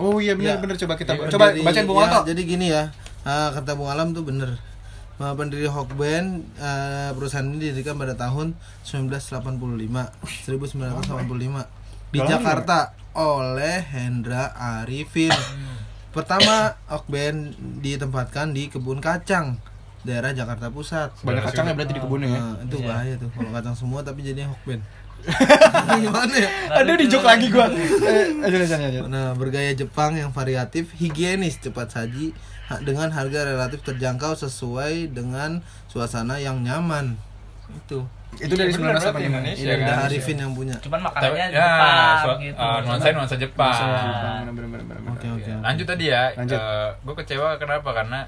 Oh 0.00 0.16
iya 0.16 0.32
benar 0.32 0.56
Ya. 0.56 0.62
benar 0.64 0.80
coba 0.80 0.96
kita 0.96 1.12
Iya, 1.12 1.28
coba 1.28 1.52
Pendiri- 1.52 1.60
bacain 1.60 1.84
Bung 1.84 2.00
ya, 2.00 2.24
jadi 2.24 2.40
gini 2.40 2.66
ya. 2.72 2.88
Ah, 3.20 3.52
kata 3.52 3.76
Bung 3.76 3.92
Alam 3.92 4.16
tuh 4.16 4.24
bener. 4.24 4.56
Bahwa 5.14 5.36
pendiri 5.36 5.68
Hokben 5.68 6.24
eh, 6.56 7.10
perusahaan 7.12 7.44
ini 7.44 7.60
didirikan 7.60 7.94
pada 7.94 8.16
tahun 8.16 8.56
1985 8.80 10.08
1985 10.40 11.68
di 12.10 12.18
Jakarta 12.18 12.96
oleh 13.12 13.84
Hendra 13.84 14.50
Arifin 14.80 15.28
pertama 16.14 16.78
Hokben 16.86 17.52
ditempatkan 17.82 18.54
di 18.54 18.70
kebun 18.70 19.02
kacang 19.02 19.58
daerah 20.06 20.30
Jakarta 20.30 20.70
Pusat 20.70 21.26
Banyak 21.26 21.42
kacangnya 21.42 21.74
berarti 21.74 21.92
di 21.96 22.02
kebunnya 22.02 22.28
ya. 22.30 22.38
Nah, 22.38 22.54
itu 22.62 22.76
Iya. 22.78 22.86
bahaya 22.86 23.14
tuh 23.18 23.28
kalau 23.34 23.50
kacang 23.50 23.74
semua 23.74 24.00
tapi 24.00 24.22
jadinya 24.22 24.54
Hokben 24.54 24.80
gimana 26.04 26.34
ya 26.36 26.50
Aduh 26.84 27.00
di 27.00 27.08
jok 27.08 27.24
lagi 27.24 27.48
gua. 27.48 27.72
Eh, 27.72 28.44
aja 28.44 28.56
aja 28.60 28.76
aja. 28.76 29.00
Nah, 29.08 29.32
bergaya 29.32 29.72
Jepang 29.72 30.12
yang 30.12 30.28
variatif, 30.28 30.92
higienis, 31.00 31.56
cepat 31.64 31.96
saji, 31.96 32.36
dengan 32.84 33.08
harga 33.08 33.48
relatif 33.48 33.80
terjangkau 33.88 34.36
sesuai 34.36 35.08
dengan 35.08 35.64
suasana 35.88 36.36
yang 36.44 36.60
nyaman. 36.60 37.16
Itu. 37.70 37.98
Itu 38.34 38.50
dari 38.52 38.70
1985 38.70 38.82
berarti 39.06 39.22
Indonesia, 39.24 39.62
Ini 39.64 39.74
kan? 39.80 39.98
Arifin 40.04 40.36
yang 40.36 40.52
punya. 40.52 40.74
Cuman 40.78 41.00
makanannya 41.02 41.46
ya, 41.46 41.54
Jepang 41.54 42.18
sua- 42.18 42.36
gitu. 42.40 42.58
uh, 42.58 42.78
nuansa 42.82 43.06
nuansa 43.10 43.36
Jepang. 43.36 43.74
Oke, 45.08 45.26
oke. 45.30 45.46
Ya, 45.46 45.56
lanjut 45.60 45.86
tadi 45.86 46.04
ya 46.06 46.22
Lanjut. 46.34 46.58
gue 47.00 47.14
kecewa 47.16 47.48
kenapa 47.56 47.90
karena 47.92 48.20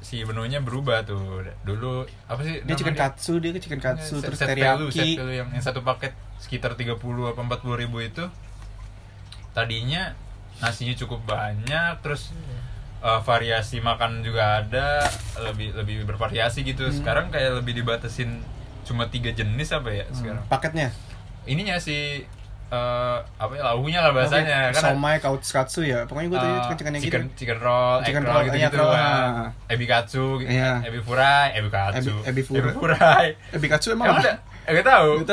si 0.00 0.24
menunya 0.24 0.58
berubah 0.58 1.04
tuh 1.04 1.20
dulu 1.60 2.08
apa 2.24 2.40
sih 2.40 2.64
Dia 2.64 2.72
chicken 2.72 2.96
katsu, 2.96 3.36
dia 3.36 3.52
ke 3.52 3.60
chicken 3.60 3.78
katsu 3.78 4.16
terus 4.18 4.34
set 4.34 4.48
value, 4.50 4.88
set 4.88 5.04
teriyaki. 5.12 5.36
yang, 5.36 5.48
yang 5.50 5.60
satu 5.60 5.80
paket 5.80 6.10
sekitar 6.38 6.72
30 6.72 6.96
apa 6.96 7.36
40 7.36 7.76
ribu 7.78 8.00
itu 8.00 8.24
tadinya 9.52 10.16
nasinya 10.58 10.94
cukup 10.94 11.20
banyak 11.26 12.00
terus 12.00 12.32
uh, 13.00 13.20
variasi 13.20 13.80
makan 13.80 14.22
juga 14.22 14.60
ada 14.60 15.04
lebih 15.42 15.74
lebih 15.74 15.96
bervariasi 16.06 16.62
gitu 16.62 16.86
Hmm. 16.86 16.94
sekarang 16.94 17.26
kayak 17.28 17.60
lebih 17.60 17.76
dibatasin 17.76 18.40
cuma 18.90 19.06
tiga 19.06 19.30
jenis 19.30 19.70
apa 19.70 19.88
ya 19.92 20.04
sekarang 20.10 20.42
Paketnya. 20.44 20.90
ininya 21.44 21.78
si 21.78 22.26
eh, 22.68 23.18
apa 23.18 23.52
ya 23.52 23.62
launya 23.64 23.98
lah 24.00 24.12
bahasanya 24.12 24.70
kan 24.70 24.82
somai 24.92 25.16
kautskatsu 25.16 25.82
ya 25.82 26.04
pokoknya 26.04 26.28
gue 26.28 26.38
tadi 26.38 26.50
eh, 26.50 26.58
chicken 26.60 26.76
chicken 26.76 26.92
yang 26.92 27.00
gitu 27.00 27.10
chicken, 27.12 27.24
chicken 27.34 27.58
roll, 27.58 27.98
Chicken 28.00 28.14
egg 28.16 28.24
roll, 28.24 28.32
roll, 28.32 28.44
gitu 28.44 28.56
iya, 28.56 28.66
gitu 28.66 28.76
roll, 28.76 28.92
kan. 28.92 29.02
ah. 29.02 29.48
Ebi 29.68 29.84
katsu, 29.84 30.24
gitu. 30.36 30.50
Iya. 30.50 30.72
ebi 30.84 30.98
furai, 31.00 31.46
ebi 31.52 31.68
katsu, 31.68 32.14
Ebi- 32.20 32.28
ebi 32.28 32.42
furai. 32.42 32.72
furai. 32.72 33.26
ebi 33.50 33.66
katsu 33.66 33.88
emang 33.90 34.06
Emang 34.08 34.20
ada? 34.20 34.32
Eh, 34.62 34.72
gak 34.72 34.86
tahu 34.86 35.10
ebi 35.16 35.26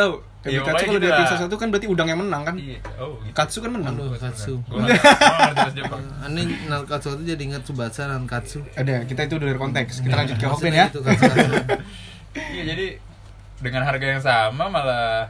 Iya, 0.47 0.59
katsu 0.59 0.63
pokoknya 0.63 0.79
kalau 0.79 0.87
gitu 0.87 0.97
di 0.97 1.07
lah. 1.07 1.17
episode 1.19 1.39
satu 1.43 1.55
kan 1.57 1.67
berarti 1.67 1.87
udang 1.87 2.07
yang 2.07 2.19
menang 2.19 2.41
kan 2.41 2.55
Iya. 2.55 2.79
Oh, 2.95 3.19
gitu. 3.19 3.33
katsu 3.35 3.57
kan 3.59 3.71
menang 3.71 3.93
Aduh, 3.93 4.15
katsu. 4.15 4.53
Ini 6.27 6.41
nankatsu 6.67 7.07
itu 7.13 7.23
jadi 7.27 7.43
ingat 7.43 7.61
Tsubasa 7.63 8.07
nankatsu. 8.07 8.59
ada 8.73 9.03
kita 9.03 9.21
itu 9.23 9.33
udah 9.35 9.47
dari 9.47 9.59
konteks 9.59 9.93
kita 9.99 10.15
lanjut 10.15 10.35
ke 10.35 10.45
Hokben 10.45 10.71
Maksudnya 10.71 10.79
ya 10.79 10.87
katsu, 10.87 10.99
katsu. 11.03 11.53
Iya, 12.37 12.63
jadi 12.67 12.85
dengan 13.59 13.81
harga 13.81 14.05
yang 14.07 14.19
sama 14.19 14.65
malah 14.67 15.27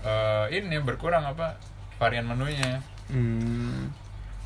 eh, 0.00 0.44
ini 0.52 0.78
berkurang 0.78 1.22
apa 1.22 1.54
varian 1.96 2.24
menunya. 2.24 2.80
hmm. 3.06 4.00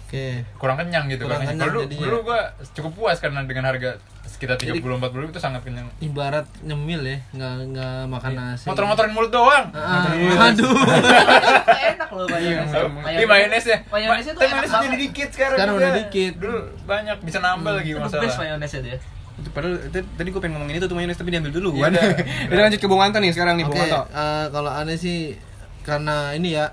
Oke. 0.07 0.47
kurang 0.55 0.79
kenyang 0.79 1.11
gitu 1.11 1.27
Kurang 1.27 1.43
kan. 1.43 1.51
kenyang 1.51 1.67
Dulu, 1.67 1.81
jadinya. 1.83 2.03
dulu 2.05 2.19
gua 2.25 2.41
cukup 2.71 2.93
puas 2.95 3.19
karena 3.19 3.43
dengan 3.43 3.67
harga 3.67 3.99
sekitar 4.23 4.55
Jadi- 4.55 4.79
30 4.79 5.03
40 5.03 5.35
itu 5.35 5.41
sangat 5.41 5.63
kenyang. 5.63 5.91
Ibarat 5.99 6.47
nyemil 6.63 7.03
ya, 7.03 7.19
nggak 7.33 7.53
nggak 7.69 7.99
makan 8.07 8.31
nasi. 8.33 8.67
Motor-motorin 8.67 9.11
mulut 9.11 9.31
doang. 9.31 9.67
Ah, 9.73 10.07
Iya. 10.09 10.31
aduh. 10.47 10.71
enak 11.91 12.09
loh 12.09 12.27
mayones 12.29 12.71
Ini 13.09 13.25
mayonesnya. 13.25 13.79
mayonesnya 13.85 14.33
tuh 14.33 14.41
Tapi 14.41 14.47
enak 14.47 14.59
mayonesnya 14.61 14.79
jadi 14.85 14.97
dikit 15.01 15.29
sekarang. 15.33 15.57
Sekarang 15.59 15.75
udah 15.75 15.91
dikit. 15.99 16.33
Dulu 16.39 16.59
banyak 16.87 17.17
bisa 17.23 17.39
nambah 17.41 17.73
lagi 17.75 17.91
the 17.91 17.99
best 17.99 18.15
masalah. 18.15 18.39
mayonesnya 18.39 18.81
dia 18.85 18.99
padahal 19.47 19.77
tadi- 19.87 20.09
tadi 20.11 20.29
gue 20.29 20.41
pengen 20.41 20.57
ngomongin 20.57 20.77
itu 20.77 20.87
tuh 20.87 20.95
mayones 20.95 21.15
tapi 21.15 21.29
diambil 21.29 21.53
dulu 21.53 21.77
kan. 21.77 21.93
udah. 21.93 22.05
Udah 22.51 22.63
lanjut 22.63 22.79
ke 22.79 22.87
Bung 22.87 23.01
Anto 23.01 23.19
nih 23.19 23.31
sekarang 23.31 23.55
nih 23.55 23.65
Bung 23.65 23.77
Anto. 23.77 24.01
eh, 24.07 24.45
kalau 24.49 24.71
aneh 24.71 24.97
sih 24.97 25.37
karena 25.83 26.33
ini 26.33 26.53
ya, 26.53 26.73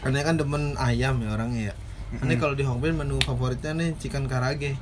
aneh 0.00 0.20
kan 0.20 0.34
demen 0.34 0.74
ayam 0.76 1.18
ya 1.18 1.28
orangnya 1.30 1.62
ya. 1.66 1.74
Aneh 2.18 2.36
kalau 2.36 2.52
di 2.52 2.62
Hongben 2.62 2.94
menu 2.94 3.20
favoritnya 3.20 3.70
nih 3.72 3.94
chicken 3.96 4.26
karage. 4.26 4.74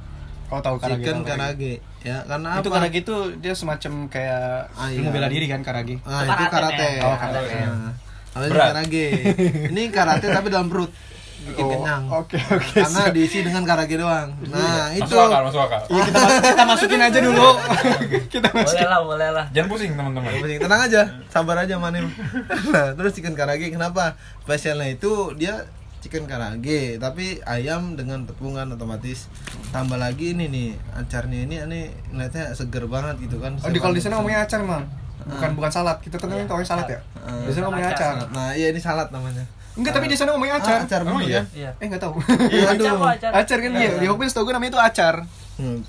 Kau 0.47 0.59
tahu 0.59 0.79
karage? 0.79 1.03
Chicken 1.03 1.17
tahu 1.19 1.29
karage. 1.29 1.73
karage. 1.75 1.75
Ya, 2.01 2.23
karena 2.25 2.49
Itu 2.57 2.69
apa? 2.69 2.77
karage 2.81 2.99
itu 2.99 3.15
dia 3.37 3.53
semacam 3.53 3.93
kayak 4.07 4.73
Ah, 4.73 4.89
iya. 4.89 5.11
bela 5.11 5.27
diri 5.27 5.45
kan 5.45 5.61
karage. 5.61 5.99
Ah, 6.03 6.23
Itu 6.23 6.33
itu 6.33 6.45
karate, 6.47 6.49
karate. 6.49 6.89
men. 6.95 7.05
Oh, 7.05 7.17
karate. 7.19 7.55
Nah, 7.59 7.93
ini 8.39 8.49
Berat. 8.49 8.69
karage. 8.71 9.07
Ini 9.71 9.83
karate 9.91 10.27
tapi 10.31 10.49
dalam 10.49 10.69
perut. 10.69 10.89
Bikin 11.39 11.65
Oh, 11.65 11.71
kenyang. 11.71 12.03
Oke 12.11 12.39
oke. 12.41 12.79
Karena 12.83 13.01
siap. 13.07 13.15
diisi 13.15 13.39
dengan 13.47 13.63
karage 13.63 13.95
doang. 13.95 14.29
Nah, 14.51 14.91
itu. 14.91 15.07
Masuk 15.07 15.23
akal, 15.31 15.41
masuk 15.47 15.61
akal. 15.63 15.81
Iya 15.87 16.03
kita, 16.11 16.21
kita 16.43 16.65
masukin 16.67 17.01
aja 17.01 17.19
dulu. 17.23 17.49
kita 18.35 18.47
boleh 18.51 18.67
masukin. 18.67 18.89
lah 18.91 19.01
boleh 19.07 19.29
lah 19.31 19.47
Jangan 19.55 19.69
pusing 19.71 19.93
teman-teman. 19.95 20.31
Penting 20.35 20.59
tenang 20.59 20.81
aja, 20.83 21.03
sabar 21.31 21.57
aja 21.63 21.75
manim. 21.79 22.07
Nah, 22.75 22.93
terus 22.93 23.15
chicken 23.15 23.33
karage 23.33 23.71
kenapa? 23.71 24.19
Spesialnya 24.45 24.93
itu 24.93 25.33
dia 25.39 25.65
chicken 25.99 26.27
karage, 26.27 27.01
tapi 27.01 27.41
ayam 27.43 27.97
dengan 27.97 28.27
tepungan 28.27 28.69
otomatis. 28.71 29.27
Tambah 29.71 29.97
lagi 29.97 30.37
ini 30.37 30.47
nih, 30.47 30.69
acarnya 30.95 31.39
ini 31.49 31.57
aneh 31.59 31.85
ngeliatnya 32.13 32.53
seger 32.53 32.87
banget 32.87 33.19
gitu 33.25 33.41
kan. 33.41 33.57
Oh, 33.59 33.71
di 33.71 33.79
kalau 33.79 33.95
di 33.95 34.03
sana 34.03 34.21
ngomongnya 34.21 34.45
acar, 34.45 34.61
Mang. 34.63 34.85
Bukan 35.29 35.51
bukan 35.59 35.71
salad. 35.71 35.99
Kita 36.01 36.17
kan 36.17 36.31
tahu 36.47 36.63
salad 36.63 36.87
ya. 36.87 37.01
Ah. 37.19 37.43
Di 37.45 37.53
sana 37.53 37.69
ngomongnya 37.69 37.91
acar. 37.93 38.15
Nah, 38.31 38.55
iya 38.55 38.71
ini 38.71 38.79
salad 38.79 39.11
namanya. 39.11 39.43
Enggak, 39.79 39.93
tapi 39.93 40.07
di 40.07 40.17
sana 40.17 40.35
ngomongnya 40.35 40.55
Ah, 40.55 40.61
acar. 40.61 40.79
acar 40.83 41.01
Oh, 41.05 41.23
iya? 41.23 41.43
iya 41.53 41.71
Eh, 41.75 41.87
enggak 41.87 42.03
tahu. 42.03 42.19
Iya, 42.51 42.67
acar 42.73 42.93
aduh. 42.93 43.07
acar 43.07 43.31
acar 43.33 43.57
kan 43.59 43.71
iya. 43.73 43.91
Di 43.95 44.07
Hokben 44.07 44.27
setahu 44.27 44.45
gue 44.45 44.55
namanya 44.55 44.73
itu 44.73 44.81
acar. 44.83 45.15
Hmm. 45.55 45.81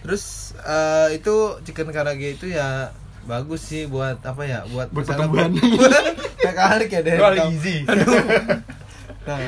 Terus 0.00 0.24
eh, 0.56 1.08
itu 1.14 1.34
chicken 1.60 1.90
karage 1.90 2.28
itu 2.32 2.46
ya 2.48 2.94
bagus 3.24 3.60
sih 3.60 3.84
buat 3.84 4.22
apa 4.22 4.42
ya? 4.42 4.62
Buat 4.64 4.88
Buat 4.88 5.04
pertumbuhan. 5.04 5.50
Kayak 6.38 6.56
kalik 6.56 6.88
ya 6.88 7.00
deh. 7.02 7.12
Itu 7.12 7.22
paling 7.24 7.46
easy. 7.52 7.76
Nah, 9.26 9.42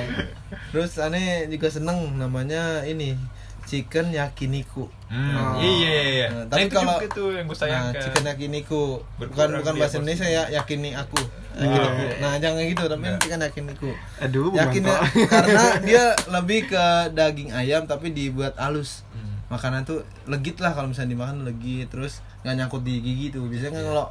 terus 0.73 0.99
aneh 0.99 1.47
juga 1.47 1.71
seneng 1.71 2.19
namanya 2.19 2.83
ini 2.83 3.15
chicken 3.63 4.11
yakiniku. 4.11 4.91
Hmm, 5.07 5.31
Oh. 5.31 5.55
iya 5.57 5.71
iya 5.71 6.03
iya. 6.03 6.27
Nah, 6.27 6.35
Nah, 6.35 6.47
tapi 6.51 6.67
itu 6.67 6.75
kalau- 6.75 6.99
juga 6.99 7.09
tuh 7.09 7.29
yang 7.31 7.47
gue 7.47 7.55
Nah, 7.55 7.63
sayangkan. 7.63 8.03
chicken 8.03 8.25
yakiniku 8.27 8.83
bukan 9.15 9.19
Berkurang 9.23 9.51
bukan 9.57 9.75
bahasa. 9.79 9.95
Indonesia 9.97 10.27
ya 10.27 10.43
yakini 10.51 10.91
aku. 10.93 11.23
Oh. 11.51 11.65
Yakiniku. 11.65 12.05
Nah, 12.19 12.33
jangan 12.37 12.61
gitu 12.63 12.85
tapi 12.85 13.03
Enggak. 13.03 13.21
chicken 13.21 13.41
yakiniku. 13.41 13.91
Aduh, 14.19 14.45
Bung 14.47 14.55
Yakin 14.55 14.83
Anto. 14.85 14.95
karena 15.33 15.65
dia 15.89 16.05
lebih 16.29 16.61
ke 16.67 16.85
daging 17.13 17.51
ayam 17.51 17.83
tapi 17.85 18.11
dibuat 18.11 18.55
halus. 18.57 19.03
Hmm. 19.11 19.41
Makanan 19.49 19.83
tuh 19.83 20.01
legit 20.25 20.59
lah 20.59 20.71
kalau 20.71 20.89
misalnya 20.89 21.15
dimakan 21.15 21.43
legit 21.43 21.89
terus 21.89 22.21
nggak 22.41 22.55
nyangkut 22.55 22.83
di 22.83 23.01
gigi 23.01 23.27
tuh. 23.31 23.45
Biasanya 23.45 23.73
kan 23.73 23.81
Iya. 23.81 23.89
kalau 23.89 24.07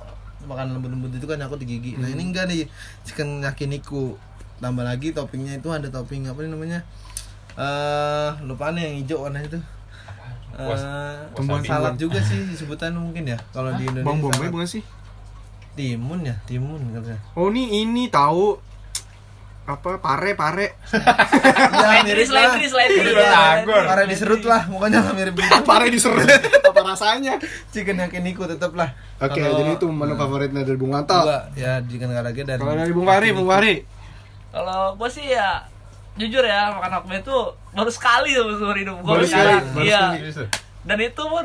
makan 0.46 0.66
lembut-lembut 0.72 1.12
itu 1.12 1.24
kan 1.24 1.38
nyangkut 1.38 1.60
di 1.60 1.68
gigi. 1.70 1.92
Nah, 1.94 2.06
Hmm. 2.06 2.14
ini 2.14 2.24
enggak 2.26 2.46
nih 2.48 2.66
chicken 3.04 3.40
yakiniku. 3.40 4.18
Tambah 4.58 4.82
lagi 4.82 5.14
toppingnya 5.14 5.56
itu 5.56 5.70
ada 5.70 5.86
topping 5.88 6.26
apa 6.26 6.42
nih 6.42 6.50
namanya? 6.50 6.80
Eh, 7.54 8.30
lupa 8.44 8.70
nih 8.70 8.82
yang 8.84 8.96
hijau 9.00 9.18
warna 9.24 9.40
itu. 9.40 9.62
Wasabi. 10.58 11.64
salad 11.64 11.96
juga 11.96 12.18
sih 12.18 12.42
sebutan 12.58 12.90
mungkin 12.92 13.24
ya 13.24 13.38
kalau 13.52 13.70
di 13.74 13.86
Indonesia. 13.86 14.04
Bang 14.04 14.20
Bombay 14.20 14.50
bukan 14.50 14.66
sih? 14.68 14.82
Timun 15.78 16.20
ya, 16.24 16.36
timun 16.44 16.82
katanya. 16.92 17.22
Oh, 17.32 17.48
ini 17.48 17.86
ini 17.86 18.10
tahu 18.10 18.58
apa 19.64 20.00
pare 20.00 20.32
pare 20.34 20.80
Ya 20.88 22.00
Slidry, 22.00 22.24
slidry, 22.24 22.66
slidry. 22.66 23.00
Udah 23.06 23.20
batagor. 23.60 23.84
Pare 23.86 24.04
diserut 24.06 24.40
lah, 24.42 24.64
mukanya 24.66 25.00
lah 25.02 25.12
mirip 25.12 25.36
gitu. 25.38 25.52
pare 25.62 25.86
diserut 25.88 26.24
apa 26.24 26.82
rasanya 26.86 27.36
Chicken 27.68 28.00
yakiniku 28.00 28.48
tetap 28.48 28.72
lah. 28.74 28.96
oke 29.18 29.28
Kalau- 29.30 29.60
jadi 29.60 29.72
itu 29.76 29.86
menu 29.86 30.16
favoritnya 30.16 30.64
dari 30.64 30.76
Bung 30.76 30.94
Anto 30.94 31.20
ya 31.54 31.84
chicken 31.84 32.10
karage 32.10 32.42
dan 32.42 32.58
kalau 32.58 32.74
dari 32.76 32.90
Bung 32.90 33.04
Fahri 33.04 33.30
Bung 33.32 33.46
Fahri 33.46 33.84
Kalau 34.48 34.96
gue 34.96 35.10
sih 35.12 35.28
ya 35.28 35.68
jujur 36.16 36.42
ya 36.42 36.72
makan 36.72 36.92
hokben 36.96 37.22
tuh 37.22 37.52
baru 37.70 37.92
sekali 37.92 38.32
tuh 38.32 38.56
seumur 38.56 38.74
hidup 38.74 38.96
gue 38.98 39.10
Baru 39.12 39.22
sekali, 39.22 39.54
iya 39.84 40.16
dan 40.82 40.98
itu 40.98 41.20
pun 41.20 41.44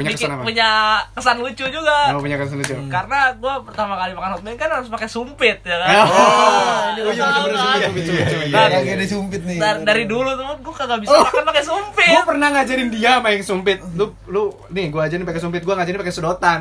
punya 0.00 0.10
bikin- 0.10 0.24
kesan 0.24 0.32
apa? 0.32 0.42
punya 0.42 0.70
kesan 1.12 1.36
lucu 1.38 1.64
juga. 1.66 1.96
Oh, 2.10 2.18
punya 2.18 2.36
kesan 2.36 2.56
lucu. 2.56 2.74
Karena 2.88 3.18
gue 3.32 3.54
pertama 3.62 3.94
kali 3.94 4.12
makan 4.12 4.30
hokben 4.34 4.56
kan 4.56 4.68
harus 4.72 4.88
pakai 4.88 5.06
sumpit 5.06 5.60
ya 5.60 5.76
kan? 5.76 5.88
Oh, 6.00 6.80
ini 6.90 7.00
oh, 7.00 7.12
iya, 7.12 7.22
bener-bener 7.22 7.54
kan? 7.54 7.78
sumpit, 7.82 8.04
sumpit, 8.04 8.26
sumpit. 8.26 8.50
Nah, 8.50 8.66
karage 8.66 8.94
disumpit 8.96 9.42
nih. 9.44 9.58
Dar- 9.58 9.82
dari 9.82 10.04
dulu 10.04 10.30
tuh 10.30 10.44
gue 10.58 10.74
kagak 10.74 10.98
bisa 10.98 11.12
Oh. 11.12 11.22
makan 11.22 11.44
pakai 11.44 11.62
sumpit. 11.62 12.10
Gue 12.10 12.24
pernah 12.26 12.48
ngajarin 12.50 12.88
dia 12.88 13.12
main 13.18 13.40
sumpit. 13.40 13.78
Lu 13.92 14.16
lu 14.26 14.42
nih 14.68 14.88
gue 14.88 15.00
ajarin 15.00 15.22
pakai 15.22 15.38
sumpit. 15.38 15.60
Gue 15.60 15.74
ngajarin 15.74 16.00
pakai 16.00 16.10
sedotan. 16.10 16.60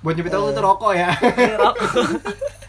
Buat 0.00 0.16
nyepit 0.16 0.32
tahu 0.32 0.48
itu 0.48 0.58
rokok 0.58 0.92
ya. 0.92 1.12
Ini 1.14 1.54
rokok. 1.54 1.76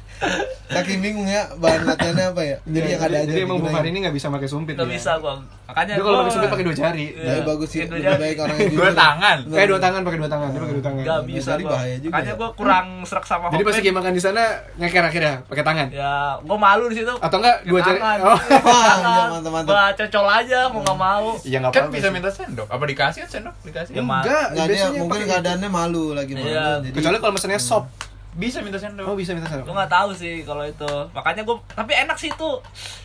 Saking 0.71 0.99
bingung 0.99 1.25
ya 1.25 1.49
bahan 1.53 1.83
latihannya 1.83 2.25
apa 2.29 2.41
ya. 2.41 2.57
Jadi 2.63 2.87
yang 2.87 3.01
ada 3.01 3.17
aja. 3.17 3.27
jadi 3.27 3.39
emang 3.41 3.57
digunain. 3.57 3.75
Fahri 3.75 3.89
ini 3.89 3.99
nggak 4.01 4.15
bisa 4.15 4.27
pakai 4.29 4.47
sumpit 4.47 4.73
Gak 4.73 4.83
ya. 4.83 4.91
bisa 4.91 5.11
gue 5.17 5.35
makanya 5.63 5.87
dia 5.89 5.99
kalau 5.99 6.11
gua- 6.11 6.21
pakai 6.21 6.33
sumpit 6.33 6.49
pakai 6.49 6.65
dua 6.65 6.75
jari 6.77 7.05
Iya. 7.11 7.23
Tapi 7.25 7.41
bagus 7.45 7.69
sih, 7.69 7.79
Gitu 7.81 7.93
lebih 7.93 8.17
baik 8.17 8.37
orang 8.37 8.55
yang 8.57 8.71
Dua 8.77 8.91
tangan. 8.93 9.37
kayak 9.47 9.67
dua 9.67 9.79
tangan 9.79 10.01
pakai 10.01 10.17
dua 10.17 10.29
tangan 10.29 10.47
dia 10.47 10.59
pakai 10.61 10.73
dua 10.73 10.85
tangan 10.85 11.01
Gak 11.01 11.21
bisa 11.25 11.51
gua. 11.53 11.69
bahaya 11.71 11.95
juga 11.97 12.11
Makanya 12.13 12.27
ya. 12.27 12.35
gue 12.37 12.49
kurang 12.53 12.87
serak 13.01 13.25
sama 13.25 13.45
jadi 13.45 13.55
pas 13.57 13.63
hokben. 13.65 13.79
lagi 13.81 13.91
makan 13.93 14.11
di 14.11 14.21
sana 14.21 14.43
ngeker 14.77 15.03
akhirnya 15.05 15.33
pakai 15.43 15.63
tangan 15.63 15.87
Ya, 15.91 16.13
gue 16.37 16.57
malu 16.59 16.85
di 16.85 16.95
situ. 16.97 17.13
atau 17.13 17.37
enggak 17.37 17.57
dua 17.63 17.79
jari 17.81 17.99
Tangan. 17.99 18.19
oh 18.21 18.37
Wah, 18.61 18.95
iya. 19.01 19.63
Gua 19.63 19.83
cocol 19.93 20.25
aja, 20.29 20.59
mau 20.67 20.79
nggak 20.81 20.97
mau. 20.97 21.27
ya 21.41 21.57
nggak 21.57 21.71
Kan 21.71 21.81
apa-apa 21.81 21.93
bisa 21.93 22.05
sih. 22.05 22.13
minta 22.13 22.29
sendok. 22.29 22.67
Apa 22.67 22.83
dikasih 22.85 23.19
kan 23.21 23.29
sendok? 23.31 23.55
Dikasih. 23.61 23.91
Ya, 23.91 24.01
enggak 24.01 24.21
Enggak 24.21 24.65
dia 24.65 24.65
biasanya 24.77 24.99
mungkin 25.01 25.21
keadaannya 25.25 25.69
malu 25.69 26.05
lagi 26.11 26.33
malu. 26.33 26.47
Iya. 26.47 26.67
Kecuali 26.89 27.17
kalau 27.17 27.33
mesennya 27.33 27.59
sop 27.59 27.85
Bisa 28.31 28.59
minta 28.59 28.77
sendok. 28.77 29.03
oh 29.03 29.13
bisa 29.13 29.31
minta 29.31 29.45
sendok 29.45 29.67
Gue 29.67 29.75
nggak 29.75 29.91
tahu 29.91 30.09
sih 30.11 30.41
kalau 30.41 30.63
itu. 30.63 30.87
Makanya 31.11 31.43
gue, 31.43 31.55
tapi 31.69 31.91
enak 31.93 32.15
sih 32.15 32.29
itu. 32.29 32.49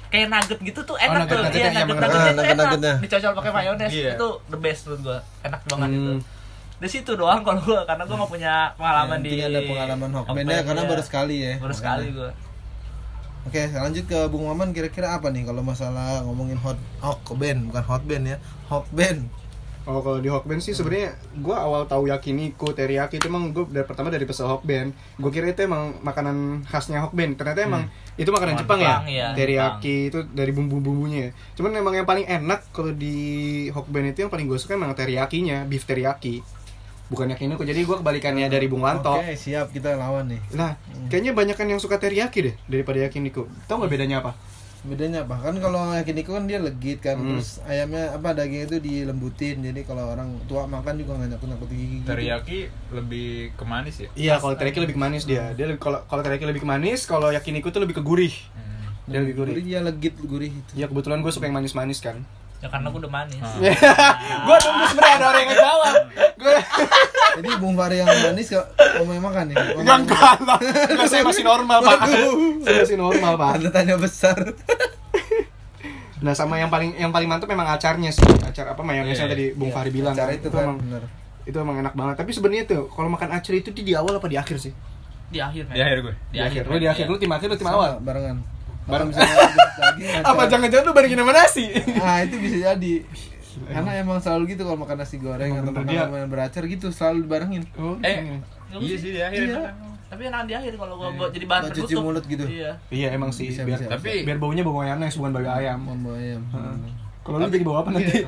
Kayak 0.06 0.26
nugget 0.30 0.58
gitu 0.62 0.80
tuh 0.82 0.94
enak 0.96 1.18
nugget- 1.20 1.28
tuh. 1.28 1.42
nuggetnya, 1.42 1.58
Iya, 1.58 1.70
iya, 1.72 1.82
nugget 1.82 1.98
tuh 2.06 2.18
nugget-nuggetnya. 2.36 2.92
enak. 2.92 3.02
Dicocol 3.02 3.32
pakai 3.34 3.52
mayones 3.52 3.90
Iya. 3.90 4.12
itu 4.14 4.28
the 4.46 4.56
best 4.56 4.80
menurut 4.86 5.00
gue. 5.02 5.18
Enak 5.42 5.60
banget 5.66 5.88
Hmm. 5.88 5.98
itu. 5.98 6.12
Di 6.76 6.88
situ 6.88 7.12
doang 7.12 7.40
kalau 7.40 7.58
gue, 7.58 7.80
karena 7.82 8.02
gue 8.04 8.16
nggak 8.16 8.30
punya 8.30 8.54
pengalaman 8.74 9.18
di. 9.18 9.28
Intinya 9.28 9.46
ada 9.48 9.60
pengalaman 9.64 10.10
Hokben 10.12 10.44
ya 10.44 10.60
karena 10.62 10.82
iya. 10.84 10.88
baru 10.88 11.02
sekali 11.02 11.36
ya. 11.36 11.52
Baru 11.54 11.62
Makanya. 11.66 11.74
sekali 11.74 12.06
gue. 12.12 12.30
Oke, 13.46 13.62
lanjut 13.68 14.04
ke 14.04 14.18
Bung 14.26 14.44
Maman 14.44 14.70
kira-kira 14.70 15.08
apa 15.12 15.30
nih 15.30 15.42
kalau 15.42 15.62
masalah 15.62 16.18
ngomongin 16.22 16.58
hot 16.58 16.74
Hokben, 16.98 17.66
bukan 17.66 17.84
hotben 17.84 18.22
ya. 18.26 18.36
Hokben. 18.66 19.26
Oh 19.86 20.02
kalau 20.02 20.18
di 20.18 20.26
Hokben 20.26 20.58
sih 20.58 20.74
sebenarnya 20.74 21.14
gue 21.38 21.54
awal 21.54 21.86
tahu 21.86 22.10
yakiniku 22.10 22.74
teriyaki 22.74 23.22
itu 23.22 23.30
emang 23.30 23.54
gue 23.54 23.70
dari 23.70 23.86
pertama 23.86 24.10
dari 24.10 24.26
peso 24.26 24.42
Hokben 24.42 24.90
gue 24.90 25.30
kira 25.30 25.46
itu 25.46 25.62
emang 25.62 26.02
makanan 26.02 26.66
khasnya 26.66 27.06
Hokben 27.06 27.38
ternyata 27.38 27.62
emang 27.62 27.86
itu 28.18 28.26
makanan 28.34 28.58
Makanan 28.58 28.62
Jepang, 28.66 28.80
Jepang, 28.82 29.04
ya 29.06 29.14
iya, 29.14 29.26
teriyaki 29.38 30.10
itu 30.10 30.18
dari 30.34 30.50
bumbu-bumbunya. 30.50 31.30
Ya. 31.30 31.30
cuman 31.54 31.70
emang 31.78 31.94
yang 32.02 32.08
paling 32.08 32.26
enak 32.26 32.66
kalau 32.74 32.90
di 32.90 33.16
Hokben 33.70 34.10
itu 34.10 34.26
yang 34.26 34.32
paling 34.34 34.50
gue 34.50 34.58
suka 34.58 34.74
emang 34.74 34.90
teriyakinya 34.90 35.62
beef 35.70 35.86
teriyaki. 35.86 36.42
Bukan 37.06 37.30
yakiniku 37.30 37.62
jadi 37.62 37.86
gue 37.86 37.96
kebalikannya 38.02 38.50
dari 38.50 38.66
Bung 38.66 38.82
Wanto. 38.82 39.22
Oke, 39.22 39.38
siap 39.38 39.70
kita 39.70 39.94
lawan 39.94 40.26
nih. 40.34 40.42
nah 40.58 40.74
kayaknya 41.06 41.30
banyak 41.30 41.54
kan 41.54 41.70
yang 41.70 41.78
suka 41.78 42.02
teriyaki 42.02 42.50
deh 42.50 42.54
daripada 42.66 43.06
yakiniku 43.06 43.46
tau 43.70 43.78
nggak 43.78 43.92
bedanya 43.94 44.18
apa 44.18 44.34
Bedanya 44.86 45.22
apa? 45.22 45.34
Kan 45.36 45.58
kalau 45.58 45.90
yakiniku 45.92 46.32
kan 46.32 46.46
dia 46.46 46.56
legit 46.56 46.98
kan, 46.98 47.16
Hmm. 47.16 47.34
terus 47.34 47.58
ayamnya 47.62 48.14
apa 48.14 48.32
dagingnya 48.32 48.66
itu 48.66 48.78
dilembutin. 48.78 49.58
Jadi 49.60 49.82
kalau 49.82 50.08
orang 50.08 50.38
tua 50.46 50.64
makan 50.64 50.94
juga 50.96 51.12
nggak 51.14 51.28
nyakut-nyakut 51.32 51.68
gigi. 51.68 51.86
gitu. 51.96 52.06
Teriyaki 52.06 52.58
lebih 52.90 53.28
ke 53.52 53.64
manis 53.64 53.96
ya. 53.98 54.08
iya 54.14 54.34
kalau 54.36 54.54
teriyaki 54.54 54.80
lebih 54.80 54.94
ke 54.94 55.02
manis 55.02 55.22
dia 55.24 55.50
dia 55.52 55.66
kalau 55.76 56.00
kalau 56.04 56.22
teriyaki 56.22 56.46
lebih 56.46 56.62
ke 56.62 56.68
manis 56.68 57.02
kalau 57.04 57.28
yakiniku 57.28 57.68
tuh 57.68 57.82
lebih 57.82 57.98
ke 57.98 58.02
gurih 58.02 58.32
Hmm. 58.54 58.64
Dia 59.06 59.18
lebih 59.20 59.34
gurih. 59.36 59.52
Gurih 59.54 59.66
ya 59.68 59.80
legit 59.80 60.14
gurih 60.16 60.50
itu. 60.50 60.70
Ya 60.74 60.86
kebetulan 60.86 61.20
gue 61.20 61.30
suka 61.30 61.46
yang 61.46 61.54
manis-manis 61.54 61.98
kan. 61.98 62.22
Ya 62.56 62.68
karena 62.72 62.88
gue 62.88 63.00
udah 63.04 63.12
manis. 63.12 63.36
gue 64.48 64.56
tunggu 64.64 64.84
sebenarnya 64.88 65.16
ada 65.20 65.26
orang 65.28 65.40
yang 65.44 65.50
ngejawab. 65.52 65.94
Gue 66.40 66.56
Jadi 67.36 67.48
Bung 67.60 67.74
Fahri 67.76 67.96
yang 68.00 68.08
manis 68.08 68.46
kok 68.48 68.66
kamu 68.76 69.10
yang 69.20 69.24
makan 69.28 69.44
ya? 69.52 69.56
enggak 69.76 69.96
enggak 70.08 70.36
lah. 70.40 70.58
Enggak, 70.88 71.08
saya 71.12 71.22
masih 71.22 71.44
normal, 71.44 71.78
Pak. 71.84 71.98
Saya 72.64 72.76
masih 72.80 72.96
normal, 72.96 73.32
Pak. 73.36 73.50
Tanda 73.60 73.70
tanya 73.72 73.94
besar. 74.00 74.38
Nah, 76.16 76.32
sama 76.32 76.56
yang 76.56 76.72
paling 76.72 76.96
yang 76.96 77.12
paling 77.12 77.28
mantap 77.28 77.44
memang 77.44 77.68
acarnya 77.68 78.08
sih. 78.08 78.24
Acar 78.40 78.72
apa 78.72 78.80
mayonesnya 78.80 79.28
Iya, 79.28 79.32
tadi 79.36 79.46
Bung 79.52 79.68
Fahri 79.68 79.92
bilang. 79.92 80.16
Cara 80.16 80.32
kan. 80.32 80.40
itu 80.40 80.48
kan 80.48 80.64
emang 80.64 80.78
bener. 80.80 81.02
itu 81.44 81.56
emang 81.60 81.76
enak 81.84 81.92
banget. 81.92 82.14
Tapi 82.24 82.30
sebenarnya 82.32 82.64
tuh 82.64 82.82
kalau 82.88 83.12
makan 83.12 83.36
acar 83.36 83.52
itu 83.52 83.68
di, 83.68 83.84
di 83.84 83.92
awal 83.92 84.16
apa 84.16 84.24
di 84.24 84.40
akhir 84.40 84.56
sih? 84.56 84.72
Di 85.28 85.44
akhir. 85.44 85.68
Di 85.68 85.82
akhir 85.84 85.98
gue. 86.00 86.14
Di 86.32 86.40
akhir. 86.40 86.62
Lu 86.72 86.80
di 86.80 86.88
akhir, 86.88 87.04
lu 87.12 87.20
tim 87.20 87.28
akhir, 87.28 87.46
lu 87.52 87.56
tim 87.60 87.68
awal. 87.68 88.00
barengan. 88.00 88.55
Bareng. 88.86 89.08
Misalnya 89.08 89.34
habis 89.36 89.56
daging, 89.74 90.24
Apa 90.28 90.42
jangan-jangan 90.46 90.84
lu 90.84 90.92
balikin 90.92 91.18
sama 91.18 91.32
nasi? 91.32 91.64
Ah 91.96 92.22
itu 92.22 92.36
bisa 92.36 92.56
jadi. 92.68 92.94
Karena 93.66 93.90
emang 93.96 94.18
selalu 94.18 94.52
gitu 94.52 94.62
kalau 94.62 94.78
makan 94.78 94.96
nasi 94.96 95.16
goreng 95.16 95.48
Emang 95.50 95.64
atau 95.64 95.72
makan 95.74 95.86
dia. 95.86 96.04
yang 96.04 96.28
beracar 96.28 96.62
gitu 96.64 96.86
selalu 96.88 97.24
dibarengin. 97.24 97.62
Oh, 97.74 97.96
Eh, 97.98 98.16
iya. 98.20 98.36
iya 98.76 98.96
sih 98.96 99.10
di 99.10 99.20
akhir. 99.20 99.40
Iya. 99.40 99.56
enak. 99.56 99.72
Tapi 100.06 100.22
enak 100.24 100.42
di 100.44 100.54
akhir 100.54 100.72
kalau 100.76 100.94
gua 100.94 101.10
buat 101.10 101.30
jadi 101.30 101.44
bahan 101.44 101.62
Buat 101.62 101.74
cuci 101.74 101.82
penutup. 101.88 102.04
mulut 102.04 102.24
gitu. 102.26 102.44
Iya. 102.46 102.70
Iya 102.88 103.08
emang 103.10 103.30
sih 103.30 103.48
Bisa, 103.48 103.64
biar 103.64 103.80
bisa. 103.80 103.90
Tapi 103.90 104.22
biar 104.22 104.38
baunya 104.38 104.62
bau 104.62 104.76
mayonnaise 104.76 105.16
bukan 105.16 105.30
bau 105.32 105.42
ayam. 105.42 105.78
Mambo 105.80 106.14
ayam. 106.14 106.42
Kalau 107.26 107.36
lu 107.36 107.50
jadi 107.50 107.64
bau 107.66 107.76
apa 107.76 107.90
nanti? 107.90 108.22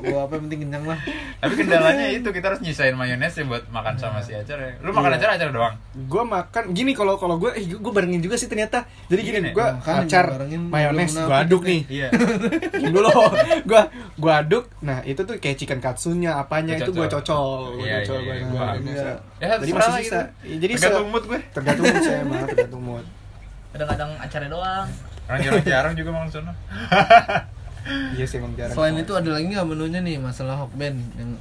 Gua 0.00 0.20
apa 0.24 0.32
yang 0.32 0.42
penting 0.46 0.60
kenyang 0.62 0.84
lah. 0.86 0.98
tapi 1.36 1.54
kendalanya 1.56 2.06
itu 2.08 2.24
kita 2.24 2.46
harus 2.46 2.60
nyisain 2.62 2.94
mayones 2.94 3.34
ya 3.34 3.42
buat 3.42 3.66
makan 3.68 3.94
sama 3.94 4.22
si 4.22 4.30
acar 4.30 4.56
ya. 4.56 4.72
Lu 4.78 4.90
makan 4.90 5.10
Iya. 5.10 5.18
acar 5.18 5.28
acar 5.34 5.48
doang. 5.50 5.74
Gua 6.06 6.22
makan 6.22 6.70
gini 6.70 6.94
kalau 6.94 7.18
kalau 7.18 7.36
gue 7.36 7.50
eh 7.52 7.66
gue 7.66 7.92
barengin 7.92 8.18
juga 8.18 8.34
sih 8.34 8.46
ternyata. 8.46 8.86
Jadi 9.06 9.20
gini, 9.20 9.38
Gini, 9.40 9.50
gue 9.50 9.66
makanya 9.66 10.00
acar 10.00 10.24
barengin 10.32 10.62
mayones 10.64 11.10
munafik 11.12 11.42
aduk 11.42 11.62
nih. 11.64 11.80
Iya. 11.90 12.08
Dulu. 12.86 13.10
Gua 13.68 13.82
gua 14.14 14.32
aduk. 14.38 14.64
Nah, 14.80 15.02
itu 15.02 15.20
tuh 15.20 15.34
kayak 15.36 15.56
chicken 15.56 15.78
katsunya 15.78 16.36
apanya 16.36 16.76
itu 16.76 16.88
gua 16.88 17.10
Cocol. 17.10 17.26
cocol. 17.26 17.60
Gua 17.74 17.84
Iya, 17.84 17.96
cocol 18.00 18.20
iya, 18.22 18.24
gua 18.24 18.34
iya, 18.34 18.46
gua. 18.46 18.66
Ya, 19.34 19.48
Jadi 19.58 19.72
masih 19.72 19.90
gitu. 19.90 20.00
sisa. 20.06 20.20
Iya, 20.40 20.56
Jadi 20.58 20.72
Tergantung 20.76 21.08
mood 21.10 21.24
gue. 21.26 21.40
Tergantung 21.50 21.84
mood 21.84 22.00
saya 22.00 22.22
mah, 22.22 22.42
tergantung 22.46 22.82
mood. 22.82 23.04
Kadang-kadang 23.70 24.10
acaranya 24.16 24.52
doang. 24.52 24.86
Orang 25.24 25.40
jarang-jarang 25.40 25.92
juga 25.94 26.10
makan 26.12 26.28
sono. 26.30 26.52
Iya 28.16 28.24
sih 28.24 28.40
emang 28.40 28.56
jarang. 28.56 28.74
Selain 28.74 28.96
itu 28.96 29.12
ada 29.12 29.28
lagi 29.28 29.46
nggak 29.52 29.68
menunya 29.68 30.00
nih 30.00 30.16
masalah 30.16 30.56
hokben 30.56 30.96
yang 31.20 31.36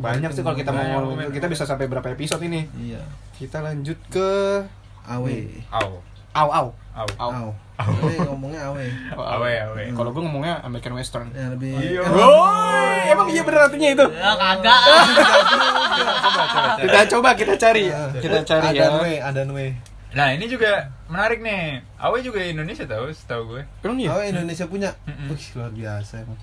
banyak 0.00 0.30
sih 0.32 0.40
kalau 0.40 0.56
kita 0.56 0.72
mau 0.72 0.84
ngomong 1.04 1.28
kita 1.28 1.46
bisa 1.46 1.68
sampai 1.68 1.86
berapa 1.86 2.08
episode 2.12 2.40
ini. 2.44 2.64
Iya. 2.76 3.04
Kita 3.36 3.60
lanjut 3.60 3.98
ke 4.08 4.28
Awe. 5.04 5.36
Au 5.68 6.00
au. 6.34 6.68
Au. 6.94 7.08
Au. 7.18 7.30
Aw. 7.30 7.48
Awe 7.74 8.14
ngomongnya 8.30 8.70
awe. 8.70 8.86
Awe, 9.34 9.52
awe. 9.66 9.82
Kalau 9.90 10.10
gue 10.14 10.22
ngomongnya 10.22 10.62
American 10.62 10.94
Western. 10.94 11.28
Yang 11.34 11.58
lebih 11.58 11.70
Iya. 11.74 12.02
Woi, 12.14 12.98
emang 13.10 13.28
iya 13.30 13.42
bener 13.42 13.60
artinya 13.66 13.88
itu. 13.94 14.06
Ya 14.14 14.32
kagak. 14.38 14.80
Coba 15.94 16.14
coba 16.14 16.44
cari. 16.50 16.82
Kita 16.82 17.00
coba 17.10 17.28
kita 17.34 17.54
cari. 17.58 17.84
Kita 18.18 18.38
cari 18.42 18.68
ya. 18.74 18.86
Adan 18.90 18.94
we, 19.02 19.12
adan 19.18 19.48
we. 19.54 19.66
Nah, 20.14 20.30
ini 20.30 20.46
juga 20.46 20.70
menarik 21.06 21.38
nih. 21.38 21.82
Awe 21.96 22.18
juga 22.20 22.38
Indonesia 22.40 22.84
tahu, 22.84 23.10
setahu 23.10 23.42
gue. 23.50 23.62
Emang 23.82 23.98
iya? 23.98 24.08
Awe 24.10 24.30
Indonesia 24.30 24.64
punya. 24.64 24.90
Mm-mm. 25.04 25.28
Wih, 25.28 25.46
luar 25.54 25.70
biasa 25.70 26.14
emang. 26.22 26.38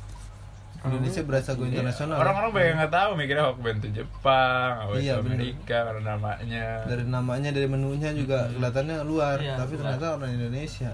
Indonesia 0.82 1.22
berasa 1.22 1.54
internasional. 1.54 2.16
Iya. 2.16 2.22
Orang-orang 2.22 2.52
banyak 2.52 2.74
nggak 2.76 2.90
tahu 2.92 3.10
mikirnya 3.14 3.46
Hokben 3.48 3.76
itu 3.78 3.90
Jepang, 3.96 4.72
Awe 4.82 4.98
Iya, 4.98 5.22
bener. 5.22 5.38
Amerika 5.38 5.78
karena 5.86 6.02
namanya. 6.10 6.66
dari 6.84 7.04
namanya 7.06 7.50
dari 7.54 7.68
menunya 7.70 8.10
juga 8.12 8.50
kelihatannya 8.50 8.98
luar 9.06 9.38
Iya, 9.38 9.56
tapi 9.56 9.74
luar. 9.74 9.82
ternyata 9.94 10.08
orang 10.18 10.32
Indonesia 10.34 10.92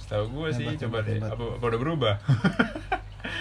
Setahu 0.00 0.24
gue 0.30 0.48
sih, 0.52 0.64
Hebat, 0.66 0.80
coba 0.80 0.98
hebat, 0.98 1.04
deh. 1.04 1.16
hebat. 1.16 1.30
Apa, 1.32 1.44
apa 1.52 1.64
udah 1.64 1.80
berubah? 1.80 2.14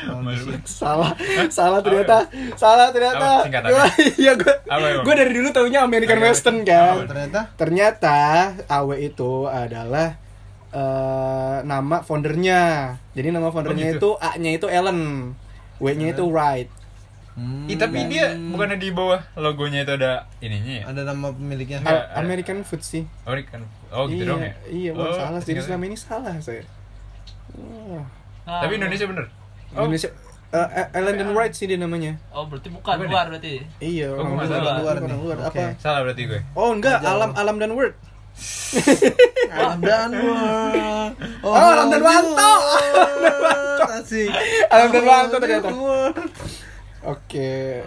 Oh, 0.05 0.19
Masih- 0.19 0.45
bisa. 0.53 0.59
Salah, 0.65 1.11
salah 1.49 1.79
ternyata, 1.79 2.17
salah 2.53 2.87
ternyata. 2.89 3.47
Gua, 3.65 3.85
iya 4.15 4.33
gue, 4.33 4.53
gue 5.01 5.13
dari 5.13 5.31
dulu 5.31 5.49
taunya 5.49 5.79
American 5.81 6.17
Oke, 6.17 6.25
Western 6.27 6.57
kan. 6.61 6.95
Apa? 6.97 7.05
ternyata 7.05 7.39
Ternyata 7.55 8.17
AW 8.67 8.89
itu 8.97 9.31
adalah 9.45 10.19
eh, 10.69 11.57
nama 11.61 12.01
foundernya. 12.01 12.61
Jadi 13.11 13.27
nama 13.29 13.47
foundernya 13.47 13.93
gitu? 13.93 14.17
itu 14.17 14.25
A-nya 14.25 14.51
itu 14.51 14.67
Ellen, 14.67 15.31
W-nya 15.77 16.07
itu 16.11 16.25
Wright. 16.25 16.69
hmm, 17.33 17.65
Ih, 17.65 17.77
tapi 17.77 18.05
dia 18.07 18.29
bukannya 18.33 18.77
di 18.77 18.89
bawah 18.89 19.21
logonya 19.35 19.81
itu 19.81 19.91
ada 19.91 20.25
ininya 20.37 20.73
ya? 20.75 20.83
ada 20.87 21.01
nama 21.03 21.29
pemiliknya. 21.29 21.81
A- 21.81 22.17
American 22.17 22.61
Food 22.61 22.81
sih. 22.81 23.05
American. 23.23 23.65
Oh, 23.89 24.05
gitu 24.05 24.21
iya, 24.21 24.29
dong 24.29 24.41
ya? 24.41 24.53
Iya, 24.67 24.89
bukan 24.91 25.05
Oh, 25.07 25.15
salah. 25.15 25.39
Jadi 25.39 25.59
selama 25.59 25.83
ini 25.83 25.97
salah 25.97 26.33
saya. 26.39 26.65
Oh. 27.53 28.01
Nah, 28.43 28.59
Tapi 28.59 28.73
Indonesia 28.75 29.05
bener. 29.05 29.25
Oh, 29.73 29.83
Indonesia 29.83 30.09
eh, 30.51 30.87
Ellen 30.93 31.15
dan 31.17 31.29
Wright 31.31 31.49
sih 31.49 31.65
dia 31.65 31.75
namanya. 31.75 32.13
Oh, 32.29 32.45
berarti 32.45 32.69
bukan 32.69 32.93
Bukan 32.95 33.09
luar 33.09 33.25
berarti. 33.27 33.65
Iya, 33.77 34.11
Oh, 34.11 34.21
orang 34.21 34.37
luar, 34.37 34.47
luar, 34.47 34.75
Luar 34.77 34.95
orang 34.99 35.19
luar. 35.19 35.37
Apa? 35.43 35.73
salah 35.77 36.01
berarti 36.01 36.23
gue. 36.25 36.39
Oh 36.53 36.69
enggak, 36.69 36.99
Jauh. 36.99 37.09
alam 37.11 37.29
alam 37.33 37.55
dan 37.57 37.73
word. 37.73 37.93
Alam 39.53 39.77
dan 39.79 40.09
Word. 40.09 41.13
Oh, 41.45 41.53
Alam 41.53 41.87
dan 41.87 42.01
Wanto. 42.01 42.53
Asik. 43.93 44.33
Alam 44.67 44.89
dan 44.89 45.03
Wanto 45.03 45.29
Alam 45.31 45.41
ternyata. 45.45 45.69
Oke. 47.03 47.85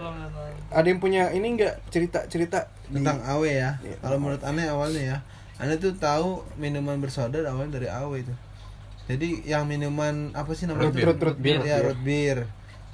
Ada 0.70 0.86
yang 0.86 1.00
punya 1.00 1.32
ini 1.32 1.50
enggak 1.50 1.82
cerita-cerita 1.88 2.70
tentang 2.86 3.18
awe 3.24 3.42
ya 3.42 3.74
Iya. 3.80 3.96
kalau 3.98 4.18
menurut 4.20 4.42
aneh 4.42 4.66
awalnya 4.66 5.02
ya 5.02 5.16
aneh 5.58 5.74
tuh 5.74 5.90
tahu 5.92 6.46
minuman 6.54 7.02
bersoda 7.02 7.42
awalnya 7.42 7.82
dari 7.82 7.90
awe 7.90 8.14
itu 8.14 8.30
jadi 9.06 9.28
yang 9.46 9.64
minuman 9.64 10.30
apa 10.32 10.50
sih 10.52 10.66
namanya 10.66 10.84
Root 10.84 10.94
beer. 10.94 11.06
Root- 11.06 11.22
root 11.22 11.38
beer, 11.38 11.60
ya 11.62 11.76
root 11.80 12.00
beer 12.00 12.38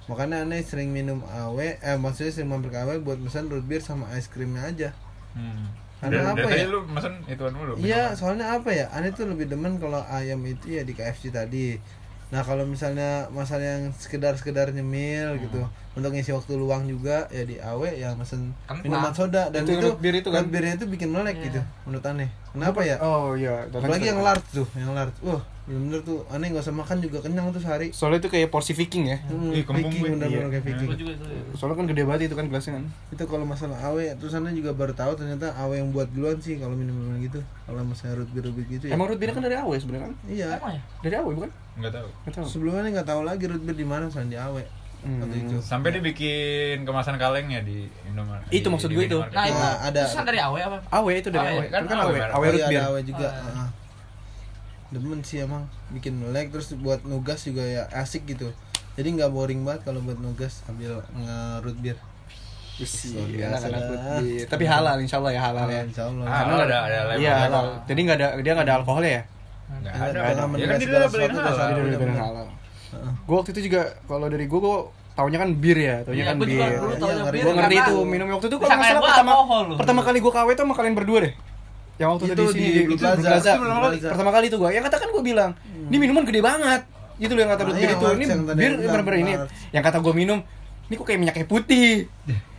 makanya 0.05 0.43
aneh 0.43 0.61
sering 0.61 0.91
minum 0.91 1.23
awe 1.25 1.69
eh 1.75 1.97
maksudnya 1.97 2.33
sering 2.33 2.49
mampir 2.49 2.69
ke 2.69 2.79
awe 2.79 2.99
buat 2.99 3.17
pesan 3.19 3.47
root 3.47 3.63
beer 3.63 3.81
sama 3.81 4.11
es 4.13 4.27
krimnya 4.27 4.65
aja 4.65 4.91
Hmm. 5.33 5.73
Karena 5.97 6.35
apa 6.35 6.45
ya? 6.45 6.67
lu 6.67 6.83
mesen 6.85 7.23
ituan 7.25 7.55
mulu. 7.55 7.79
Iya, 7.79 8.13
soalnya 8.13 8.53
apa 8.53 8.69
ya? 8.69 8.91
Aneh 8.91 9.11
tuh 9.11 9.25
lebih 9.25 9.47
demen 9.47 9.79
kalau 9.79 10.03
ayam 10.05 10.43
itu 10.43 10.67
ya 10.69 10.83
di 10.83 10.93
KFC 10.93 11.31
tadi. 11.31 11.79
Nah, 12.29 12.43
kalau 12.43 12.67
misalnya 12.67 13.31
masalah 13.31 13.65
yang 13.79 13.85
sekedar-sekedar 13.95 14.75
nyemil 14.75 15.29
Hmm. 15.31 15.41
gitu, 15.41 15.61
untuk 15.93 16.09
ngisi 16.09 16.33
waktu 16.33 16.57
luang 16.57 16.85
juga 16.85 17.29
ya 17.29 17.45
di 17.45 17.57
AW 17.57 17.85
ya 17.87 18.17
mesen 18.17 18.57
Kan 18.65 18.81
minuman 18.81 19.13
soda 19.13 19.53
dan 19.53 19.63
Itu 19.63 19.77
itu, 19.77 19.89
beer 20.01 20.17
itu 20.17 20.29
kan? 20.29 20.49
beernya 20.49 20.75
itu 20.75 20.89
bikin 20.89 21.09
melek 21.09 21.37
Iya. 21.37 21.45
gitu 21.47 21.61
menurut 21.85 22.05
aneh. 22.07 22.29
Kenapa 22.53 22.81
ya? 22.81 22.97
Oh 22.99 23.33
iya, 23.33 23.65
Apalagi 23.67 24.07
yang 24.07 24.21
large 24.21 24.45
tuh, 24.53 24.69
yang 24.75 24.93
large. 24.93 25.17
Wah, 25.21 25.41
bener-bener 25.65 26.01
tuh 26.03 26.21
aneh 26.29 26.49
nggak 26.49 26.61
usah 26.61 26.73
makan 26.75 27.01
juga 27.01 27.21
kenyang 27.21 27.49
tuh 27.49 27.61
sehari. 27.61 27.89
Soalnya 27.91 28.21
itu 28.21 28.29
kayak 28.29 28.49
porsi 28.49 28.73
Viking 28.73 29.09
ya. 29.09 29.17
Hmm, 29.25 29.57
kembung 29.59 29.89
Viking 29.89 30.03
bener-bener 30.07 30.49
Iya. 30.49 30.49
kayak 30.51 30.65
Viking. 30.67 30.89
Soalnya 31.53 31.77
kan 31.77 31.87
gede 31.89 32.03
banget 32.05 32.21
itu 32.29 32.35
kan 32.35 32.45
gelasnya 32.47 32.73
kan. 32.77 32.85
Itu 33.09 33.25
kalau 33.25 33.45
masalah 33.45 33.77
AW, 33.83 33.99
terus 34.17 34.33
aneh 34.33 34.53
juga 34.53 34.73
baru 34.73 34.93
tahu 34.93 35.13
ternyata 35.15 35.53
AW 35.55 35.73
yang 35.75 35.89
buat 35.91 36.09
duluan 36.09 36.37
sih 36.39 36.57
kalau 36.57 36.73
minum-minum 36.73 37.21
gitu. 37.21 37.41
Kalau 37.65 37.81
masalah 37.83 38.21
root 38.21 38.29
beer 38.31 38.49
gitu 38.51 38.85
ya. 38.85 38.93
Emang 38.93 39.09
root 39.09 39.17
beer 39.17 39.31
kan 39.31 39.41
dari 39.41 39.57
AW 39.57 39.73
sebenarnya 39.75 40.05
kan? 40.05 40.15
Iya. 40.27 40.49
Emang 40.55 40.73
ya? 40.73 40.83
Dari 41.01 41.15
AW 41.19 41.29
bukan? 41.35 41.51
Enggak 41.73 41.93
tahu. 41.95 42.09
Enggak 42.21 42.35
tahu. 42.37 42.45
Sebelumnya 42.49 42.91
nggak 42.91 43.09
tahu 43.09 43.21
lagi 43.25 43.45
root 43.45 43.63
beer 43.63 43.77
di 43.79 43.87
mana 43.87 44.09
selain 44.09 44.29
di 44.29 44.37
Awe. 44.37 44.65
Hmm. 45.03 45.19
Waktu 45.19 45.37
itu. 45.41 45.57
Sampai 45.61 45.91
dibikin 45.93 46.83
kemasan 46.83 47.17
kalengnya 47.17 47.59
di 47.61 47.85
Indomaret. 48.05 48.47
Itu 48.49 48.63
di- 48.63 48.71
maksud 48.71 48.87
di 48.87 48.95
gue 48.95 49.05
itu. 49.05 49.19
Nah, 49.21 49.45
itu 49.45 49.59
Nah, 49.59 49.77
ada. 49.83 50.03
pesan 50.05 50.23
dari 50.23 50.39
AW 50.39 50.55
apa? 50.57 50.79
AW 50.89 51.07
itu 51.11 51.29
dari 51.29 51.43
AW, 51.45 51.51
AW. 51.53 51.63
kan 51.65 51.71
Kan, 51.73 51.83
kan 51.85 51.97
AW 51.97 52.05
AW. 52.05 52.15
merek. 52.15 52.31
AW 52.31 52.39
Oh, 52.39 52.43
root 52.45 52.55
iya, 52.55 52.67
beer. 52.69 52.79
ada 52.79 52.89
Awe 52.89 53.01
juga. 53.03 53.19
Oh, 53.19 53.33
iya. 53.33 53.43
heeh. 53.51 53.69
Demen 54.91 55.21
sih 55.21 55.39
emang 55.41 55.63
bikin 55.91 56.15
melek 56.15 56.47
terus 56.49 56.71
buat 56.77 57.01
nugas 57.03 57.41
juga 57.43 57.65
ya 57.65 57.83
asik 57.93 58.29
gitu. 58.29 58.53
Jadi 58.93 59.09
nggak 59.11 59.31
boring 59.31 59.65
banget 59.65 59.89
kalau 59.89 59.99
buat 60.01 60.17
nugas 60.17 60.61
sambil 60.61 61.01
nge-root 61.11 61.79
beer. 61.81 61.99
Wis, 62.75 63.11
Luar 63.11 63.25
iya, 63.27 63.49
biasa 63.49 63.65
anak-anak 63.65 63.83
root. 63.83 64.47
Tapi 64.47 64.65
halal 64.65 64.97
insya 64.99 65.17
Allah 65.17 65.33
ya 65.33 65.41
halal 65.43 65.67
ya. 65.67 65.83
Insya 65.83 66.05
Allah. 66.07 66.25
Ah, 66.25 66.37
Karena 66.39 66.55
ada 66.63 66.79
ada 66.83 66.99
label. 67.07 67.21
Iya 67.21 67.33
halal. 67.43 67.65
Jadi 67.85 68.01
nggak 68.03 68.17
ada 68.17 68.29
dia 68.39 68.53
nggak 68.53 68.67
ada 68.69 68.75
alkoholnya 68.77 69.11
ya? 69.11 69.23
Enggak 69.73 69.93
Nggak 69.93 70.05
ada. 70.05 70.21
ada. 70.21 70.43
Ya 70.53 70.67
kan 70.69 70.77
dia 70.77 70.89
halal. 70.93 71.77
bener. 71.99 72.15
halal. 72.15 72.47
Heeh. 72.93 73.13
Gue 73.25 73.37
waktu 73.37 73.51
itu 73.53 73.61
juga 73.67 73.81
kalau 74.05 74.27
dari 74.29 74.45
gue 74.45 74.61
gue 74.61 74.77
taunya 75.13 75.39
kan 75.41 75.51
bir 75.53 75.77
ya, 75.77 75.97
taunya 76.05 76.25
Iya, 76.25 76.27
kan 76.29 76.37
bir. 76.41 76.49
Iya, 76.49 76.67
Gue 77.43 77.53
ngerti 77.53 77.77
itu 77.77 77.97
minum 78.05 78.27
waktu 78.31 78.47
itu 78.49 78.57
kalau 78.57 78.69
Bisa 78.69 78.75
nggak 78.77 78.85
kayak 78.85 78.97
salah 78.97 79.01
gua 79.01 79.11
pertama 79.13 79.33
pertama 79.77 80.01
kali 80.05 80.19
gue 80.21 80.33
KW 80.33 80.49
itu 80.53 80.63
sama 80.65 80.75
kalian 80.77 80.95
berdua 80.97 81.19
deh. 81.25 81.33
Yang 82.01 82.09
waktu 82.09 82.25
Itu 82.25 82.33
tadi 82.33 82.43
di 82.43 82.53
sini 82.53 82.69
Blue 82.89 82.97
itu 82.97 83.05
Plaza. 83.05 83.21
Blue 83.21 83.29
Plaza. 83.29 83.51
Itu 83.53 83.61
pertama 83.61 83.81
kali. 83.85 83.97
Pertama 84.01 84.31
kali 84.33 84.45
itu 84.49 84.57
gue. 84.57 84.71
Yang 84.73 84.85
kata 84.89 84.97
kan 84.97 85.09
gue 85.13 85.23
bilang, 85.23 85.51
ini 85.89 85.97
minuman 86.01 86.23
gede 86.25 86.41
banget. 86.41 86.81
Itu 87.21 87.33
loh 87.37 87.43
yang 87.45 87.53
kata 87.53 87.63
Ah, 87.63 87.71
bir 87.77 87.91
itu. 87.93 88.07
Ini 88.17 88.25
bir 88.57 88.73
bener-bener 88.81 89.17
ini. 89.21 89.33
Yang 89.71 89.85
kata 89.85 89.99
gue 90.01 90.15
minum, 90.17 90.39
ini 90.89 90.95
kok 90.97 91.05
kayak 91.05 91.21
minyak 91.21 91.35
kayak 91.37 91.49
putih. 91.53 92.09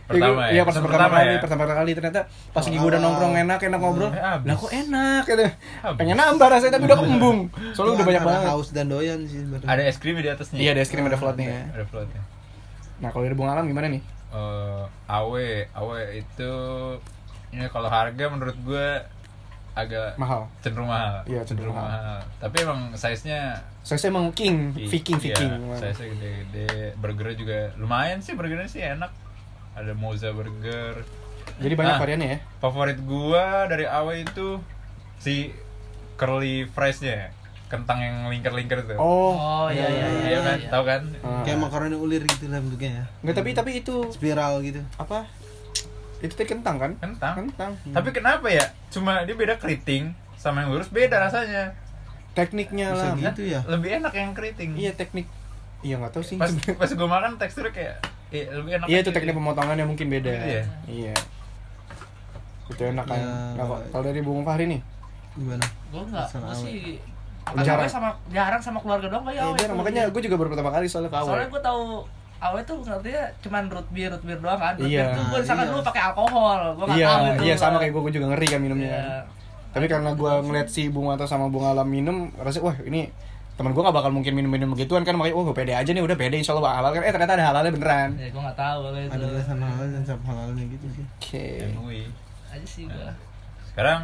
Pertama 0.04 0.46
Iya 0.46 0.60
ya? 0.60 0.62
pas 0.62 0.74
pertama 0.74 0.88
pertama 0.90 1.16
kali, 1.16 1.26
ya? 1.26 1.40
pertama 1.40 1.64
kali 1.66 1.90
ternyata 1.92 2.20
pas 2.52 2.60
lagi 2.60 2.76
gue 2.76 2.88
udah 2.88 3.00
nongkrong 3.00 3.34
enak 3.40 3.58
enak 3.58 3.78
ngobrol, 3.78 4.10
habis. 4.12 4.44
lah 4.44 4.54
kok 4.54 4.72
enak 4.74 5.22
gitu. 5.24 5.44
Pengen 5.96 6.16
nambah 6.16 6.46
rasanya 6.46 6.72
tapi 6.72 6.84
udah 6.84 6.98
kembung. 6.98 7.38
Soalnya 7.72 7.92
udah 7.96 8.06
banyak 8.06 8.22
banget. 8.22 8.42
Haus 8.46 8.68
dan 8.70 8.86
doyan 8.86 9.18
sih 9.24 9.40
sebenarnya. 9.40 9.64
Ada 9.66 9.82
es 9.82 9.96
krim 9.96 10.14
di 10.14 10.28
atasnya. 10.28 10.58
Iya 10.58 10.70
ada 10.72 10.80
es 10.80 10.90
krim 10.90 11.02
ada 11.02 11.16
floatnya 11.16 11.46
ya. 11.48 11.62
Ada 11.72 11.84
floatnya. 11.86 12.22
Nah 13.00 13.08
kalau 13.08 13.24
dari 13.24 13.32
Bung 13.32 13.48
Alam 13.48 13.64
gimana 13.64 13.88
nih? 13.88 14.02
Eh, 14.30 14.82
awe, 15.06 15.48
awe 15.72 16.00
itu 16.12 16.52
ini 17.50 17.64
kalau 17.68 17.86
harga 17.86 18.24
menurut 18.26 18.58
gue 18.60 18.86
agak 19.72 20.14
Mahal. 20.14 20.46
cenderung 20.60 20.86
mahal. 20.86 21.22
Iya, 21.24 21.42
cenderung 21.42 21.72
mahal. 21.72 22.22
Tapi 22.38 22.56
emang 22.60 22.92
size-nya 22.92 23.58
Saya 23.80 23.98
emang 24.06 24.30
king, 24.30 24.70
i- 24.74 24.86
Viking, 24.86 25.18
iya, 25.18 25.34
Viking. 25.34 25.50
size-nya 25.74 26.06
gede-gede. 26.12 26.94
Burgernya 26.94 27.36
juga 27.36 27.58
lumayan 27.76 28.18
sih, 28.18 28.34
burgernya 28.34 28.66
sih 28.66 28.80
enak. 28.80 29.10
Ada 29.74 29.92
moza 29.92 30.30
burger. 30.30 31.02
Jadi 31.56 31.74
banyak 31.74 31.94
Ah. 31.94 32.00
variannya 32.00 32.28
ya. 32.28 32.38
Favorit 32.58 32.98
gua 33.00 33.66
dari 33.66 33.84
awal 33.84 34.20
itu 34.20 34.58
si 35.16 35.50
curly 36.14 36.66
fries-nya. 36.66 37.30
Kentang 37.64 37.98
yang 37.98 38.16
lingkar-lingkar 38.28 38.84
tuh. 38.84 38.94
Oh, 38.94 39.34
Oh 39.34 39.66
iya 39.66 39.82
iya 39.84 40.06
iya. 40.06 40.26
Iya 40.28 40.38
kan? 40.40 40.56
iya. 40.56 40.70
Tahu 40.70 40.82
kan? 40.84 41.02
Ah. 41.20 41.42
kayak 41.42 41.58
makaroni 41.58 41.96
ulir 41.96 42.22
gitu 42.22 42.46
lah 42.46 42.58
bentuknya 42.58 42.90
ya 42.92 43.04
Enggak, 43.20 43.34
tapi 43.36 43.50
tapi 43.52 43.70
itu 43.76 43.94
spiral 44.10 44.60
gitu 44.60 44.78
apa? 44.94 45.26
Itu 46.20 46.32
teh 46.32 46.44
kentang 46.44 46.76
kan? 46.76 46.92
Kentang. 46.96 47.34
Kentang. 47.36 47.72
Tapi 47.84 48.08
kenapa 48.10 48.46
ya? 48.48 48.62
Cuma 48.88 49.22
dia 49.22 49.34
beda 49.34 49.56
keriting 49.56 50.14
sama 50.36 50.62
yang 50.62 50.70
lurus 50.70 50.86
beda 50.88 51.18
rasanya. 51.18 51.74
Tekniknya 52.32 52.90
Bisa 52.90 53.06
lah. 53.06 53.16
gitu 53.16 53.42
ya 53.44 53.60
Lebih 53.64 53.90
enak 53.96 54.12
yang 54.12 54.30
keriting. 54.32 54.74
Iya, 54.74 54.92
teknik. 54.92 55.26
Iya, 55.80 55.98
nggak 55.98 56.12
tahu 56.12 56.24
sih. 56.24 56.36
Pas 56.36 56.50
pas 56.80 56.90
gua 56.90 57.08
makan 57.08 57.36
teksturnya 57.36 57.70
kayak 57.70 57.96
iya, 58.36 58.46
lebih 58.52 58.70
enak. 58.72 58.86
Iya, 58.86 58.98
itu 58.98 59.10
teknik 59.10 59.30
gitu. 59.30 59.38
pemotongannya 59.38 59.84
mungkin 59.84 60.06
beda. 60.08 60.32
Iya. 60.32 60.62
Iya. 60.84 61.14
Itu 62.66 62.82
enak 62.82 63.04
kan. 63.04 63.18
Ya, 63.18 63.28
Nah, 63.56 63.66
kalau 63.88 64.04
dari 64.04 64.20
Bung 64.20 64.42
Fahri 64.42 64.66
nih? 64.66 64.80
gimana 65.34 65.66
Gue 65.90 65.98
enggak, 66.00 66.26
Sama 66.28 66.46
gue 66.46 66.56
sih 66.60 66.78
Jarang. 67.44 67.66
jarang 67.66 67.90
sama 67.90 68.08
jarang 68.28 68.56
sama 68.58 68.78
keluarga 68.78 69.06
doang 69.08 69.24
kayak 69.24 69.36
Iya, 69.36 69.44
awe. 69.44 69.58
jarang. 69.58 69.76
makanya 69.76 70.02
gue 70.08 70.22
juga 70.22 70.36
baru 70.36 70.48
pertama 70.48 70.70
kali 70.70 70.86
soalnya 70.86 71.10
ke 71.10 71.18
Soalnya 71.18 71.34
Awe. 71.40 71.50
gue 71.50 71.60
tahu 71.60 71.82
awe 72.40 72.60
tuh 72.62 72.76
ngertinya 72.78 73.24
cuman 73.38 73.62
root 73.68 73.88
beer, 73.90 74.10
root 74.10 74.22
beer 74.22 74.38
doang 74.38 74.56
kan. 74.56 74.74
Root 74.74 74.86
Iya. 74.86 75.02
beer 75.02 75.10
tuh 75.10 75.24
gue 75.24 75.32
Nah, 75.32 75.42
disangka 75.42 75.60
iya. 75.60 75.70
dulu 75.70 75.80
pakai 75.82 76.02
alkohol. 76.04 76.60
Gue 76.72 76.84
enggak 76.84 76.96
Iya, 76.96 77.08
tahu 77.10 77.24
itu. 77.26 77.42
iya 77.42 77.54
sama 77.58 77.76
kayak 77.76 77.92
gue, 77.92 78.02
gue 78.02 78.12
juga 78.14 78.26
ngeri 78.30 78.46
kan 78.48 78.60
minumnya. 78.60 78.90
Iya. 78.92 79.18
Tapi 79.70 79.86
karena 79.86 80.10
gue 80.14 80.32
ngeliat 80.40 80.68
si 80.68 80.82
Bung 80.86 81.10
Atas 81.10 81.28
sama 81.28 81.46
Bung 81.48 81.66
Alam 81.66 81.84
minum, 81.84 82.16
rasa 82.36 82.58
wah 82.60 82.78
ini 82.80 83.10
teman 83.54 83.70
gue 83.70 83.82
gak 83.86 83.94
bakal 83.94 84.10
mungkin 84.10 84.34
minum-minum 84.34 84.74
begituan 84.74 85.06
kan 85.06 85.14
makanya 85.14 85.38
wah 85.38 85.44
gue 85.46 85.56
pede 85.56 85.72
aja 85.78 85.86
nih 85.86 86.02
udah 86.02 86.16
pede 86.18 86.42
insya 86.42 86.58
Allah 86.58 86.74
halal. 86.82 86.90
Kan 86.90 87.02
eh 87.06 87.12
ternyata 87.14 87.34
ada 87.38 87.44
halalnya 87.54 87.72
beneran. 87.74 88.10
Ya 88.18 88.28
gue 88.34 88.40
enggak 88.42 88.58
tahu 88.58 88.78
kalau 88.82 88.98
itu. 88.98 89.12
ada 89.14 89.24
tulisan 89.30 89.58
halal 89.62 89.86
dan 89.86 90.02
cap 90.02 90.20
halalnya 90.26 90.64
gitu 90.66 90.86
sih. 90.90 91.04
Oke. 91.06 91.46
MUI. 91.78 92.04
Aja 92.50 92.66
sih 92.66 92.84
gue. 92.90 93.10
Sekarang 93.70 94.00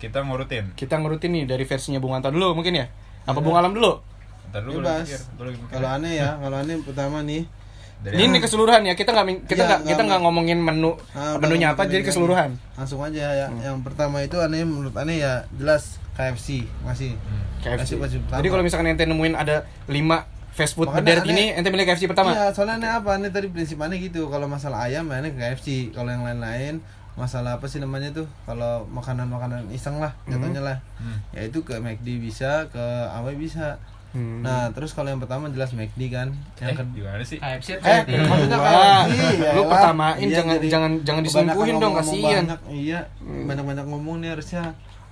kita 0.00 0.18
ngurutin. 0.24 0.64
kita 0.80 0.96
ngurutin 0.96 1.30
nih 1.36 1.44
dari 1.44 1.64
versinya 1.68 2.00
Bung 2.00 2.16
Anta 2.16 2.32
dulu 2.32 2.56
mungkin 2.56 2.72
ya? 2.72 2.88
Apa 3.28 3.44
Bung 3.44 3.52
Alam 3.52 3.76
dulu? 3.76 4.00
Ntar 4.48 4.64
dulu 4.64 4.82
bebas. 4.82 5.30
kalau 5.70 5.88
aneh 5.94 6.18
ya 6.18 6.40
kalau 6.40 6.56
aneh 6.58 6.80
pertama 6.82 7.22
nih 7.22 7.44
Dari 8.00 8.16
ini 8.16 8.24
nih 8.30 8.40
keseluruhan 8.40 8.80
ya 8.82 8.94
kita 8.94 9.10
nggak 9.10 9.26
min- 9.26 9.42
kita 9.42 9.54
Iya, 9.56 9.68
nggak 9.68 9.80
kita 9.86 10.02
nggak- 10.02 10.22
ngomongin 10.22 10.58
menu 10.58 10.96
Ah, 11.10 11.34
udah 11.34 11.42
menunya 11.42 11.68
apa 11.70 11.84
jadi 11.84 12.00
keseluruhan 12.00 12.56
langsung 12.72 13.00
aja 13.00 13.24
ya 13.30 13.46
yang 13.60 13.80
pertama 13.80 14.20
itu 14.20 14.36
aneh 14.36 14.62
menurut 14.62 14.94
aneh 14.94 15.18
ya 15.18 15.44
jelas 15.52 16.00
KFC 16.12 16.64
masih 16.80 17.12
Hmm. 17.14 17.44
KFC 17.60 17.94
Masih 17.94 18.18
pertama. 18.20 18.38
jadi 18.38 18.48
kalau 18.48 18.62
misalkan 18.62 18.86
ente 18.88 19.04
nemuin 19.04 19.34
ada 19.34 19.56
5 19.84 20.24
fast 20.50 20.74
food 20.74 20.88
Makanya 20.88 20.96
berderet 20.98 21.24
ini 21.26 21.44
ente 21.52 21.68
milih 21.68 21.84
KFC 21.84 22.04
pertama 22.06 22.32
Iya, 22.32 22.50
soalnya 22.50 22.74
aneh 22.78 22.90
apa? 22.94 23.10
Aneh 23.14 23.28
tadi 23.28 23.46
prinsip 23.46 23.76
aneh 23.78 23.96
gitu. 23.98 24.26
Kalau 24.26 24.44
masalah 24.46 24.82
ayam, 24.82 25.06
ya 25.06 25.16
aneh 25.16 25.30
ke 25.30 25.38
KFC. 25.38 25.68
Kalau 25.90 26.08
yang 26.08 26.20
lain-lain, 26.22 26.82
masalah 27.14 27.54
apa 27.54 27.66
sih 27.66 27.78
namanya 27.78 28.10
tuh? 28.10 28.26
Kalau 28.42 28.84
makanan-makanan 28.88 29.68
iseng 29.70 29.96
lah, 29.96 30.16
jatuhnya 30.24 30.58
lah. 30.58 30.76
Hmm. 30.96 31.20
Ya 31.30 31.44
itu 31.44 31.60
ke 31.60 31.76
McD 31.76 32.18
bisa, 32.18 32.66
ke 32.66 32.82
Awe 33.10 33.32
bisa. 33.34 33.76
Hmm. 34.10 34.40
Nah, 34.40 34.68
terus 34.70 34.90
kalau 34.90 35.06
yang 35.06 35.18
pertama 35.18 35.46
jelas 35.48 35.70
McD 35.70 36.02
kan. 36.08 36.34
Eh, 36.56 36.66
Yang 36.66 36.76
kedua 36.80 36.94
gimana 37.08 37.22
sih? 37.22 37.38
KFC 37.38 37.68
Eh, 37.76 38.00
maksudnya 38.20 38.58
KFC, 38.58 39.14
ya 39.38 39.50
lu 39.52 39.62
pertamain, 39.64 40.18
jangan- 40.24 40.56
jadi 40.56 40.66
jangan- 40.66 41.00
jangan 41.00 41.22
kebanyakan 41.22 41.22
diselingkuhin 41.22 41.76
dong, 41.76 41.94
kasihan. 41.94 42.44
banyak. 42.44 42.60
Iya, 42.68 43.00
banyak-banyak 43.20 43.86
ngomong 43.86 44.16
nih 44.18 44.30
harusnya. 44.32 44.64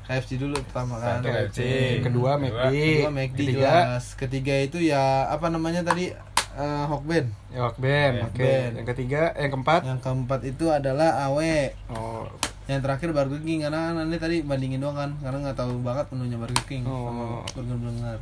KFC 0.05 0.31
dulu 0.37 0.57
pertama 0.63 0.97
kan. 0.97 1.21
Satu 1.21 1.29
KFC. 1.29 1.59
kedua 2.01 2.01
Kedua- 2.01 2.33
McD 2.39 2.75
Kedua 2.75 3.13
McD 3.13 3.39
ketiga 3.45 3.73
jelas. 3.85 4.05
Ketiga 4.15 4.55
itu 4.59 4.79
ya 4.81 5.03
apa 5.29 5.47
namanya 5.47 5.81
tadi? 5.83 6.09
Eh, 6.51 6.85
Hokben. 6.85 7.31
ya 7.49 7.71
Ben 7.73 8.13
oke 8.21 8.35
Ben. 8.35 8.71
yang 8.75 8.83
ketiga 8.85 9.31
yang 9.33 9.47
keempat 9.49 9.81
Yang 9.85 10.01
keempat 10.03 10.41
itu 10.43 10.67
adalah 10.67 11.23
Awe. 11.23 11.71
oh 11.89 12.27
Yang 12.67 12.81
terakhir 12.83 13.09
Burger 13.13 13.41
King 13.41 13.63
karena 13.63 13.79
kan 13.87 13.97
Anda 14.01 14.19
tadi 14.19 14.43
bandingin 14.43 14.77
doang 14.77 14.93
kan 14.93 15.11
karena 15.23 15.39
nggak 15.41 15.57
tahu 15.57 15.81
banget 15.81 16.05
menunya 16.11 16.37
Burger 16.37 16.65
King 16.67 16.83
Oh. 16.85 17.47
sama 17.47 17.47
Burger. 17.55 18.19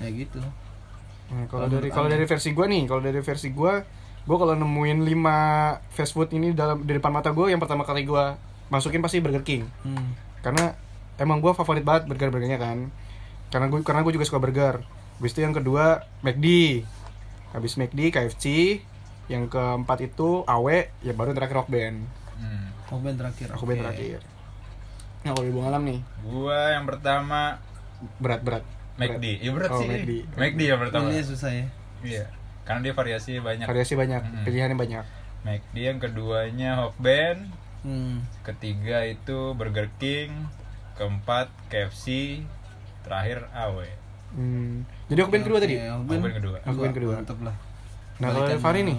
Ya 0.00 0.08
gitu. 0.12 0.40
Nah, 1.26 1.44
kalau 1.50 1.66
dari 1.66 1.88
kalau 1.90 2.06
dari 2.06 2.24
versi 2.28 2.54
gua 2.54 2.66
nih, 2.70 2.86
kalau 2.86 3.02
dari 3.02 3.18
versi 3.18 3.48
gua, 3.50 3.82
gua 4.28 4.36
kalau 4.38 4.54
nemuin 4.54 4.98
5 5.02 5.90
fast 5.90 6.12
food 6.14 6.30
ini 6.36 6.54
dalam 6.54 6.86
di 6.86 6.92
depan 6.94 7.10
mata 7.10 7.34
gua 7.34 7.50
yang 7.50 7.58
pertama 7.58 7.82
kali 7.82 8.06
gua 8.06 8.38
masukin 8.70 9.02
pasti 9.02 9.18
Burger 9.18 9.42
King. 9.42 9.66
Hmm. 9.82 10.14
Karena 10.44 10.78
emang 11.18 11.42
gua 11.42 11.56
favorit 11.56 11.82
banget 11.82 12.06
burger-burgernya 12.06 12.58
kan. 12.62 12.78
Karena 13.50 13.66
gua 13.66 13.82
karena 13.82 14.06
gua 14.06 14.12
juga 14.14 14.26
suka 14.28 14.38
burger. 14.38 14.86
Habis 15.18 15.32
itu 15.34 15.40
yang 15.42 15.56
kedua 15.56 16.04
McD. 16.22 16.46
Habis 17.56 17.80
McD 17.80 18.12
KFC, 18.12 18.44
yang 19.32 19.48
keempat 19.48 20.04
itu 20.04 20.44
AW, 20.44 20.68
ya 21.00 21.12
baru 21.16 21.32
yang 21.32 21.38
terakhir 21.40 21.56
Rock 21.64 21.70
Band. 21.72 22.04
Hmm. 22.36 22.68
Hokben 22.92 23.16
terakhir. 23.16 23.50
Rock 23.50 23.64
Band 23.64 23.80
Oke. 23.80 23.84
terakhir. 23.88 24.20
Nah, 25.26 25.34
kalau 25.34 25.46
Ibu 25.50 25.60
Alam 25.66 25.82
nih, 25.82 26.00
Gua 26.22 26.76
yang 26.76 26.86
pertama 26.86 27.58
berat-berat. 28.22 28.75
McD. 28.96 29.24
Ya 29.38 29.50
berat 29.50 29.70
Oh, 29.70 29.78
sih. 29.78 29.86
McD. 29.86 30.10
McD 30.32 30.60
yang 30.62 30.80
pertama. 30.80 31.06
Ini 31.08 31.20
susah 31.20 31.50
ya. 31.50 31.66
Iya. 32.00 32.24
Karena 32.62 32.80
dia 32.82 32.92
variasi 32.92 33.38
banyak. 33.38 33.64
Variasi 33.64 33.94
banyak, 33.94 34.22
Mm-mm. 34.22 34.42
pilihannya 34.42 34.74
banyak. 34.74 35.04
McD 35.42 35.76
yang 35.76 35.98
keduanya 35.98 36.70
Hokben, 36.80 37.52
Hmm. 37.80 38.26
ketiga 38.42 39.04
itu 39.04 39.54
Burger 39.54 39.86
King, 39.96 40.34
keempat 40.94 41.46
KFC, 41.68 42.42
terakhir 43.00 43.46
AW. 43.52 43.86
Hmm. 44.32 44.82
Jadi 45.06 45.18
Rock 45.18 45.30
Band 45.30 45.44
kedua 45.44 45.58
tadi. 45.58 45.78
Hokben. 45.78 46.18
Hokben 46.18 46.32
kedua. 46.34 46.56
Hokben 46.60 46.92
kedua. 46.92 47.14
Mantep 47.16 47.38
lah. 47.40 47.54
Nah, 48.16 48.28
kalau 48.28 48.48
Fahri 48.58 48.80
nih? 48.82 48.96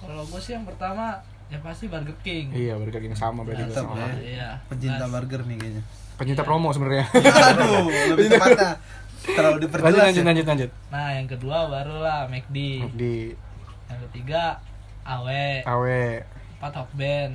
Kalau 0.00 0.24
gue 0.24 0.40
sih 0.40 0.52
yang 0.52 0.64
pertama 0.64 1.20
ya 1.46 1.60
pasti 1.60 1.86
Burger 1.86 2.16
King. 2.20 2.50
Iya, 2.50 2.74
Burger 2.74 2.98
King 2.98 3.14
sama 3.14 3.44
berarti 3.44 3.62
gua 3.62 3.70
Mantap 3.70 3.84
sama. 3.86 4.00
ya. 4.00 4.10
Iya. 4.18 4.48
Pecinta 4.66 5.04
burger 5.06 5.40
nih 5.44 5.56
kayaknya. 5.56 5.82
Pencinta 6.16 6.42
promo 6.42 6.68
sebenarnya. 6.70 7.04
Aduh, 7.06 7.86
lebih 8.10 8.26
tepatnya. 8.28 8.70
Terlalu 9.22 9.44
lanjut 9.50 9.62
diperjelas. 9.62 10.00
lanjut 10.00 10.16
ya. 10.16 10.26
lanjut 10.26 10.46
lanjut. 10.46 10.70
Nah, 10.88 11.08
yang 11.12 11.26
kedua 11.26 11.56
barulah 11.66 12.20
McD. 12.26 12.56
Di 12.92 13.14
Yang 13.86 14.00
ketiga 14.06 14.42
Awe, 15.02 15.60
AW. 15.62 15.84
empat 16.56 16.72
Hokben. 16.76 17.30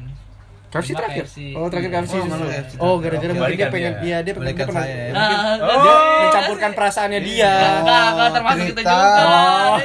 KFC 0.67 0.91
terakhir. 0.91 1.23
KFC. 1.23 1.37
Oh, 1.53 1.67
terakhir 1.67 1.89
KFC. 1.89 2.13
Oh, 2.13 2.25
KFC 2.43 2.73
Oh, 2.77 2.95
gara-gara 2.97 3.31
mungkin 3.31 3.55
dia 3.55 3.69
pengen 3.69 3.93
dia. 3.93 4.03
iya 4.03 4.17
dia 4.19 4.33
pengen 4.33 4.51
dia 4.51 4.65
pernah 4.65 4.83
saya 4.83 4.91
ya. 4.91 5.05
dia- 5.05 5.13
Nah, 5.13 5.29
dia 5.55 5.71
enggak, 5.71 5.99
mencampurkan 6.19 6.71
perasaannya 6.73 7.21
dia. 7.21 7.53
Enggak, 7.79 8.03
enggak, 8.05 8.29
termasuk 8.29 8.65
cerita. 8.65 8.81
juga. 8.81 9.23
Oh. 9.23 9.75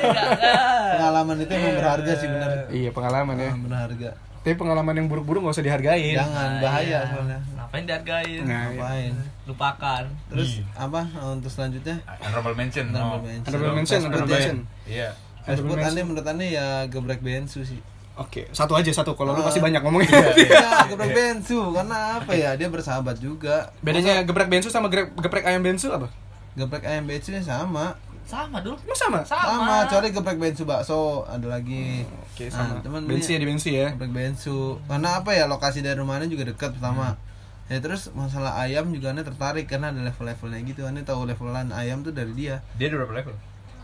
Pengalaman 0.91 1.37
itu 1.39 1.53
emang 1.53 1.75
berharga 1.77 2.13
sih 2.13 2.29
benar. 2.29 2.51
Iya, 2.71 2.91
pengalaman 2.91 3.37
ya. 3.37 3.51
Berharga. 3.55 4.11
Tapi 4.41 4.57
pengalaman 4.57 4.95
yang 4.95 5.05
buruk-buruk 5.05 5.45
gak 5.45 5.53
usah 5.53 5.63
dihargain. 5.63 6.17
Jangan 6.17 6.49
Nah, 6.51 6.61
bahaya 6.61 6.83
iya. 6.83 7.01
soalnya. 7.07 7.39
Ngapain 7.53 7.85
dihargain? 7.85 8.43
Nah, 8.43 8.63
Ngapain? 8.71 9.13
Lupakan. 9.45 10.05
Terus 10.27 10.51
Iya. 10.57 10.65
apa 10.81 11.01
untuk 11.29 11.51
selanjutnya? 11.51 11.97
Honorable 12.19 12.55
mention. 12.55 12.85
Honorable 12.89 13.15
oh. 13.15 13.23
mention. 13.23 13.45
Honorable 13.47 13.75
mention, 13.75 14.01
honorable 14.03 14.25
ya. 14.27 14.35
mention. 14.35 14.59
Iya. 14.85 15.09
Honorable 15.41 15.77
aneh 15.83 16.03
menurut 16.03 16.27
aneh 16.27 16.49
ya 16.51 16.67
gebrek 16.87 17.21
bensu 17.21 17.61
sih. 17.63 17.81
Oke, 18.17 18.49
satu 18.51 18.73
aja 18.75 18.89
satu. 18.91 19.13
Kalau 19.13 19.33
lu 19.33 19.41
Ah. 19.41 19.47
pasti 19.47 19.61
banyak 19.61 19.81
ngomongnya. 19.81 20.13
Iya, 20.35 20.69
gebrek 20.93 21.13
bensu 21.13 21.61
karena 21.71 21.99
apa 22.17 22.33
ya? 22.33 22.51
Dia 22.55 22.69
bersahabat 22.69 23.17
juga. 23.17 23.69
Bedanya 23.81 24.21
geprek 24.23 24.49
bensu 24.49 24.69
sama 24.69 24.89
geprek, 24.89 25.13
geprek 25.17 25.45
ayam 25.45 25.61
bensu 25.61 25.89
apa? 25.89 26.09
Geprek 26.53 26.85
ayam 26.85 27.05
bensu 27.05 27.33
sama. 27.39 27.93
Sama 28.23 28.61
dulu. 28.61 28.77
Emang 28.79 28.95
sama? 28.95 29.21
Sama, 29.25 29.77
kecuali 29.85 30.09
geprek 30.13 30.39
bensu 30.39 30.63
bakso 30.63 31.25
ada 31.27 31.51
lagi. 31.51 32.05
Oke, 32.05 32.30
Nah, 32.47 32.57
sama. 32.57 32.81
cuman 32.81 33.01
bensu 33.05 33.29
ya 33.29 33.37
ini- 33.37 33.43
di 33.43 33.47
bensu 33.51 33.69
ya. 33.69 33.87
Geprek 33.93 34.09
bensu. 34.11 34.59
Karena 34.87 35.09
apa 35.19 35.31
ya? 35.31 35.45
Lokasi 35.45 35.79
dari 35.81 36.01
rumahnya 36.01 36.25
juga 36.25 36.49
dekat 36.49 36.73
pertama. 36.73 37.13
Hmm. 37.13 37.29
Ya 37.69 37.79
terus 37.79 38.11
masalah 38.11 38.57
ayam 38.57 38.89
juga 38.89 39.13
aneh 39.13 39.23
tertarik 39.23 39.67
karena 39.67 39.91
ada 39.91 40.01
level-levelnya 40.01 40.61
gitu. 40.65 40.81
Aneh 40.83 41.03
tahu 41.03 41.23
levelan 41.23 41.71
ayam 41.71 42.01
tuh 42.01 42.11
dari 42.11 42.33
dia. 42.33 42.65
Dia 42.75 42.89
ada 42.89 42.97
berapa 42.99 43.15
level? 43.15 43.35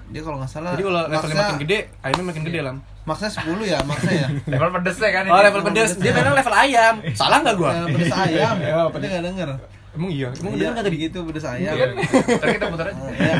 Dia 0.07 0.23
kalau 0.23 0.39
nggak 0.39 0.51
salah 0.51 0.71
Jadi 0.73 0.85
kalau 0.87 1.03
levelnya 1.05 1.37
makin 1.37 1.59
gede, 1.61 1.79
ayamnya 1.99 2.25
makin 2.25 2.43
gede 2.47 2.61
lam. 2.63 2.77
Maksnya 3.07 3.31
10 3.33 3.63
ya, 3.65 3.79
maksanya 3.83 4.19
ya. 4.19 4.29
Level 4.55 4.71
pedesnya 4.73 5.11
kan 5.11 5.23
Oh, 5.27 5.39
level 5.39 5.63
pedes. 5.63 5.91
Dia 5.99 6.11
memang 6.11 6.35
level 6.35 6.55
ayam. 6.55 6.95
Salah 7.19 7.39
nggak 7.39 7.55
gua? 7.55 7.71
Eh, 7.71 7.87
pedes 7.91 8.11
ayam. 8.13 8.55
Ya, 8.67 8.79
pedes. 8.87 9.09
nggak 9.11 9.25
denger. 9.31 9.49
Emang 9.97 10.11
iya. 10.11 10.29
Emang 10.31 10.53
Iya, 10.53 10.69
nggak 10.71 10.85
tadi? 10.85 10.97
gitu 11.01 11.19
pedes 11.25 11.45
ayam. 11.45 11.73
Iya. 11.73 11.87
Ntar 11.97 12.49
kita 12.53 12.67
putar 12.69 12.87
aja. 12.87 13.01
Ya, 13.17 13.35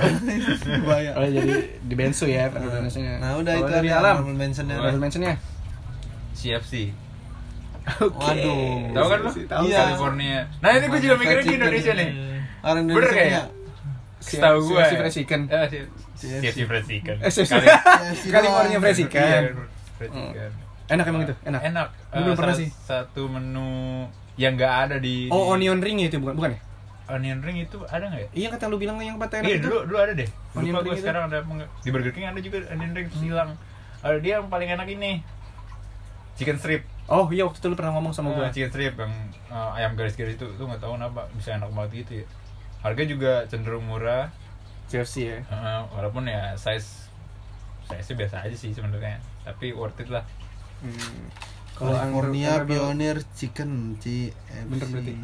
bahaya. 0.81 1.11
Oh, 1.13 1.25
jadi 1.27 1.53
di 1.79 1.95
bensu 1.95 2.25
ya 2.25 2.49
perbedaannya. 2.49 2.91
Nah, 3.19 3.31
udah 3.37 3.53
Kalau 3.55 3.63
itu 3.63 3.73
dari 3.75 3.89
alam. 3.91 4.15
honorable 4.19 4.35
mention-nya. 4.35 4.75
Honorable 4.75 4.99
mentionnya. 4.99 5.35
CFC. 6.33 6.73
Waduh. 7.87 8.91
Tahu 8.91 9.07
kan 9.07 9.19
lu? 9.21 9.31
Tahu, 9.47 9.63
Iya. 9.65 9.79
California. 9.81 10.39
Nah, 10.59 10.71
ini 10.73 10.87
gue 10.87 11.01
juga 11.01 11.15
mikirnya 11.17 11.45
di 11.45 11.55
Indonesia 11.55 11.93
nih. 11.93 12.09
Orang 12.59 12.83
Bener 12.83 12.95
Indonesia 12.99 13.15
kayak? 13.15 13.31
ya. 13.31 13.45
Setahu 14.19 14.59
gue. 14.65 14.81
CFC 14.81 14.95
fried 14.97 15.15
chicken. 15.15 15.41
Eh, 15.47 15.67
si- 15.69 15.87
CFC. 16.41 16.59
Fried 16.65 16.85
chicken. 16.85 17.17
Eh, 17.21 17.31
California 18.27 18.79
fried 18.79 18.97
chicken. 18.97 19.43
Iya, 19.95 20.09
chicken. 20.09 20.51
Enak 20.89 21.05
emang 21.05 21.23
itu? 21.25 21.35
Enak. 21.45 21.61
Enak. 21.65 21.89
Lu 22.11 22.21
belum 22.23 22.33
Eh, 22.33 22.39
pernah 22.39 22.55
sih? 22.55 22.69
Satu 22.73 23.23
menu 23.27 24.07
yang 24.37 24.53
nggak 24.55 24.75
ada 24.83 24.97
di 24.97 25.29
Oh, 25.29 25.49
di- 25.49 25.65
onion 25.65 25.81
ring 25.81 25.99
itu 25.99 26.17
bukan 26.17 26.35
bukan 26.35 26.51
ya? 26.53 26.61
onion 27.09 27.39
ring 27.39 27.57
itu 27.59 27.79
ada 27.85 28.05
nggak 28.05 28.21
ya? 28.21 28.29
Iya 28.35 28.49
kata 28.51 28.67
lu 28.67 28.77
bilang 28.77 28.99
yang 28.99 29.17
paten 29.17 29.41
Iya 29.41 29.57
itu. 29.57 29.65
dulu 29.65 29.79
dulu 29.87 29.99
ada 29.99 30.13
deh. 30.13 30.29
Onion 30.53 30.73
Lupa 30.73 30.81
ring 30.81 30.87
gue 30.87 30.93
itu. 30.93 31.03
sekarang 31.03 31.23
ada 31.27 31.39
di 31.79 31.89
Burger 31.89 32.13
King 32.13 32.27
ada 32.27 32.41
juga 32.41 32.59
onion 32.69 32.93
ring 32.93 33.07
terus 33.07 33.23
hilang. 33.23 33.51
Ada 33.99 34.19
dia 34.19 34.33
yang 34.37 34.47
paling 34.47 34.69
enak 34.69 34.89
ini. 34.89 35.13
Chicken 36.35 36.57
strip. 36.57 36.83
Oh 37.07 37.31
iya 37.31 37.43
waktu 37.43 37.57
itu 37.57 37.67
lu 37.67 37.75
pernah 37.75 37.95
ngomong 37.95 38.11
sama 38.11 38.29
Ah, 38.31 38.35
gua. 38.37 38.47
chicken 38.51 38.69
strip 38.69 38.95
yang 38.95 39.13
uh, 39.49 39.73
ayam 39.73 39.95
garis-garis 39.95 40.35
itu 40.35 40.45
tuh 40.45 40.65
nggak 40.65 40.79
tahu 40.79 40.95
kenapa 40.95 41.31
bisa 41.33 41.55
enak 41.55 41.71
banget 41.71 41.91
gitu 42.03 42.13
ya. 42.21 42.27
Harga 42.83 43.03
juga 43.03 43.33
cenderung 43.47 43.83
murah. 43.83 44.29
KFC 44.87 45.17
ya. 45.25 45.39
uh, 45.49 45.83
walaupun 45.91 46.23
ya 46.25 46.55
size 46.55 47.11
size 47.85 48.11
biasa 48.13 48.39
aja 48.41 48.55
sih 48.55 48.71
sebenarnya. 48.71 49.19
Tapi 49.43 49.71
worth 49.73 49.97
it 49.97 50.07
lah. 50.09 50.23
Hmm. 50.79 51.31
California 51.77 52.65
Pioneer 52.65 53.17
Chicken 53.33 53.71
C 53.97 54.33
Bener 54.67 54.87
berarti. 54.89 55.15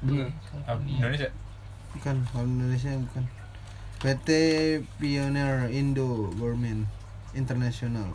Bener. 0.00 0.28
Ah, 0.62 0.76
Indonesia. 0.76 1.30
bukan 1.90 2.16
kalau 2.26 2.44
Indonesia 2.44 2.90
bukan 2.92 3.24
PT 4.00 4.28
Pioneer 4.98 5.70
Indo 5.70 6.28
Gourmet 6.32 6.82
International 7.32 8.10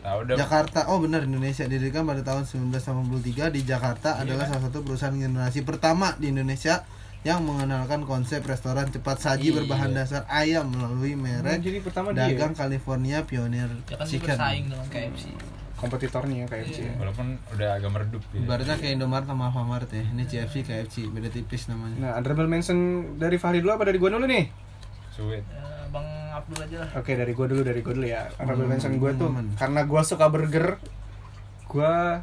tahu. 0.00 0.24
Jakarta 0.32 0.88
oh 0.88 0.96
benar 0.98 1.22
Indonesia 1.22 1.62
didirikan 1.62 2.02
pada 2.02 2.24
tahun 2.24 2.48
1983 2.48 3.52
di 3.52 3.60
Jakarta 3.62 4.16
Iya 4.16 4.20
adalah 4.24 4.44
kan? 4.44 4.50
salah 4.50 4.62
satu 4.64 4.78
perusahaan 4.80 5.12
generasi 5.12 5.60
pertama 5.60 6.16
di 6.16 6.32
Indonesia 6.32 6.88
yang 7.20 7.40
mengenalkan 7.40 8.04
konsep 8.04 8.40
restoran 8.42 8.88
cepat 8.88 9.16
saji 9.18 9.48
Iya. 9.48 9.56
berbahan 9.60 9.92
dasar 9.92 10.24
ayam 10.26 10.68
melalui 10.68 11.12
merek 11.14 11.60
jadi 11.60 11.80
pertama 11.80 12.12
dia 12.12 12.26
dagang 12.26 12.52
California 12.52 13.20
Pioneer 13.22 13.68
Ya 13.84 13.94
kan 13.94 13.96
dia 14.00 14.08
Chicken 14.08 14.34
bersaing 14.34 14.64
dengan 14.66 14.88
KFC. 14.88 15.24
Kompetitornya 15.74 16.36
ya 16.36 16.46
KFC. 16.46 16.78
Iya. 16.82 16.92
Walaupun 16.96 17.26
udah 17.50 17.68
agak 17.74 17.90
meredup 17.90 18.22
ya. 18.30 18.40
Ibaratnya 18.40 18.76
kayak 18.76 18.92
Indomaret 18.94 19.26
sama 19.26 19.44
Alfamart 19.46 19.88
ya 19.88 20.04
Ini 20.06 20.22
CFC, 20.24 20.54
KFC, 20.62 20.94
beda 21.08 21.28
tipis 21.28 21.66
namanya 21.66 21.96
Nah, 21.98 22.10
honorable 22.14 22.46
mention 22.46 22.78
dari 23.14 23.36
Fahri 23.36 23.58
dulu 23.58 23.72
apa 23.72 23.84
dari 23.84 23.96
gua 23.96 24.10
dulu 24.10 24.24
nih? 24.24 24.48
Sweet. 25.10 25.44
Ya, 25.44 25.62
Bang 25.88 26.06
Abdul 26.32 26.58
aja 26.60 26.76
lah. 26.80 26.90
Oke, 26.96 27.12
dari 27.12 27.32
gua 27.32 27.46
dulu, 27.46 27.62
dari 27.62 27.80
gua 27.80 27.92
dulu 27.92 28.02
ya. 28.04 28.26
Honorable 28.36 28.64
Hmm, 28.64 28.72
mention 28.72 28.92
gua 28.96 29.10
tuh 29.12 29.28
aman. 29.28 29.46
karena 29.54 29.80
gua 29.82 30.02
suka 30.02 30.26
burger. 30.26 30.78
Gua 31.64 32.18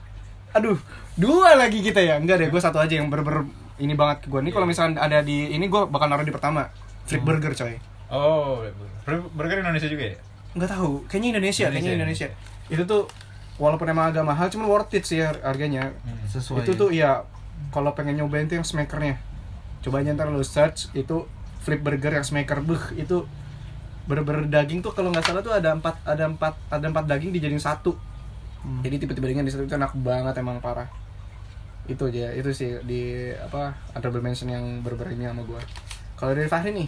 aduh, 0.51 0.75
dua 1.13 1.55
lagi 1.55 1.79
kita 1.79 1.99
ya. 1.99 2.15
Enggak 2.15 2.37
deh, 2.37 2.47
gua 2.47 2.59
satu 2.59 2.77
aja 2.77 2.91
yang 2.93 3.07
burger 3.07 3.47
ini 3.77 3.93
banget 3.93 4.23
ke 4.23 4.27
gua. 4.27 4.39
Nih 4.39 4.49
kalau 4.49 4.65
misalnya 4.65 4.99
ada 4.99 5.19
di 5.19 5.49
ini 5.49 5.65
gua 5.65 5.85
bakal 5.85 6.07
naruh 6.07 6.21
di 6.21 6.31
pertama. 6.31 6.67
Flip 7.03 7.19
burger 7.19 7.51
coy. 7.53 7.75
Oh, 8.07 8.59
bur- 9.01 9.31
burger 9.31 9.59
Indonesia 9.59 9.87
juga 9.87 10.03
ya? 10.05 10.15
Nggak 10.51 10.69
tahu, 10.69 11.07
kayaknya 11.07 11.29
Indonesia, 11.33 11.65
kayaknya. 11.65 11.95
Indonesia. 11.95 12.27
Itu 12.67 12.83
tuh 12.83 13.07
walaupun 13.61 13.85
emang 13.85 14.09
agak 14.09 14.25
mahal 14.25 14.49
cuman 14.49 14.65
worth 14.65 14.89
it 14.91 15.05
sih 15.05 15.21
har- 15.21 15.37
harganya. 15.45 15.93
Hmm. 16.01 16.17
Sesuai 16.25 16.65
itu 16.65 16.73
tuh 16.73 16.89
iya 16.89 17.21
kalau 17.69 17.93
pengen 17.93 18.17
nyobain 18.17 18.49
tuh 18.49 18.57
yang 18.57 18.65
smakernya 18.65 19.21
coba 19.81 20.01
aja 20.01 20.13
ntar 20.13 20.29
lu 20.29 20.41
search 20.41 20.89
itu 20.93 21.25
flip 21.61 21.81
burger 21.81 22.13
yang 22.13 22.25
smaker 22.25 22.57
buh 22.59 22.81
itu 22.93 23.25
bener-bener 24.09 24.49
daging 24.49 24.81
tuh 24.81 24.93
kalau 24.93 25.13
nggak 25.13 25.25
salah 25.25 25.41
tuh 25.41 25.53
ada 25.53 25.73
empat 25.73 26.01
ada 26.01 26.25
empat 26.25 26.53
ada 26.69 26.85
empat 26.89 27.05
daging 27.05 27.29
dijadiin 27.31 27.61
satu 27.61 27.93
Hmm. 28.61 28.77
jadi 28.85 29.01
tipe-tipe 29.01 29.25
dagingnya 29.25 29.41
di 29.41 29.53
situ 29.57 29.65
itu 29.65 29.73
enak 29.73 29.89
banget 30.05 30.37
emang 30.37 30.61
parah 30.61 30.85
itu 31.89 31.97
aja 32.05 32.29
itu 32.29 32.53
sih 32.53 32.77
di 32.85 33.33
apa 33.33 33.73
honorable 33.97 34.21
mention 34.21 34.53
yang 34.53 34.85
ini 34.85 35.25
sama 35.25 35.41
gua 35.41 35.57
kalau 36.13 36.37
dari 36.37 36.45
Fahri 36.45 36.69
nih 36.69 36.85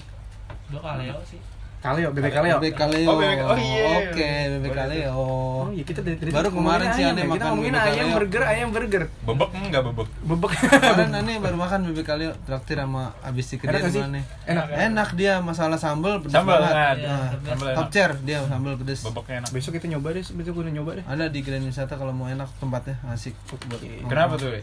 Gua 0.69 0.85
kaleo 0.85 1.17
sih. 1.25 1.41
Kaleo 1.83 2.09
bebek 2.09 2.31
kaleo 2.31 2.55
Bebek 2.57 2.75
kaleo. 2.77 3.05
Oh, 3.05 3.19
bebek- 3.19 3.43
oh, 3.43 3.57
iya. 3.57 3.83
Oke, 3.99 4.31
bebek 4.49 4.71
kaleo. 4.73 5.11
oh 5.13 5.67
iya 5.69 5.83
kita 5.83 5.99
dari, 5.99 6.15
dari 6.15 6.31
Baru 6.31 6.49
kemarin 6.49 6.87
sih 6.89 7.03
aneh 7.03 7.11
ya. 7.17 7.27
kita 7.27 7.27
makan 7.35 7.47
ngomongin 7.51 7.73
bebek 7.73 7.83
ayam 7.85 7.99
kaleo. 7.99 8.15
burger 8.15 8.43
ayam 8.45 8.69
burger 8.69 9.03
Bebek 9.21 9.49
enggak 9.53 9.81
bebek. 9.83 10.07
bebek 10.23 10.51
Kemarin 10.73 11.11
aneh 11.13 11.35
baru 11.37 11.57
makan 11.57 11.79
bebek 11.85 12.05
kaleo 12.05 12.31
traktir 12.41 12.77
sama 12.77 13.03
abis 13.19 13.45
di 13.45 13.55
Enak 13.57 13.67
kedai 13.69 13.81
sih? 13.89 13.99
mana? 14.01 14.21
enak 14.45 14.65
Enak 14.71 15.09
dia 15.13 15.33
masalah 15.39 15.75
sambel 15.75 16.13
pedes 16.17 16.31
Sambal 16.33 16.57
banget. 16.57 16.71
enak. 16.71 16.95
Iya, 16.95 17.09
Nah, 17.09 17.29
Sambal 17.45 17.67
top 17.75 17.89
chair 17.89 18.11
dia 18.21 18.37
sambal 18.43 18.73
pedes. 18.75 18.99
Bebeknya 19.03 19.35
enak. 19.37 19.49
besok 19.51 19.71
kita 19.73 19.85
nyoba 19.89 20.07
deh 20.09 20.23
besok 20.25 20.53
gue 20.55 20.71
nyoba 20.71 20.91
deh 20.93 21.05
Ada 21.05 21.25
di 21.27 21.39
Grand 21.41 21.63
Wisata 21.63 21.93
kalau 21.93 22.11
mau 22.11 22.25
enak 22.25 22.47
tempatnya 22.57 22.95
asik. 23.07 23.35
Oke. 23.51 23.99
Kenapa 24.01 24.33
tuh? 24.35 24.55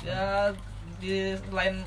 Ya 0.00 0.54
di 0.96 1.12
lain 1.48 1.82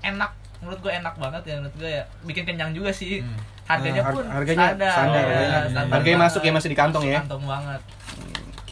enak 0.00 0.30
menurut 0.58 0.78
gue 0.80 0.92
enak 0.92 1.14
banget 1.16 1.42
ya 1.44 1.54
menurut 1.56 1.74
gue 1.74 1.90
ya 1.92 2.04
bikin 2.22 2.44
kenyang 2.44 2.70
juga 2.70 2.90
sih 2.90 3.18
Hmm. 3.18 3.40
Harganya 3.64 3.94
Nah, 3.94 4.04
har- 4.04 4.14
pun 4.14 4.24
harganya 4.26 4.66
standar, 4.68 4.92
standar, 4.92 5.22
ya, 5.22 5.26
harganya. 5.28 5.60
standar 5.64 5.92
Harganya 5.92 6.16
banget. 6.16 6.28
masuk 6.28 6.42
ya, 6.42 6.52
masih 6.52 6.68
di 6.68 6.76
kantong 6.76 7.04
ya? 7.06 7.18
kantong 7.20 7.44
banget 7.44 7.82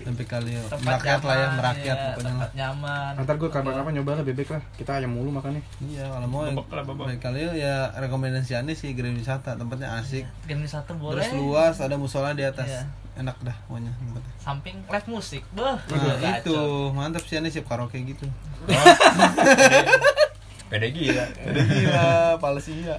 Bebek 0.00 0.32
kaleo. 0.32 0.64
tempat 0.64 0.80
Merakyat 0.96 1.20
lah 1.20 1.28
ya, 1.30 1.40
nyaman, 1.44 1.56
merakyat 1.60 1.84
iya, 1.92 2.04
pokoknya 2.08 2.24
lah. 2.24 2.32
tempat 2.32 2.50
nyaman 2.54 3.12
Ntar 3.20 3.34
gue 3.36 3.50
kapan-kapan 3.50 3.92
nyoba 3.92 4.10
lah 4.10 4.24
bebek 4.24 4.48
lah 4.48 4.62
Kita 4.72 4.90
ayam 4.96 5.12
mulu 5.12 5.28
makannya 5.30 5.60
Iya, 5.78 6.04
kalau 6.08 6.24
mau 6.26 6.40
yang 6.42 6.56
Bebek 6.56 6.88
bebek 6.88 7.18
kaleo 7.20 7.50
ya 7.52 7.74
rekomendasiannya 7.94 8.72
sih 8.72 8.90
Grand 8.90 9.12
Wisata, 9.12 9.52
tempatnya 9.54 9.92
asik. 9.94 10.24
Gen 10.42 10.58
wisata 10.58 10.92
boleh 10.94 11.20
Terus 11.20 11.36
luas, 11.36 11.76
ada 11.78 11.94
musola 11.94 12.32
di 12.32 12.42
atas. 12.42 12.64
Iya. 12.66 12.82
Enak 13.18 13.36
dah 13.42 13.52
pokoknya 13.62 13.92
tempatnya. 13.92 14.32
samping 14.38 14.76
live 14.82 15.08
musik 15.10 15.42
beh 15.52 15.76
Nah, 15.92 16.32
itu 16.34 16.56
mantap 16.90 17.22
sih 17.22 17.36
aneh 17.36 17.50
siap 17.50 17.66
karaoke 17.66 18.00
gitu. 18.00 18.24
Oh, 18.24 18.72
Pede 20.70 20.88
gila. 20.88 21.26
Gila, 21.74 22.08
palsia. 22.38 22.96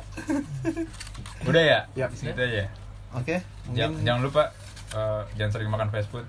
Udah 1.47 1.63
ya? 1.63 1.79
Ya. 1.93 2.05
Gitu 2.07 2.35
aja. 2.35 2.67
Oke, 3.11 3.39
Jangan, 3.69 3.91
mungkin 3.91 4.05
jangan 4.05 4.21
lupa 4.21 4.43
eh, 4.91 5.21
jangan 5.35 5.51
sering 5.51 5.69
makan 5.69 5.87
fast 5.87 6.07
food. 6.07 6.27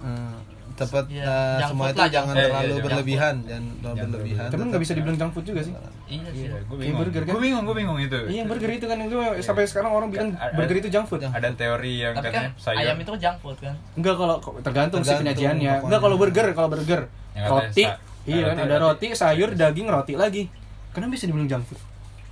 eh, 0.00 0.34
tepat 0.72 1.04
Iya, 1.06 1.22
eh, 1.22 1.58
junk 1.58 1.70
semua 1.70 1.86
itu 1.86 1.98
lah, 1.98 2.08
jangan 2.08 2.32
food. 2.32 2.42
terlalu 2.42 2.62
Eh, 2.64 2.72
iya, 2.72 2.82
berlebihan, 2.84 3.34
jangan 3.42 3.64
terlalu 3.72 3.94
Jangan 3.94 4.10
berlebihan. 4.10 4.48
Tapi 4.48 4.62
nggak 4.64 4.82
bisa 4.82 4.92
dibilang 4.92 5.16
junk 5.16 5.32
food 5.32 5.46
juga 5.46 5.60
sih 5.60 5.74
iya 6.08 6.28
sih 6.28 6.44
Iya, 6.44 6.58
gue 6.60 6.76
bingung. 6.76 6.98
burger 7.00 7.22
kan? 7.22 7.32
Gue 7.32 7.42
bingung, 7.42 7.62
gue 7.62 7.76
bingung 7.76 7.98
itu. 7.98 8.18
Iya 8.24 8.36
yang 8.36 8.48
burger 8.48 8.70
itu 8.72 8.86
kan 8.86 8.98
itu 8.98 9.16
sampai 9.38 9.64
sekarang 9.64 9.90
orang 9.92 10.08
bilang 10.08 10.30
Ada- 10.32 10.54
burger 10.54 10.76
itu 10.76 10.88
junk 10.88 11.06
food 11.06 11.22
Ada 11.22 11.48
teori 11.52 11.94
yang 12.00 12.12
tapi 12.12 12.26
kan 12.26 12.32
katanya 12.32 12.50
sayur. 12.56 12.80
ayam 12.80 12.96
itu 12.98 13.12
junk 13.16 13.36
food 13.38 13.58
kan 13.60 13.74
Enggak 13.94 14.14
kalau 14.16 14.36
tergantung, 14.58 15.00
sih 15.00 15.10
Tergantung 15.10 15.22
penyajiannya 15.22 15.70
pokoknya. 15.70 15.84
Enggak 15.84 16.00
kalau 16.00 16.16
burger, 16.16 16.46
kalau 16.52 16.68
burger 16.68 17.00
Roti, 17.32 17.84
iya 18.24 18.42
kan 18.44 18.56
ada 18.60 18.76
roti, 18.78 19.08
sayur, 19.12 19.50
daging, 19.52 19.88
roti 19.88 20.14
lagi 20.14 20.42
Kenapa 20.92 21.10
bisa 21.10 21.24
dibilang 21.24 21.48
junk 21.48 21.64
food? 21.64 21.80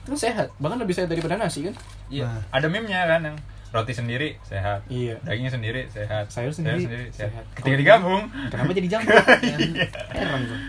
Itu 0.00 0.08
kan 0.10 0.20
sehat, 0.20 0.48
bahkan 0.56 0.76
lebih 0.76 0.92
sehat 0.92 1.08
daripada 1.08 1.34
nasi 1.34 1.60
kan 1.62 1.74
Iya. 2.06 2.24
Nah. 2.24 2.40
Ada 2.50 2.66
meme-nya 2.66 3.04
kan 3.06 3.20
yang 3.22 3.36
roti 3.70 3.92
sendiri 3.92 4.34
sehat. 4.42 4.82
Iya. 4.86 5.16
Dagingnya 5.22 5.52
sendiri 5.52 5.86
sehat. 5.86 6.26
Sayur 6.26 6.50
sendiri 6.50 6.82
sehat. 6.82 7.30
sehat. 7.30 7.44
Ketika 7.54 7.76
digabung, 7.76 8.26
Kenapa 8.52 8.70
jadi 8.72 8.88
junk 8.88 9.04
food? 9.04 9.26
Heran 10.12 10.40
gue 10.44 10.60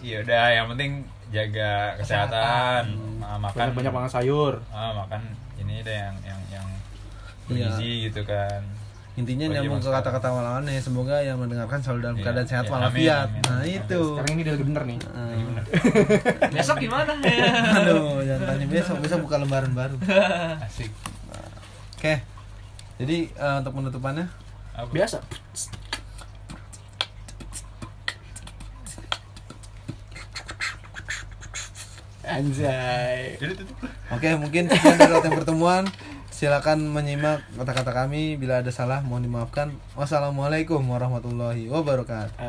iya 0.00 0.16
udah 0.18 0.44
yang 0.50 0.66
penting 0.72 0.90
jaga 1.28 1.92
kesehatan, 1.94 2.82
Ah, 3.20 3.36
makan 3.36 3.52
Banyak, 3.54 3.74
banyak 3.76 3.92
banget 3.94 4.10
sayur 4.10 4.54
Ah, 4.68 4.96
makan 4.96 5.20
ini 5.56 5.84
deh 5.84 5.92
yang 5.92 6.16
yang 6.22 6.40
yang 6.50 6.66
Iya. 7.46 7.68
bergizi 7.68 7.92
gitu 8.06 8.24
kan. 8.24 8.64
Intinya 9.12 9.44
Oh, 9.44 9.50
iya, 9.50 9.60
nyambung 9.60 9.78
ke 9.78 9.86
Mas. 9.86 9.96
kata-kata 9.96 10.26
awalnya 10.28 10.72
semoga 10.78 11.16
yang 11.18 11.36
mendengarkan 11.36 11.78
selalu 11.78 12.00
dalam 12.00 12.16
Iya, 12.16 12.24
keadaan 12.24 12.46
sehat 12.46 12.64
iya, 12.64 12.72
walafiat. 12.72 13.28
amin, 13.28 13.42
amin. 13.42 13.50
Nah, 13.50 13.64
itu. 13.66 14.00
Sekarang 14.14 14.32
ini 14.32 14.42
lagi 14.46 14.64
bener 14.64 14.82
nih 14.86 14.98
Iya, 15.00 15.44
bener. 15.44 15.64
besok 16.56 16.76
gimana 16.78 17.12
ya 17.20 17.50
Aduh, 17.80 18.22
jangan 18.22 18.42
tanya 18.48 18.66
besok, 18.66 18.96
besok 18.98 19.18
buka 19.22 19.36
lembaran 19.36 19.72
baru. 19.72 19.96
Asik. 20.64 20.90
Oke. 21.94 22.14
Jadi 22.96 23.16
eh, 23.28 23.54
untuk 23.58 23.72
penutupannya 23.74 24.26
Apa? 24.72 24.88
Biasa 24.88 25.18
Anjay 32.22 33.40
Jadi 33.40 33.52
tutup. 33.56 33.76
Oke, 34.12 34.28
mungkin 34.36 34.68
sekian 34.68 34.96
dari 34.98 35.30
pertemuan. 35.32 35.82
Silakan 36.40 36.88
menyimak 36.88 37.44
kata-kata 37.52 37.92
kami. 37.92 38.40
Bila 38.40 38.64
ada 38.64 38.72
salah, 38.72 39.04
mohon 39.04 39.28
dimaafkan. 39.28 39.76
Wassalamualaikum 39.92 40.80
warahmatullahi 40.80 41.68
wabarakatuh. 41.68 42.40